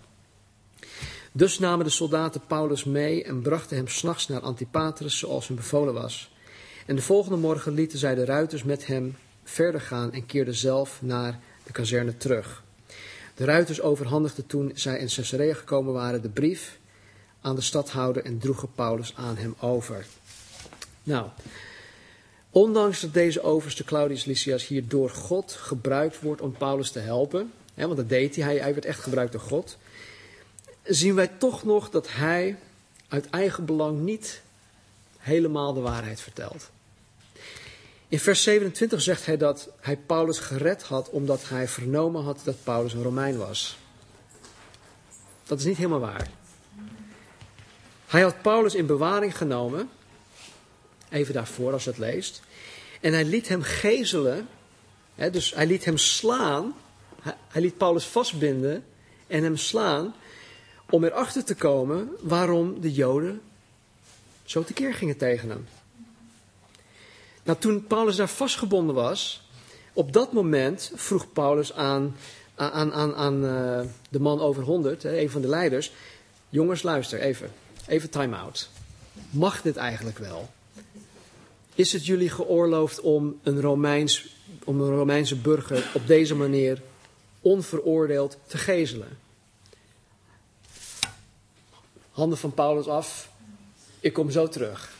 Dus 1.32 1.58
namen 1.58 1.84
de 1.84 1.90
soldaten 1.90 2.40
Paulus 2.46 2.84
mee 2.84 3.24
en 3.24 3.42
brachten 3.42 3.76
hem 3.76 3.88
s'nachts 3.88 4.28
naar 4.28 4.40
Antipatris 4.40 5.18
zoals 5.18 5.46
hem 5.46 5.56
bevolen 5.56 5.94
was. 5.94 6.32
En 6.86 6.96
de 6.96 7.02
volgende 7.02 7.36
morgen 7.36 7.72
lieten 7.72 7.98
zij 7.98 8.14
de 8.14 8.24
ruiters 8.24 8.62
met 8.62 8.86
hem 8.86 9.16
verder 9.44 9.80
gaan 9.80 10.12
en 10.12 10.26
keerden 10.26 10.54
zelf 10.54 11.02
naar 11.02 11.40
de 11.64 11.72
kazerne 11.72 12.16
terug. 12.16 12.62
De 13.40 13.46
ruiters 13.46 13.80
overhandigden 13.80 14.46
toen 14.46 14.72
zij 14.74 14.98
in 14.98 15.08
Caesarea 15.14 15.54
gekomen 15.54 15.92
waren 15.92 16.22
de 16.22 16.28
brief 16.28 16.78
aan 17.40 17.54
de 17.54 17.60
stadhouder 17.60 18.24
en 18.24 18.38
droegen 18.38 18.72
Paulus 18.74 19.12
aan 19.16 19.36
hem 19.36 19.54
over. 19.60 20.06
Nou, 21.02 21.28
ondanks 22.50 23.00
dat 23.00 23.14
deze 23.14 23.42
overste 23.42 23.84
Claudius 23.84 24.24
Lysias 24.24 24.66
hier 24.66 24.88
door 24.88 25.10
God 25.10 25.52
gebruikt 25.52 26.20
wordt 26.20 26.40
om 26.40 26.52
Paulus 26.52 26.90
te 26.90 26.98
helpen, 26.98 27.52
hè, 27.74 27.84
want 27.84 27.96
dat 27.96 28.08
deed 28.08 28.36
hij, 28.36 28.56
hij 28.56 28.72
werd 28.72 28.84
echt 28.84 29.00
gebruikt 29.00 29.32
door 29.32 29.40
God, 29.40 29.78
zien 30.82 31.14
wij 31.14 31.28
toch 31.38 31.64
nog 31.64 31.90
dat 31.90 32.12
hij 32.12 32.56
uit 33.08 33.30
eigen 33.30 33.64
belang 33.64 34.00
niet 34.00 34.42
helemaal 35.18 35.72
de 35.72 35.80
waarheid 35.80 36.20
vertelt. 36.20 36.70
In 38.10 38.20
vers 38.20 38.42
27 38.42 39.00
zegt 39.02 39.26
hij 39.26 39.36
dat 39.36 39.68
hij 39.80 39.96
Paulus 39.96 40.38
gered 40.38 40.82
had 40.82 41.10
omdat 41.10 41.48
hij 41.48 41.68
vernomen 41.68 42.22
had 42.22 42.40
dat 42.44 42.56
Paulus 42.62 42.92
een 42.92 43.02
Romein 43.02 43.36
was. 43.36 43.78
Dat 45.44 45.58
is 45.58 45.64
niet 45.64 45.76
helemaal 45.76 46.00
waar. 46.00 46.30
Hij 48.06 48.22
had 48.22 48.42
Paulus 48.42 48.74
in 48.74 48.86
bewaring 48.86 49.36
genomen, 49.36 49.90
even 51.08 51.34
daarvoor 51.34 51.72
als 51.72 51.84
je 51.84 51.90
het 51.90 51.98
leest, 51.98 52.42
en 53.00 53.12
hij 53.12 53.24
liet 53.24 53.48
hem 53.48 53.62
gezelen, 53.62 54.48
hè, 55.14 55.30
dus 55.30 55.54
hij 55.54 55.66
liet 55.66 55.84
hem 55.84 55.96
slaan, 55.98 56.74
hij, 57.22 57.36
hij 57.48 57.62
liet 57.62 57.76
Paulus 57.76 58.04
vastbinden 58.04 58.84
en 59.26 59.42
hem 59.42 59.56
slaan, 59.56 60.14
om 60.90 61.04
erachter 61.04 61.44
te 61.44 61.54
komen 61.54 62.10
waarom 62.20 62.80
de 62.80 62.92
Joden 62.92 63.40
zo 64.44 64.64
tekeer 64.64 64.94
gingen 64.94 65.16
tegen 65.16 65.48
hem. 65.48 65.66
Nou, 67.42 67.58
toen 67.58 67.86
Paulus 67.86 68.16
daar 68.16 68.28
vastgebonden 68.28 68.94
was, 68.94 69.48
op 69.92 70.12
dat 70.12 70.32
moment 70.32 70.92
vroeg 70.94 71.32
Paulus 71.32 71.72
aan, 71.72 72.16
aan, 72.54 72.92
aan, 72.92 73.14
aan 73.14 73.44
uh, 73.44 73.80
de 74.10 74.20
man 74.20 74.40
over 74.40 74.62
100, 74.62 75.04
een 75.04 75.30
van 75.30 75.40
de 75.40 75.48
leiders. 75.48 75.92
Jongens, 76.48 76.82
luister 76.82 77.20
even. 77.20 77.52
Even 77.86 78.10
time 78.10 78.36
out. 78.36 78.70
Mag 79.30 79.62
dit 79.62 79.76
eigenlijk 79.76 80.18
wel? 80.18 80.48
Is 81.74 81.92
het 81.92 82.06
jullie 82.06 82.30
geoorloofd 82.30 83.00
om 83.00 83.38
een, 83.42 83.60
Romeins, 83.60 84.36
om 84.64 84.80
een 84.80 84.96
Romeinse 84.96 85.36
burger 85.36 85.90
op 85.94 86.06
deze 86.06 86.34
manier 86.34 86.82
onveroordeeld 87.40 88.38
te 88.46 88.58
gezelen? 88.58 89.18
Handen 92.10 92.38
van 92.38 92.54
Paulus 92.54 92.86
af. 92.86 93.30
Ik 94.00 94.12
kom 94.12 94.30
zo 94.30 94.48
terug. 94.48 94.98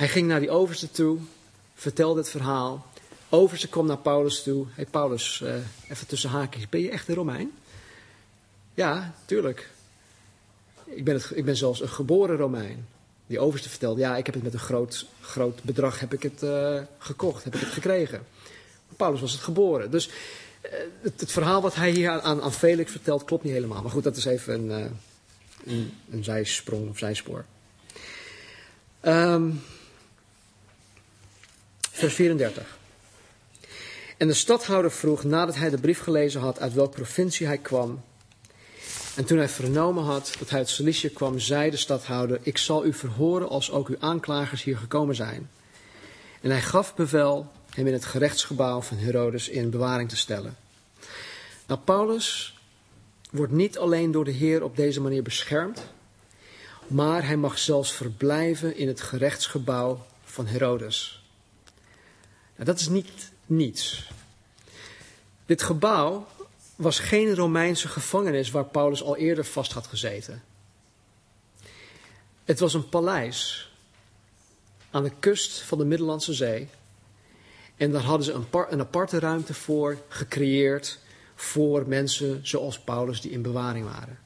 Hij 0.00 0.08
ging 0.08 0.28
naar 0.28 0.40
die 0.40 0.50
overste 0.50 0.90
toe, 0.90 1.18
vertelde 1.74 2.20
het 2.20 2.30
verhaal. 2.30 2.86
Overste 3.28 3.68
kwam 3.68 3.86
naar 3.86 3.98
Paulus 3.98 4.42
toe. 4.42 4.64
Hé 4.64 4.72
hey 4.74 4.86
Paulus, 4.90 5.40
uh, 5.44 5.54
even 5.88 6.06
tussen 6.06 6.30
haakjes. 6.30 6.68
Ben 6.68 6.80
je 6.80 6.90
echt 6.90 7.08
een 7.08 7.14
Romein? 7.14 7.50
Ja, 8.74 9.14
tuurlijk. 9.24 9.70
Ik 10.84 11.04
ben, 11.04 11.14
het, 11.14 11.30
ik 11.34 11.44
ben 11.44 11.56
zelfs 11.56 11.80
een 11.80 11.88
geboren 11.88 12.36
Romein. 12.36 12.86
Die 13.26 13.40
overste 13.40 13.68
vertelde, 13.68 14.00
ja, 14.00 14.16
ik 14.16 14.26
heb 14.26 14.34
het 14.34 14.44
met 14.44 14.52
een 14.52 14.58
groot, 14.58 15.06
groot 15.20 15.62
bedrag 15.62 16.00
heb 16.00 16.12
ik 16.12 16.22
het, 16.22 16.42
uh, 16.42 16.80
gekocht, 16.98 17.44
heb 17.44 17.54
ik 17.54 17.60
het 17.60 17.72
gekregen. 17.72 18.26
Paulus 18.96 19.20
was 19.20 19.32
het 19.32 19.40
geboren. 19.40 19.90
Dus 19.90 20.08
uh, 20.08 20.70
het, 21.00 21.32
verhaal 21.32 21.62
wat 21.62 21.74
hij 21.74 21.90
hier 21.90 22.10
aan, 22.10 22.42
aan 22.42 22.52
Felix 22.52 22.90
vertelt 22.90 23.24
klopt 23.24 23.44
niet 23.44 23.52
helemaal. 23.52 23.82
Maar 23.82 23.90
goed, 23.90 24.04
dat 24.04 24.16
is 24.16 24.24
even 24.24 24.70
een, 24.70 24.98
een, 25.64 25.92
een 26.10 26.24
zijsprong 26.24 26.88
of 26.88 26.98
zijspoor. 26.98 27.44
Um, 29.02 29.62
vers 32.00 32.14
34. 32.14 32.78
En 34.16 34.26
de 34.26 34.34
stadhouder 34.34 34.90
vroeg, 34.90 35.24
nadat 35.24 35.56
hij 35.56 35.70
de 35.70 35.78
brief 35.78 36.00
gelezen 36.00 36.40
had, 36.40 36.60
uit 36.60 36.74
welke 36.74 36.94
provincie 36.94 37.46
hij 37.46 37.58
kwam. 37.58 38.02
En 39.16 39.24
toen 39.24 39.38
hij 39.38 39.48
vernomen 39.48 40.04
had 40.04 40.34
dat 40.38 40.50
hij 40.50 40.58
uit 40.58 40.68
Cilicië 40.68 41.08
kwam, 41.08 41.38
zei 41.38 41.70
de 41.70 41.76
stadhouder: 41.76 42.38
Ik 42.42 42.58
zal 42.58 42.84
u 42.84 42.92
verhoren 42.92 43.48
als 43.48 43.70
ook 43.70 43.88
uw 43.88 43.96
aanklagers 43.98 44.62
hier 44.62 44.76
gekomen 44.76 45.14
zijn. 45.14 45.50
En 46.40 46.50
hij 46.50 46.60
gaf 46.60 46.94
bevel 46.94 47.52
hem 47.70 47.86
in 47.86 47.92
het 47.92 48.04
gerechtsgebouw 48.04 48.80
van 48.80 48.96
Herodes 48.96 49.48
in 49.48 49.70
bewaring 49.70 50.08
te 50.08 50.16
stellen. 50.16 50.56
Nou, 51.66 51.80
Paulus 51.80 52.58
wordt 53.30 53.52
niet 53.52 53.78
alleen 53.78 54.10
door 54.10 54.24
de 54.24 54.30
Heer 54.30 54.62
op 54.62 54.76
deze 54.76 55.00
manier 55.00 55.22
beschermd, 55.22 55.82
maar 56.86 57.26
hij 57.26 57.36
mag 57.36 57.58
zelfs 57.58 57.92
verblijven 57.92 58.76
in 58.76 58.88
het 58.88 59.00
gerechtsgebouw 59.00 60.06
van 60.24 60.46
Herodes. 60.46 61.19
Dat 62.64 62.80
is 62.80 62.88
niet 62.88 63.32
niets. 63.46 64.10
Dit 65.46 65.62
gebouw 65.62 66.26
was 66.76 66.98
geen 66.98 67.34
Romeinse 67.34 67.88
gevangenis 67.88 68.50
waar 68.50 68.64
Paulus 68.64 69.02
al 69.02 69.16
eerder 69.16 69.44
vast 69.44 69.72
had 69.72 69.86
gezeten. 69.86 70.42
Het 72.44 72.60
was 72.60 72.74
een 72.74 72.88
paleis 72.88 73.70
aan 74.90 75.02
de 75.02 75.12
kust 75.18 75.58
van 75.60 75.78
de 75.78 75.84
Middellandse 75.84 76.32
Zee. 76.32 76.68
En 77.76 77.90
daar 77.90 78.02
hadden 78.02 78.24
ze 78.26 78.32
een, 78.32 78.46
een 78.68 78.80
aparte 78.80 79.18
ruimte 79.18 79.54
voor 79.54 79.98
gecreëerd 80.08 80.98
voor 81.34 81.88
mensen 81.88 82.40
zoals 82.42 82.78
Paulus 82.78 83.20
die 83.20 83.30
in 83.30 83.42
bewaring 83.42 83.84
waren. 83.84 84.18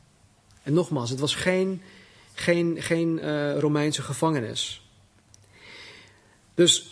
En 0.62 0.72
nogmaals, 0.72 1.10
het 1.10 1.20
was 1.20 1.34
geen, 1.34 1.82
geen, 2.34 2.82
geen 2.82 3.18
uh, 3.24 3.58
Romeinse 3.58 4.02
gevangenis. 4.02 4.82
Dus 6.54 6.88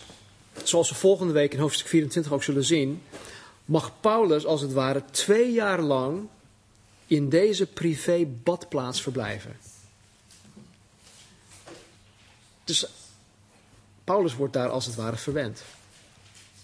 zoals 0.69 0.89
we 0.89 0.95
volgende 0.95 1.33
week 1.33 1.53
in 1.53 1.61
hoofdstuk 1.61 1.87
24 1.87 2.33
ook 2.33 2.43
zullen 2.43 2.65
zien, 2.65 3.03
mag 3.65 4.01
Paulus 4.01 4.47
als 4.47 4.61
het 4.61 4.73
ware 4.73 5.05
twee 5.11 5.53
jaar 5.53 5.81
lang 5.81 6.29
in 7.07 7.29
deze 7.29 7.67
privé 7.67 8.27
badplaats 8.43 9.03
verblijven. 9.03 9.57
Dus 12.65 12.87
Paulus 14.05 14.35
wordt 14.35 14.53
daar 14.53 14.69
als 14.69 14.87
het 14.87 14.95
ware 14.95 15.17
verwend. 15.17 15.63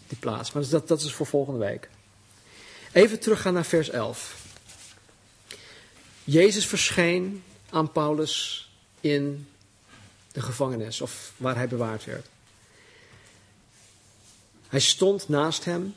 Die 0.08 0.18
plaats. 0.18 0.52
Maar 0.52 0.68
dat, 0.68 0.88
dat 0.88 1.00
is 1.00 1.12
voor 1.12 1.26
volgende 1.26 1.64
week. 1.64 1.88
Even 2.92 3.20
teruggaan 3.20 3.54
naar 3.54 3.64
vers 3.64 3.90
11. 3.90 4.46
Jezus 6.24 6.66
verscheen 6.66 7.42
aan 7.70 7.92
Paulus 7.92 8.68
in 9.00 9.48
de 10.32 10.40
gevangenis, 10.40 11.00
of 11.00 11.32
waar 11.36 11.56
hij 11.56 11.68
bewaard 11.68 12.04
werd. 12.04 12.26
Hij 14.68 14.80
stond 14.80 15.28
naast 15.28 15.64
hem 15.64 15.94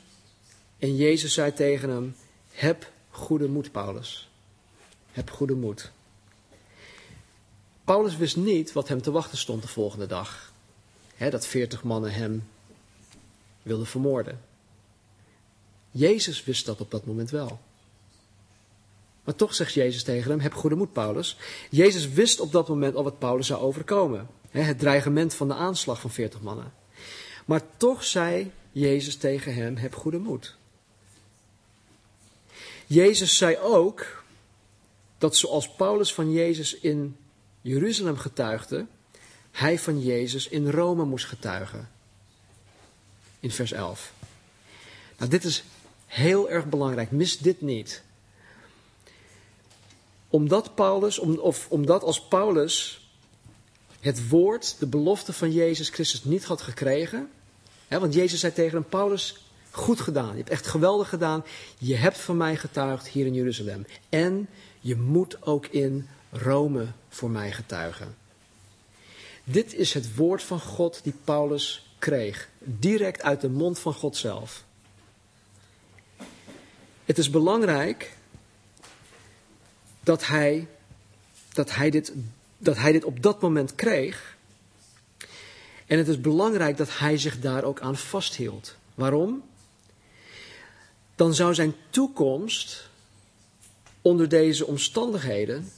en 0.78 0.96
Jezus 0.96 1.34
zei 1.34 1.52
tegen 1.52 1.88
hem: 1.88 2.16
Heb 2.50 2.90
goede 3.10 3.48
moed, 3.48 3.72
Paulus. 3.72 4.28
Heb 5.12 5.30
goede 5.30 5.54
moed. 5.54 5.90
Paulus 7.84 8.16
wist 8.16 8.36
niet 8.36 8.72
wat 8.72 8.88
hem 8.88 9.02
te 9.02 9.10
wachten 9.10 9.38
stond 9.38 9.62
de 9.62 9.68
volgende 9.68 10.06
dag. 10.06 10.52
dat 11.16 11.46
veertig 11.46 11.82
mannen 11.82 12.12
hem 12.12 12.48
wilden 13.62 13.86
vermoorden. 13.86 14.40
Jezus 15.90 16.44
wist 16.44 16.66
dat 16.66 16.80
op 16.80 16.90
dat 16.90 17.06
moment 17.06 17.30
wel. 17.30 17.60
Maar 19.24 19.34
toch 19.34 19.54
zegt 19.54 19.72
Jezus 19.72 20.02
tegen 20.02 20.30
hem: 20.30 20.40
Heb 20.40 20.54
goede 20.54 20.76
moed, 20.76 20.92
Paulus. 20.92 21.36
Jezus 21.70 22.08
wist 22.08 22.40
op 22.40 22.52
dat 22.52 22.68
moment 22.68 22.94
al 22.94 23.04
wat 23.04 23.18
Paulus 23.18 23.46
zou 23.46 23.60
overkomen. 23.60 24.28
het 24.50 24.78
dreigement 24.78 25.34
van 25.34 25.48
de 25.48 25.54
aanslag 25.54 26.00
van 26.00 26.10
veertig 26.10 26.40
mannen. 26.40 26.72
Maar 27.44 27.62
toch 27.76 28.04
zei 28.04 28.52
Jezus 28.72 29.16
tegen 29.16 29.54
hem: 29.54 29.76
Heb 29.76 29.94
goede 29.94 30.18
moed. 30.18 30.56
Jezus 32.86 33.36
zei 33.36 33.56
ook 33.58 34.24
dat 35.18 35.36
zoals 35.36 35.74
Paulus 35.74 36.14
van 36.14 36.32
Jezus 36.32 36.74
in 36.74 37.16
Jeruzalem 37.60 38.16
getuigde, 38.16 38.86
hij 39.50 39.78
van 39.78 40.02
Jezus 40.02 40.48
in 40.48 40.70
Rome 40.70 41.04
moest 41.04 41.26
getuigen. 41.26 41.90
In 43.40 43.50
vers 43.50 43.72
11. 43.72 44.12
Nou, 45.18 45.30
dit 45.30 45.44
is 45.44 45.64
heel 46.06 46.50
erg 46.50 46.66
belangrijk. 46.66 47.10
Mis 47.10 47.38
dit 47.38 47.60
niet. 47.60 48.02
Omdat 50.28 50.74
Paulus, 50.74 51.18
om, 51.18 51.38
of 51.38 51.66
omdat 51.70 52.02
als 52.02 52.28
Paulus 52.28 53.06
het 54.00 54.28
woord, 54.28 54.76
de 54.78 54.86
belofte 54.86 55.32
van 55.32 55.52
Jezus 55.52 55.88
Christus 55.88 56.24
niet 56.24 56.44
had 56.44 56.62
gekregen. 56.62 57.30
Want 58.00 58.14
Jezus 58.14 58.40
zei 58.40 58.52
tegen 58.52 58.72
hem, 58.72 58.88
Paulus, 58.88 59.42
Goed 59.74 60.00
gedaan. 60.00 60.30
Je 60.30 60.36
hebt 60.36 60.50
echt 60.50 60.66
geweldig 60.66 61.08
gedaan. 61.08 61.44
Je 61.78 61.96
hebt 61.96 62.18
van 62.18 62.36
mij 62.36 62.56
getuigd 62.56 63.08
hier 63.08 63.26
in 63.26 63.34
Jeruzalem. 63.34 63.86
En 64.08 64.48
je 64.80 64.96
moet 64.96 65.42
ook 65.42 65.66
in 65.66 66.08
Rome 66.30 66.86
voor 67.08 67.30
mij 67.30 67.52
getuigen. 67.52 68.16
Dit 69.44 69.74
is 69.74 69.94
het 69.94 70.16
woord 70.16 70.42
van 70.42 70.60
God 70.60 71.00
die 71.02 71.14
Paulus 71.24 71.94
kreeg. 71.98 72.48
Direct 72.58 73.22
uit 73.22 73.40
de 73.40 73.48
mond 73.48 73.78
van 73.78 73.94
God 73.94 74.16
zelf. 74.16 74.64
Het 77.04 77.18
is 77.18 77.30
belangrijk 77.30 78.16
dat 80.00 80.26
hij, 80.26 80.68
dat 81.52 81.74
hij, 81.74 81.90
dit, 81.90 82.12
dat 82.58 82.76
hij 82.76 82.92
dit 82.92 83.04
op 83.04 83.22
dat 83.22 83.40
moment 83.40 83.74
kreeg. 83.74 84.36
En 85.86 85.98
het 85.98 86.08
is 86.08 86.20
belangrijk 86.20 86.76
dat 86.76 86.98
hij 86.98 87.18
zich 87.18 87.40
daar 87.40 87.64
ook 87.64 87.80
aan 87.80 87.96
vasthield. 87.96 88.74
Waarom? 88.94 89.42
dan 91.22 91.34
zou 91.34 91.54
zijn 91.54 91.74
toekomst 91.90 92.88
onder 94.00 94.28
deze 94.28 94.66
omstandigheden 94.66 95.72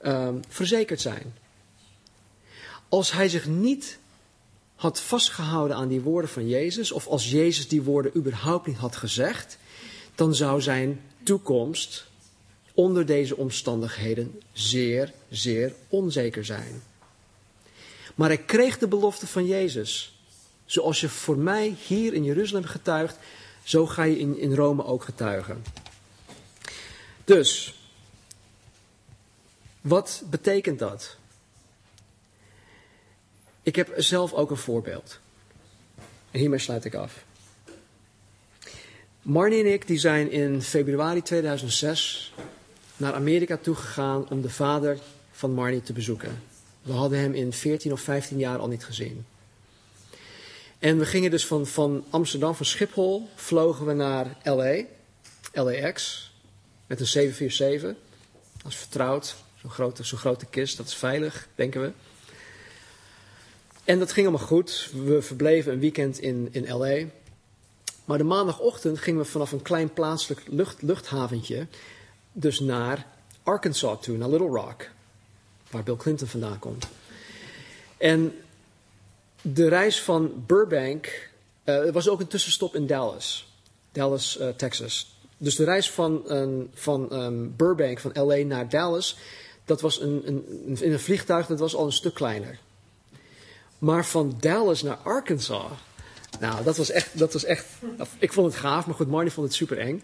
uh, 0.00 0.28
verzekerd 0.48 1.00
zijn. 1.00 1.34
Als 2.88 3.12
hij 3.12 3.28
zich 3.28 3.46
niet 3.46 3.98
had 4.74 5.00
vastgehouden 5.00 5.76
aan 5.76 5.88
die 5.88 6.00
woorden 6.00 6.30
van 6.30 6.48
Jezus, 6.48 6.92
of 6.92 7.06
als 7.06 7.30
Jezus 7.30 7.68
die 7.68 7.82
woorden 7.82 8.16
überhaupt 8.16 8.66
niet 8.66 8.76
had 8.76 8.96
gezegd, 8.96 9.58
dan 10.14 10.34
zou 10.34 10.60
zijn 10.60 11.00
toekomst 11.22 12.06
onder 12.74 13.06
deze 13.06 13.36
omstandigheden 13.36 14.40
zeer, 14.52 15.12
zeer 15.30 15.74
onzeker 15.88 16.44
zijn. 16.44 16.82
Maar 18.18 18.28
hij 18.28 18.38
kreeg 18.38 18.78
de 18.78 18.88
belofte 18.88 19.26
van 19.26 19.46
Jezus. 19.46 20.18
Zoals 20.64 21.00
je 21.00 21.08
voor 21.08 21.36
mij 21.36 21.76
hier 21.86 22.14
in 22.14 22.24
Jeruzalem 22.24 22.64
getuigt, 22.64 23.16
zo 23.62 23.86
ga 23.86 24.02
je 24.02 24.18
in, 24.18 24.38
in 24.38 24.54
Rome 24.54 24.84
ook 24.84 25.04
getuigen. 25.04 25.62
Dus, 27.24 27.74
wat 29.80 30.22
betekent 30.30 30.78
dat? 30.78 31.16
Ik 33.62 33.76
heb 33.76 33.92
zelf 33.96 34.32
ook 34.32 34.50
een 34.50 34.56
voorbeeld. 34.56 35.18
En 36.30 36.38
hiermee 36.40 36.58
sluit 36.58 36.84
ik 36.84 36.94
af. 36.94 37.24
Marnie 39.22 39.60
en 39.60 39.72
ik 39.72 39.86
die 39.86 39.98
zijn 39.98 40.30
in 40.30 40.62
februari 40.62 41.22
2006 41.22 42.32
naar 42.96 43.14
Amerika 43.14 43.56
toegegaan 43.56 44.28
om 44.28 44.42
de 44.42 44.50
vader 44.50 44.98
van 45.32 45.52
Marnie 45.52 45.82
te 45.82 45.92
bezoeken. 45.92 46.42
We 46.88 46.94
hadden 46.94 47.18
hem 47.18 47.34
in 47.34 47.52
14 47.52 47.92
of 47.92 48.00
15 48.00 48.38
jaar 48.38 48.58
al 48.58 48.68
niet 48.68 48.84
gezien. 48.84 49.26
En 50.78 50.98
we 50.98 51.06
gingen 51.06 51.30
dus 51.30 51.46
van, 51.46 51.66
van 51.66 52.04
Amsterdam, 52.10 52.54
van 52.54 52.66
Schiphol, 52.66 53.28
vlogen 53.34 53.86
we 53.86 53.92
naar 53.92 54.36
LA, 54.42 54.84
LAX, 55.52 56.30
met 56.86 57.00
een 57.00 57.06
747. 57.06 57.94
Dat 58.62 58.72
is 58.72 58.78
vertrouwd, 58.78 59.36
zo'n 59.60 59.70
grote, 59.70 60.04
zo'n 60.04 60.18
grote 60.18 60.46
kist, 60.46 60.76
dat 60.76 60.86
is 60.86 60.94
veilig, 60.94 61.48
denken 61.54 61.80
we. 61.80 61.92
En 63.84 63.98
dat 63.98 64.12
ging 64.12 64.26
allemaal 64.26 64.46
goed. 64.46 64.90
We 64.92 65.22
verbleven 65.22 65.72
een 65.72 65.80
weekend 65.80 66.18
in, 66.18 66.48
in 66.50 66.68
LA. 66.68 67.04
Maar 68.04 68.18
de 68.18 68.24
maandagochtend 68.24 68.98
gingen 68.98 69.20
we 69.20 69.26
vanaf 69.26 69.52
een 69.52 69.62
klein 69.62 69.92
plaatselijk 69.92 70.42
lucht, 70.46 70.82
luchthaventje 70.82 71.66
dus 72.32 72.60
naar 72.60 73.06
Arkansas 73.42 73.98
toe, 74.00 74.16
naar 74.16 74.28
Little 74.28 74.48
Rock, 74.48 74.88
waar 75.70 75.82
Bill 75.82 75.96
Clinton 75.96 76.28
vandaan 76.28 76.58
komt. 76.58 76.86
En 77.96 78.34
de 79.42 79.68
reis 79.68 80.02
van 80.02 80.44
Burbank, 80.46 81.30
uh, 81.64 81.90
was 81.90 82.08
ook 82.08 82.20
een 82.20 82.26
tussenstop 82.26 82.74
in 82.74 82.86
Dallas, 82.86 83.52
Dallas, 83.92 84.38
uh, 84.40 84.48
Texas. 84.48 85.16
Dus 85.36 85.56
de 85.56 85.64
reis 85.64 85.90
van, 85.90 86.22
van 86.74 87.22
um, 87.22 87.54
Burbank, 87.56 87.98
van 87.98 88.10
LA 88.14 88.36
naar 88.36 88.68
Dallas, 88.68 89.16
dat 89.64 89.80
was 89.80 90.00
een, 90.00 90.22
een, 90.24 90.76
in 90.80 90.92
een 90.92 91.00
vliegtuig, 91.00 91.46
dat 91.46 91.58
was 91.58 91.74
al 91.74 91.86
een 91.86 91.92
stuk 91.92 92.14
kleiner. 92.14 92.58
Maar 93.78 94.06
van 94.06 94.36
Dallas 94.40 94.82
naar 94.82 94.96
Arkansas, 94.96 95.70
nou, 96.40 96.64
dat 96.64 96.76
was 96.76 96.90
echt, 96.90 97.18
dat 97.18 97.32
was 97.32 97.44
echt, 97.44 97.66
ik 98.18 98.32
vond 98.32 98.52
het 98.52 98.60
gaaf, 98.60 98.86
maar 98.86 98.94
goed, 98.94 99.08
Marnie 99.08 99.32
vond 99.32 99.46
het 99.46 99.56
super 99.56 99.78
eng. 99.78 100.02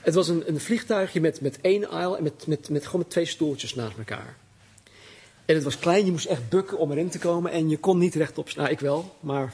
Het 0.00 0.14
was 0.14 0.28
een, 0.28 0.48
een 0.48 0.60
vliegtuigje 0.60 1.20
met, 1.20 1.40
met 1.40 1.60
één 1.60 1.88
aisle 1.90 2.16
en 2.16 2.22
met, 2.22 2.46
met, 2.46 2.68
met, 2.68 2.84
gewoon 2.84 3.00
met 3.00 3.10
twee 3.10 3.26
stoeltjes 3.26 3.74
naast 3.74 3.98
elkaar. 3.98 4.36
En 5.48 5.54
het 5.54 5.64
was 5.64 5.78
klein, 5.78 6.04
je 6.04 6.10
moest 6.10 6.26
echt 6.26 6.48
bukken 6.48 6.78
om 6.78 6.90
erin 6.92 7.08
te 7.08 7.18
komen 7.18 7.52
en 7.52 7.68
je 7.68 7.78
kon 7.78 7.98
niet 7.98 8.14
rechtop 8.14 8.48
staan. 8.48 8.62
Nou, 8.62 8.74
ik 8.74 8.80
wel, 8.80 9.16
maar 9.20 9.52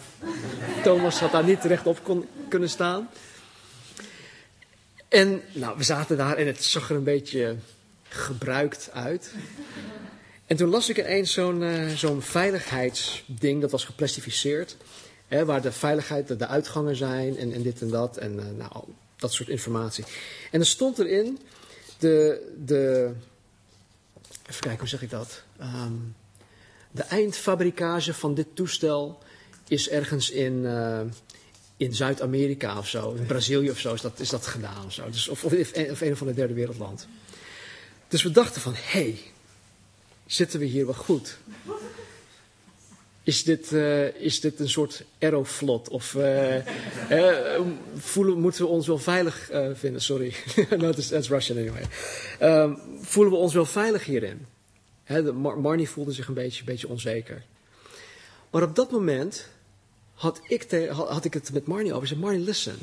Thomas 0.82 1.20
had 1.20 1.32
daar 1.32 1.44
niet 1.44 1.64
rechtop 1.64 2.00
kon, 2.02 2.26
kunnen 2.48 2.68
staan. 2.68 3.10
En 5.08 5.42
nou, 5.52 5.76
we 5.76 5.84
zaten 5.84 6.16
daar 6.16 6.36
en 6.36 6.46
het 6.46 6.64
zag 6.64 6.90
er 6.90 6.96
een 6.96 7.04
beetje 7.04 7.56
gebruikt 8.08 8.90
uit. 8.92 9.32
En 10.46 10.56
toen 10.56 10.68
las 10.68 10.88
ik 10.88 10.98
ineens 10.98 11.32
zo'n 11.32 11.62
uh, 11.62 11.88
zo'n 11.88 12.22
veiligheidsding, 12.22 13.60
dat 13.60 13.70
was 13.70 13.84
geplastificeerd. 13.84 14.76
Hè, 15.28 15.44
waar 15.44 15.62
de 15.62 15.72
veiligheid, 15.72 16.28
de, 16.28 16.36
de 16.36 16.46
uitgangen 16.46 16.96
zijn 16.96 17.36
en, 17.38 17.52
en, 17.52 17.62
dit 17.62 17.80
en 17.80 17.88
dat. 17.88 18.16
En 18.16 18.34
uh, 18.34 18.44
nou, 18.58 18.84
dat 19.16 19.32
soort 19.32 19.48
informatie. 19.48 20.04
En 20.50 20.60
er 20.60 20.66
stond 20.66 20.98
erin 20.98 21.38
de, 21.98 22.52
de 22.64 23.12
even 24.48 24.60
kijken, 24.60 24.80
hoe 24.80 24.88
zeg 24.88 25.02
ik 25.02 25.10
dat? 25.10 25.43
Um, 25.60 26.14
de 26.90 27.02
eindfabrikage 27.02 28.14
van 28.14 28.34
dit 28.34 28.46
toestel 28.54 29.18
is 29.68 29.88
ergens 29.88 30.30
in, 30.30 30.52
uh, 30.52 31.00
in 31.76 31.94
Zuid-Amerika 31.94 32.78
of 32.78 32.88
zo, 32.88 33.12
in 33.12 33.26
Brazilië 33.26 33.70
of 33.70 33.78
zo 33.78 33.94
is 33.94 34.00
dat, 34.00 34.20
is 34.20 34.28
dat 34.28 34.46
gedaan 34.46 34.84
of 34.84 34.92
zo. 34.92 35.10
Dus, 35.10 35.28
of, 35.28 35.44
of, 35.44 35.52
of 35.52 36.00
een 36.00 36.12
of 36.12 36.20
ander 36.20 36.34
derde 36.34 36.54
wereldland. 36.54 37.06
Dus 38.08 38.22
we 38.22 38.30
dachten 38.30 38.60
van, 38.60 38.74
hé, 38.74 38.80
hey, 39.00 39.18
zitten 40.26 40.60
we 40.60 40.64
hier 40.64 40.84
wel 40.84 40.94
goed? 40.94 41.38
Is 43.22 43.44
dit, 43.44 43.72
uh, 43.72 44.14
is 44.22 44.40
dit 44.40 44.60
een 44.60 44.68
soort 44.68 45.04
aeroflot? 45.18 45.88
Of 45.88 46.14
uh, 46.14 46.56
voelen, 47.96 48.40
moeten 48.40 48.62
we 48.62 48.68
ons 48.68 48.86
wel 48.86 48.98
veilig 48.98 49.50
vinden? 49.74 50.02
Sorry, 50.02 50.34
no, 50.78 50.92
that's, 50.92 51.28
Russian 51.28 51.58
anyway. 51.58 51.82
Um, 52.40 52.78
voelen 53.00 53.32
we 53.32 53.38
ons 53.38 53.54
wel 53.54 53.64
veilig 53.66 54.04
hierin? 54.04 54.46
Marnie 55.34 55.88
voelde 55.88 56.12
zich 56.12 56.28
een 56.28 56.34
beetje, 56.34 56.60
een 56.60 56.66
beetje 56.66 56.88
onzeker. 56.88 57.44
Maar 58.50 58.62
op 58.62 58.74
dat 58.74 58.90
moment 58.90 59.48
had 60.14 60.40
ik, 60.46 60.88
had 60.90 61.24
ik 61.24 61.34
het 61.34 61.52
met 61.52 61.66
Marnie 61.66 61.90
over. 61.90 62.02
Ik 62.02 62.08
zei, 62.08 62.20
Marnie, 62.20 62.44
listen. 62.44 62.78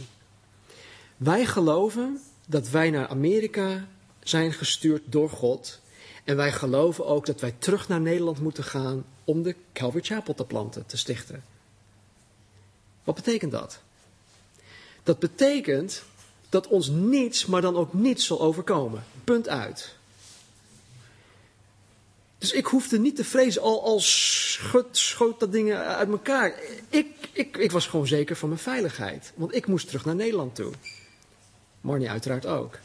Wij 1.17 1.45
geloven 1.45 2.21
dat 2.45 2.69
wij 2.69 2.89
naar 2.89 3.07
Amerika 3.07 3.87
zijn 4.23 4.53
gestuurd 4.53 5.01
door 5.05 5.29
God. 5.29 5.79
En 6.23 6.35
wij 6.35 6.51
geloven 6.51 7.05
ook 7.05 7.25
dat 7.25 7.41
wij 7.41 7.55
terug 7.57 7.87
naar 7.87 8.01
Nederland 8.01 8.39
moeten 8.39 8.63
gaan 8.63 9.05
om 9.23 9.43
de 9.43 9.55
Calvary 9.73 10.03
Chapel 10.03 10.33
te 10.33 10.45
planten, 10.45 10.85
te 10.85 10.97
stichten. 10.97 11.43
Wat 13.03 13.15
betekent 13.15 13.51
dat? 13.51 13.79
Dat 15.03 15.19
betekent 15.19 16.03
dat 16.49 16.67
ons 16.67 16.87
niets, 16.87 17.45
maar 17.45 17.61
dan 17.61 17.75
ook 17.75 17.93
niets 17.93 18.25
zal 18.25 18.41
overkomen. 18.41 19.03
Punt 19.23 19.49
uit. 19.49 19.95
Dus 22.41 22.51
ik 22.51 22.65
hoefde 22.65 22.99
niet 22.99 23.15
te 23.15 23.23
vrezen, 23.23 23.61
al, 23.61 23.83
al 23.83 23.99
schot, 23.99 24.97
schoot 24.97 25.39
dat 25.39 25.51
ding 25.51 25.73
uit 25.73 26.09
elkaar. 26.09 26.53
Ik, 26.89 27.07
ik, 27.31 27.57
ik 27.57 27.71
was 27.71 27.87
gewoon 27.87 28.07
zeker 28.07 28.35
van 28.35 28.49
mijn 28.49 28.61
veiligheid. 28.61 29.31
Want 29.35 29.55
ik 29.55 29.67
moest 29.67 29.87
terug 29.87 30.05
naar 30.05 30.15
Nederland 30.15 30.55
toe. 30.55 30.71
Marnie 31.81 32.09
uiteraard 32.09 32.45
ook. 32.45 32.77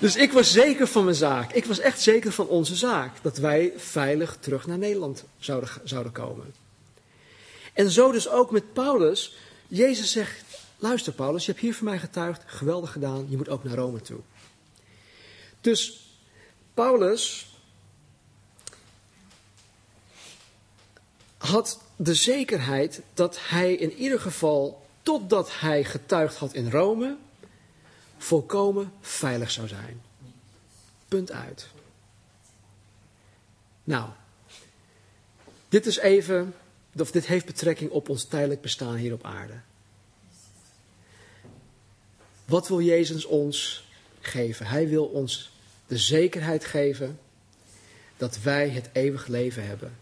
Dus 0.00 0.16
ik 0.16 0.32
was 0.32 0.52
zeker 0.52 0.86
van 0.86 1.04
mijn 1.04 1.16
zaak. 1.16 1.52
Ik 1.52 1.64
was 1.64 1.78
echt 1.78 2.00
zeker 2.00 2.32
van 2.32 2.48
onze 2.48 2.76
zaak. 2.76 3.12
Dat 3.22 3.36
wij 3.36 3.72
veilig 3.76 4.36
terug 4.40 4.66
naar 4.66 4.78
Nederland 4.78 5.24
zouden, 5.38 5.68
zouden 5.84 6.12
komen. 6.12 6.54
En 7.72 7.90
zo 7.90 8.12
dus 8.12 8.28
ook 8.28 8.50
met 8.50 8.72
Paulus. 8.72 9.36
Jezus 9.68 10.12
zegt, 10.12 10.44
luister 10.78 11.12
Paulus, 11.12 11.44
je 11.46 11.50
hebt 11.50 11.62
hier 11.62 11.74
voor 11.74 11.84
mij 11.84 11.98
getuigd. 11.98 12.42
Geweldig 12.46 12.92
gedaan, 12.92 13.26
je 13.28 13.36
moet 13.36 13.48
ook 13.48 13.64
naar 13.64 13.74
Rome 13.74 14.00
toe. 14.00 14.20
Dus 15.60 16.08
Paulus 16.74 17.46
had 21.38 21.80
de 21.96 22.14
zekerheid 22.14 23.02
dat 23.14 23.38
hij 23.40 23.74
in 23.74 23.92
ieder 23.92 24.20
geval, 24.20 24.86
totdat 25.02 25.60
hij 25.60 25.84
getuigd 25.84 26.36
had 26.36 26.54
in 26.54 26.70
Rome, 26.70 27.16
volkomen 28.18 28.92
veilig 29.00 29.50
zou 29.50 29.68
zijn. 29.68 30.02
Punt 31.08 31.32
uit. 31.32 31.68
Nou, 33.84 34.10
dit 35.68 35.86
is 35.86 35.98
even, 35.98 36.54
of 36.98 37.10
dit 37.10 37.26
heeft 37.26 37.46
betrekking 37.46 37.90
op 37.90 38.08
ons 38.08 38.24
tijdelijk 38.24 38.60
bestaan 38.60 38.94
hier 38.94 39.12
op 39.12 39.24
aarde. 39.24 39.60
Wat 42.44 42.68
wil 42.68 42.80
Jezus 42.80 43.24
ons 43.24 43.87
geven? 44.20 44.66
Hij 44.66 44.88
wil 44.88 45.04
ons 45.04 45.52
de 45.86 45.98
zekerheid 45.98 46.64
geven 46.64 47.18
dat 48.16 48.40
wij 48.40 48.68
het 48.68 48.88
eeuwig 48.92 49.26
leven 49.26 49.66
hebben. 49.66 49.96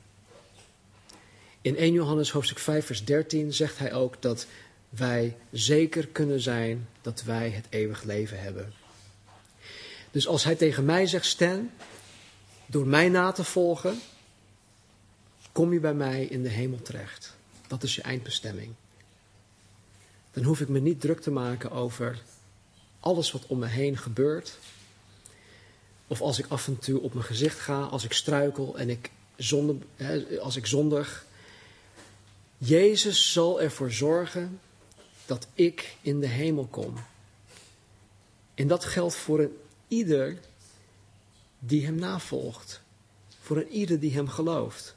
In 1.60 1.76
1 1.76 1.92
Johannes 1.92 2.30
hoofdstuk 2.30 2.58
5 2.58 2.86
vers 2.86 3.04
13 3.04 3.52
zegt 3.52 3.78
hij 3.78 3.92
ook 3.92 4.22
dat 4.22 4.46
wij 4.88 5.36
zeker 5.50 6.06
kunnen 6.06 6.40
zijn 6.40 6.88
dat 7.00 7.22
wij 7.22 7.50
het 7.50 7.66
eeuwig 7.68 8.02
leven 8.02 8.40
hebben. 8.40 8.72
Dus 10.10 10.26
als 10.26 10.44
hij 10.44 10.54
tegen 10.54 10.84
mij 10.84 11.06
zegt, 11.06 11.26
Stan, 11.26 11.70
door 12.66 12.86
mij 12.86 13.08
na 13.08 13.32
te 13.32 13.44
volgen, 13.44 14.00
kom 15.52 15.72
je 15.72 15.80
bij 15.80 15.94
mij 15.94 16.24
in 16.24 16.42
de 16.42 16.48
hemel 16.48 16.82
terecht. 16.82 17.34
Dat 17.66 17.82
is 17.82 17.94
je 17.94 18.02
eindbestemming. 18.02 18.74
Dan 20.32 20.44
hoef 20.44 20.60
ik 20.60 20.68
me 20.68 20.78
niet 20.78 21.00
druk 21.00 21.20
te 21.20 21.30
maken 21.30 21.70
over 21.70 22.22
alles 23.06 23.32
wat 23.32 23.46
om 23.46 23.58
me 23.58 23.66
heen 23.66 23.96
gebeurt. 23.96 24.58
Of 26.06 26.20
als 26.20 26.38
ik 26.38 26.46
af 26.48 26.66
en 26.66 26.78
toe 26.78 27.00
op 27.00 27.14
mijn 27.14 27.26
gezicht 27.26 27.58
ga, 27.58 27.82
als 27.82 28.04
ik 28.04 28.12
struikel 28.12 28.78
en 28.78 28.90
ik 28.90 29.10
zonde, 29.36 29.76
als 30.40 30.56
ik 30.56 30.66
zondig. 30.66 31.26
Jezus 32.58 33.32
zal 33.32 33.60
ervoor 33.60 33.92
zorgen 33.92 34.60
dat 35.26 35.46
ik 35.54 35.96
in 36.00 36.20
de 36.20 36.26
hemel 36.26 36.66
kom. 36.66 36.94
En 38.54 38.66
dat 38.66 38.84
geldt 38.84 39.14
voor 39.14 39.40
een 39.40 39.56
ieder 39.88 40.38
die 41.58 41.84
hem 41.84 41.94
navolgt. 41.94 42.80
Voor 43.40 43.56
een 43.56 43.68
ieder 43.68 44.00
die 44.00 44.12
hem 44.12 44.28
gelooft. 44.28 44.94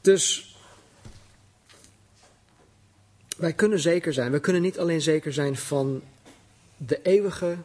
Dus 0.00 0.45
wij 3.36 3.52
kunnen 3.52 3.80
zeker 3.80 4.12
zijn. 4.12 4.32
We 4.32 4.40
kunnen 4.40 4.62
niet 4.62 4.78
alleen 4.78 5.00
zeker 5.00 5.32
zijn 5.32 5.56
van 5.56 6.02
de 6.76 7.02
eeuwige, 7.02 7.56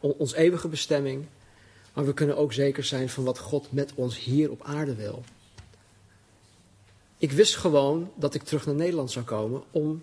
ons 0.00 0.32
eeuwige 0.32 0.68
bestemming. 0.68 1.26
Maar 1.92 2.06
we 2.06 2.14
kunnen 2.14 2.36
ook 2.36 2.52
zeker 2.52 2.84
zijn 2.84 3.08
van 3.08 3.24
wat 3.24 3.38
God 3.38 3.72
met 3.72 3.92
ons 3.94 4.18
hier 4.18 4.50
op 4.50 4.62
aarde 4.62 4.94
wil. 4.94 5.24
Ik 7.18 7.32
wist 7.32 7.56
gewoon 7.56 8.10
dat 8.14 8.34
ik 8.34 8.42
terug 8.42 8.66
naar 8.66 8.74
Nederland 8.74 9.10
zou 9.10 9.24
komen 9.24 9.62
om 9.70 10.02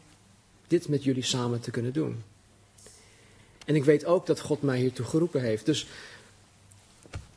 dit 0.68 0.88
met 0.88 1.04
jullie 1.04 1.24
samen 1.24 1.60
te 1.60 1.72
kunnen 1.72 1.94
doen. 1.94 2.24
En 3.66 3.76
ik 3.76 3.84
weet 3.84 4.06
ook 4.06 4.26
dat 4.26 4.40
God 4.40 4.62
mij 4.62 4.80
hiertoe 4.80 5.06
geroepen 5.06 5.42
heeft. 5.42 5.66
Dus 5.66 5.88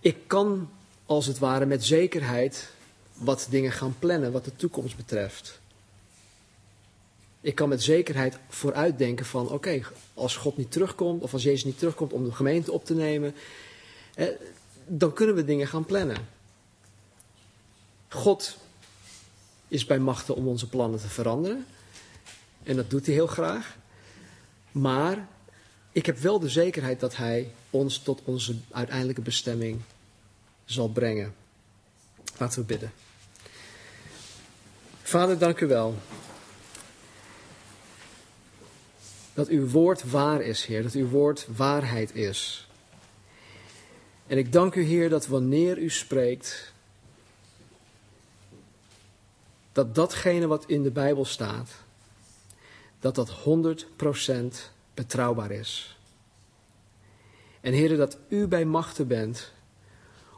ik 0.00 0.16
kan 0.26 0.70
als 1.06 1.26
het 1.26 1.38
ware 1.38 1.66
met 1.66 1.84
zekerheid 1.84 2.70
wat 3.12 3.46
dingen 3.50 3.72
gaan 3.72 3.96
plannen 3.98 4.32
wat 4.32 4.44
de 4.44 4.56
toekomst 4.56 4.96
betreft. 4.96 5.60
Ik 7.40 7.54
kan 7.54 7.68
met 7.68 7.82
zekerheid 7.82 8.38
vooruitdenken 8.48 9.26
van 9.26 9.48
oké, 9.48 9.80
als 10.14 10.36
God 10.36 10.56
niet 10.56 10.72
terugkomt 10.72 11.22
of 11.22 11.32
als 11.32 11.42
Jezus 11.42 11.64
niet 11.64 11.78
terugkomt 11.78 12.12
om 12.12 12.24
de 12.24 12.32
gemeente 12.32 12.72
op 12.72 12.84
te 12.84 12.94
nemen, 12.94 13.34
dan 14.86 15.12
kunnen 15.12 15.34
we 15.34 15.44
dingen 15.44 15.66
gaan 15.66 15.84
plannen. 15.84 16.16
God 18.08 18.56
is 19.68 19.86
bij 19.86 19.98
machten 19.98 20.34
om 20.34 20.48
onze 20.48 20.68
plannen 20.68 21.00
te 21.00 21.08
veranderen. 21.08 21.66
En 22.62 22.76
dat 22.76 22.90
doet 22.90 23.06
hij 23.06 23.14
heel 23.14 23.26
graag. 23.26 23.76
Maar 24.72 25.28
ik 25.92 26.06
heb 26.06 26.18
wel 26.18 26.38
de 26.38 26.48
zekerheid 26.48 27.00
dat 27.00 27.16
hij 27.16 27.52
ons 27.70 27.98
tot 27.98 28.20
onze 28.24 28.56
uiteindelijke 28.70 29.20
bestemming 29.20 29.80
zal 30.64 30.88
brengen. 30.88 31.34
Laten 32.38 32.60
we 32.60 32.66
bidden. 32.66 32.92
Vader, 35.02 35.38
dank 35.38 35.60
u 35.60 35.66
wel. 35.66 35.94
Dat 39.38 39.48
uw 39.48 39.68
woord 39.68 40.10
waar 40.10 40.40
is, 40.40 40.64
Heer. 40.64 40.82
Dat 40.82 40.92
uw 40.92 41.08
woord 41.08 41.46
waarheid 41.56 42.14
is. 42.14 42.68
En 44.26 44.38
ik 44.38 44.52
dank 44.52 44.74
u, 44.74 44.82
Heer, 44.82 45.08
dat 45.08 45.26
wanneer 45.26 45.78
u 45.78 45.90
spreekt, 45.90 46.72
dat 49.72 49.94
datgene 49.94 50.46
wat 50.46 50.64
in 50.66 50.82
de 50.82 50.90
Bijbel 50.90 51.24
staat, 51.24 51.70
dat 53.00 53.14
dat 53.14 53.30
100% 53.30 54.54
betrouwbaar 54.94 55.50
is. 55.50 55.98
En 57.60 57.72
Heer, 57.72 57.96
dat 57.96 58.18
u 58.28 58.46
bij 58.46 58.64
machten 58.64 59.06
bent 59.06 59.52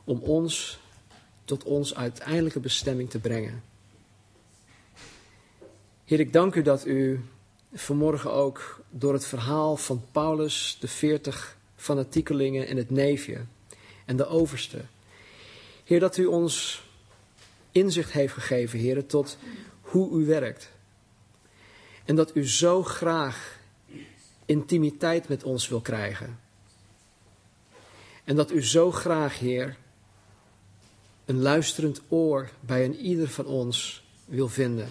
om 0.04 0.18
ons 0.18 0.80
tot 1.44 1.64
ons 1.64 1.94
uiteindelijke 1.94 2.60
bestemming 2.60 3.10
te 3.10 3.18
brengen. 3.18 3.62
Heer, 6.04 6.20
ik 6.20 6.32
dank 6.32 6.54
u 6.54 6.62
dat 6.62 6.86
u 6.86 7.24
vanmorgen 7.72 8.32
ook 8.32 8.80
door 8.90 9.12
het 9.12 9.26
verhaal 9.26 9.76
van 9.76 10.04
Paulus, 10.12 10.76
de 10.80 10.88
veertig 10.88 11.56
fanatiekelingen 11.76 12.66
en 12.66 12.76
het 12.76 12.90
neefje 12.90 13.44
en 14.04 14.16
de 14.16 14.26
overste. 14.26 14.84
Heer, 15.84 16.00
dat 16.00 16.16
u 16.16 16.26
ons 16.26 16.82
inzicht 17.72 18.12
heeft 18.12 18.32
gegeven, 18.32 18.78
Heer, 18.78 19.06
tot 19.06 19.38
hoe 19.80 20.20
u 20.20 20.26
werkt. 20.26 20.70
En 22.04 22.16
dat 22.16 22.36
u 22.36 22.48
zo 22.48 22.82
graag 22.82 23.58
intimiteit 24.44 25.28
met 25.28 25.42
ons 25.42 25.68
wil 25.68 25.80
krijgen. 25.80 26.38
En 28.24 28.36
dat 28.36 28.50
u 28.50 28.64
zo 28.64 28.90
graag, 28.92 29.38
Heer, 29.38 29.76
een 31.24 31.42
luisterend 31.42 32.00
oor 32.08 32.50
bij 32.60 32.84
een 32.84 32.96
ieder 32.96 33.28
van 33.28 33.46
ons 33.46 34.04
wil 34.24 34.48
vinden. 34.48 34.88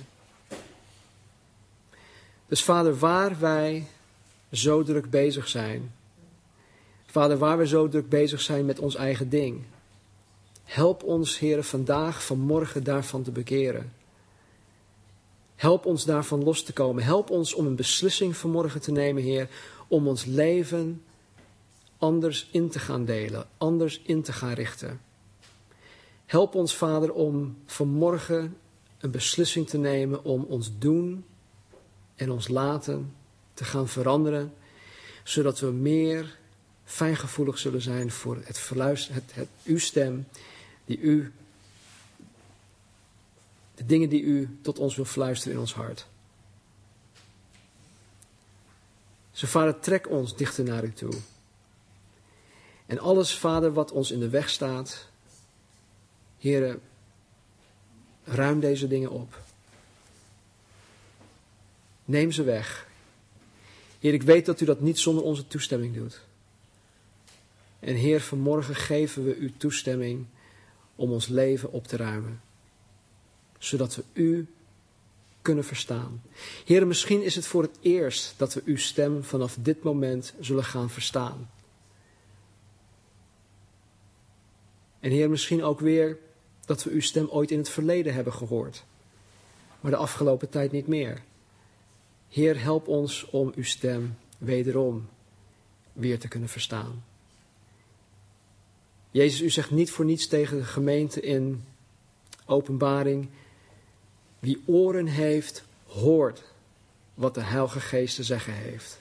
Dus 2.49 2.63
Vader, 2.63 2.97
waar 2.97 3.39
wij 3.39 3.87
zo 4.51 4.83
druk 4.83 5.09
bezig 5.09 5.47
zijn, 5.47 5.93
Vader, 7.05 7.37
waar 7.37 7.57
we 7.57 7.67
zo 7.67 7.87
druk 7.87 8.09
bezig 8.09 8.41
zijn 8.41 8.65
met 8.65 8.79
ons 8.79 8.95
eigen 8.95 9.29
ding, 9.29 9.63
help 10.63 11.03
ons, 11.03 11.39
Heer, 11.39 11.63
vandaag, 11.63 12.25
vanmorgen 12.25 12.83
daarvan 12.83 13.23
te 13.23 13.31
bekeren. 13.31 13.93
Help 15.55 15.85
ons 15.85 16.05
daarvan 16.05 16.43
los 16.43 16.63
te 16.63 16.73
komen. 16.73 17.03
Help 17.03 17.29
ons 17.29 17.53
om 17.53 17.65
een 17.65 17.75
beslissing 17.75 18.37
vanmorgen 18.37 18.81
te 18.81 18.91
nemen, 18.91 19.23
Heer, 19.23 19.49
om 19.87 20.07
ons 20.07 20.25
leven 20.25 21.03
anders 21.97 22.47
in 22.51 22.69
te 22.69 22.79
gaan 22.79 23.05
delen, 23.05 23.47
anders 23.57 24.01
in 24.05 24.21
te 24.21 24.33
gaan 24.33 24.53
richten. 24.53 25.01
Help 26.25 26.55
ons, 26.55 26.75
Vader, 26.75 27.13
om 27.13 27.57
vanmorgen 27.65 28.57
een 28.99 29.11
beslissing 29.11 29.67
te 29.67 29.77
nemen 29.77 30.23
om 30.23 30.43
ons 30.43 30.71
doen 30.79 31.25
en 32.19 32.31
ons 32.31 32.47
laten 32.47 33.15
te 33.53 33.63
gaan 33.63 33.87
veranderen, 33.87 34.53
zodat 35.23 35.59
we 35.59 35.71
meer 35.71 36.37
fijngevoelig 36.85 37.57
zullen 37.57 37.81
zijn 37.81 38.11
voor 38.11 38.41
het, 38.43 38.57
verluister, 38.57 39.13
het, 39.13 39.23
het 39.33 39.47
uw 39.63 39.77
stem, 39.77 40.27
die 40.85 40.99
u, 40.99 41.33
de 43.75 43.85
dingen 43.85 44.09
die 44.09 44.21
u 44.21 44.57
tot 44.61 44.79
ons 44.79 44.95
wil 44.95 45.05
fluisteren 45.05 45.53
in 45.53 45.59
ons 45.59 45.73
hart. 45.73 46.07
Zo, 49.31 49.47
Vader, 49.47 49.79
trek 49.79 50.09
ons 50.09 50.35
dichter 50.35 50.63
naar 50.63 50.83
u 50.83 50.93
toe. 50.93 51.13
En 52.85 52.99
alles, 52.99 53.37
Vader, 53.37 53.73
wat 53.73 53.91
ons 53.91 54.11
in 54.11 54.19
de 54.19 54.29
weg 54.29 54.49
staat, 54.49 55.07
Heren, 56.37 56.81
ruim 58.23 58.59
deze 58.59 58.87
dingen 58.87 59.09
op. 59.09 59.48
Neem 62.09 62.31
ze 62.31 62.43
weg. 62.43 62.87
Heer, 63.99 64.13
ik 64.13 64.23
weet 64.23 64.45
dat 64.45 64.61
u 64.61 64.65
dat 64.65 64.79
niet 64.79 64.99
zonder 64.99 65.23
onze 65.23 65.47
toestemming 65.47 65.95
doet. 65.95 66.21
En 67.79 67.95
Heer, 67.95 68.21
vanmorgen 68.21 68.75
geven 68.75 69.25
we 69.25 69.35
u 69.35 69.53
toestemming 69.57 70.25
om 70.95 71.11
ons 71.11 71.27
leven 71.27 71.71
op 71.71 71.87
te 71.87 71.97
ruimen. 71.97 72.41
Zodat 73.57 73.95
we 73.95 74.03
u 74.13 74.47
kunnen 75.41 75.63
verstaan. 75.63 76.21
Heer, 76.65 76.87
misschien 76.87 77.23
is 77.23 77.35
het 77.35 77.45
voor 77.45 77.61
het 77.61 77.77
eerst 77.81 78.33
dat 78.37 78.53
we 78.53 78.61
uw 78.65 78.77
stem 78.77 79.23
vanaf 79.23 79.57
dit 79.59 79.83
moment 79.83 80.33
zullen 80.39 80.65
gaan 80.65 80.89
verstaan. 80.89 81.49
En 84.99 85.11
Heer, 85.11 85.29
misschien 85.29 85.63
ook 85.63 85.79
weer 85.79 86.17
dat 86.65 86.83
we 86.83 86.89
uw 86.89 87.01
stem 87.01 87.27
ooit 87.27 87.51
in 87.51 87.57
het 87.57 87.69
verleden 87.69 88.13
hebben 88.13 88.33
gehoord, 88.33 88.83
maar 89.79 89.91
de 89.91 89.97
afgelopen 89.97 90.49
tijd 90.49 90.71
niet 90.71 90.87
meer. 90.87 91.27
Heer, 92.29 92.61
help 92.61 92.87
ons 92.87 93.25
om 93.25 93.51
uw 93.55 93.63
stem 93.63 94.17
wederom 94.37 95.09
weer 95.93 96.19
te 96.19 96.27
kunnen 96.27 96.49
verstaan. 96.49 97.03
Jezus, 99.11 99.41
u 99.41 99.49
zegt 99.49 99.71
niet 99.71 99.91
voor 99.91 100.05
niets 100.05 100.27
tegen 100.27 100.57
de 100.57 100.63
gemeente 100.63 101.21
in 101.21 101.63
openbaring, 102.45 103.29
wie 104.39 104.61
oren 104.65 105.07
heeft, 105.07 105.63
hoort 105.85 106.43
wat 107.13 107.33
de 107.33 107.41
Heilige 107.41 107.79
Geest 107.79 108.15
te 108.15 108.23
zeggen 108.23 108.53
heeft. 108.53 108.99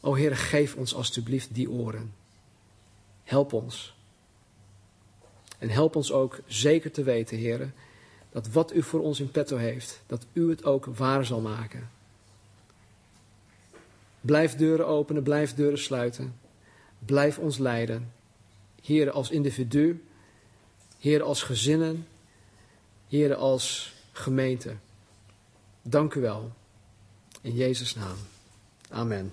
O 0.00 0.14
Heer, 0.14 0.36
geef 0.36 0.74
ons 0.74 0.94
alstublieft 0.94 1.54
die 1.54 1.70
oren. 1.70 2.14
Help 3.24 3.52
ons. 3.52 3.96
En 5.58 5.70
help 5.70 5.96
ons 5.96 6.12
ook 6.12 6.40
zeker 6.46 6.90
te 6.90 7.02
weten, 7.02 7.36
Heer, 7.36 7.72
dat 8.42 8.52
wat 8.52 8.74
u 8.74 8.82
voor 8.82 9.00
ons 9.00 9.20
in 9.20 9.30
petto 9.30 9.56
heeft, 9.56 10.00
dat 10.06 10.26
u 10.32 10.50
het 10.50 10.64
ook 10.64 10.84
waar 10.84 11.24
zal 11.26 11.40
maken. 11.40 11.90
Blijf 14.20 14.56
deuren 14.56 14.86
openen, 14.86 15.22
blijf 15.22 15.54
deuren 15.54 15.78
sluiten. 15.78 16.34
Blijf 16.98 17.38
ons 17.38 17.58
leiden. 17.58 18.12
Heer, 18.82 19.10
als 19.10 19.30
individu, 19.30 20.04
Heer, 20.98 21.22
als 21.22 21.42
gezinnen, 21.42 22.06
Heer, 23.08 23.34
als 23.34 23.94
gemeente. 24.12 24.76
Dank 25.82 26.14
u 26.14 26.20
wel. 26.20 26.52
In 27.40 27.54
Jezus' 27.54 27.94
naam. 27.94 28.16
Amen. 28.88 29.32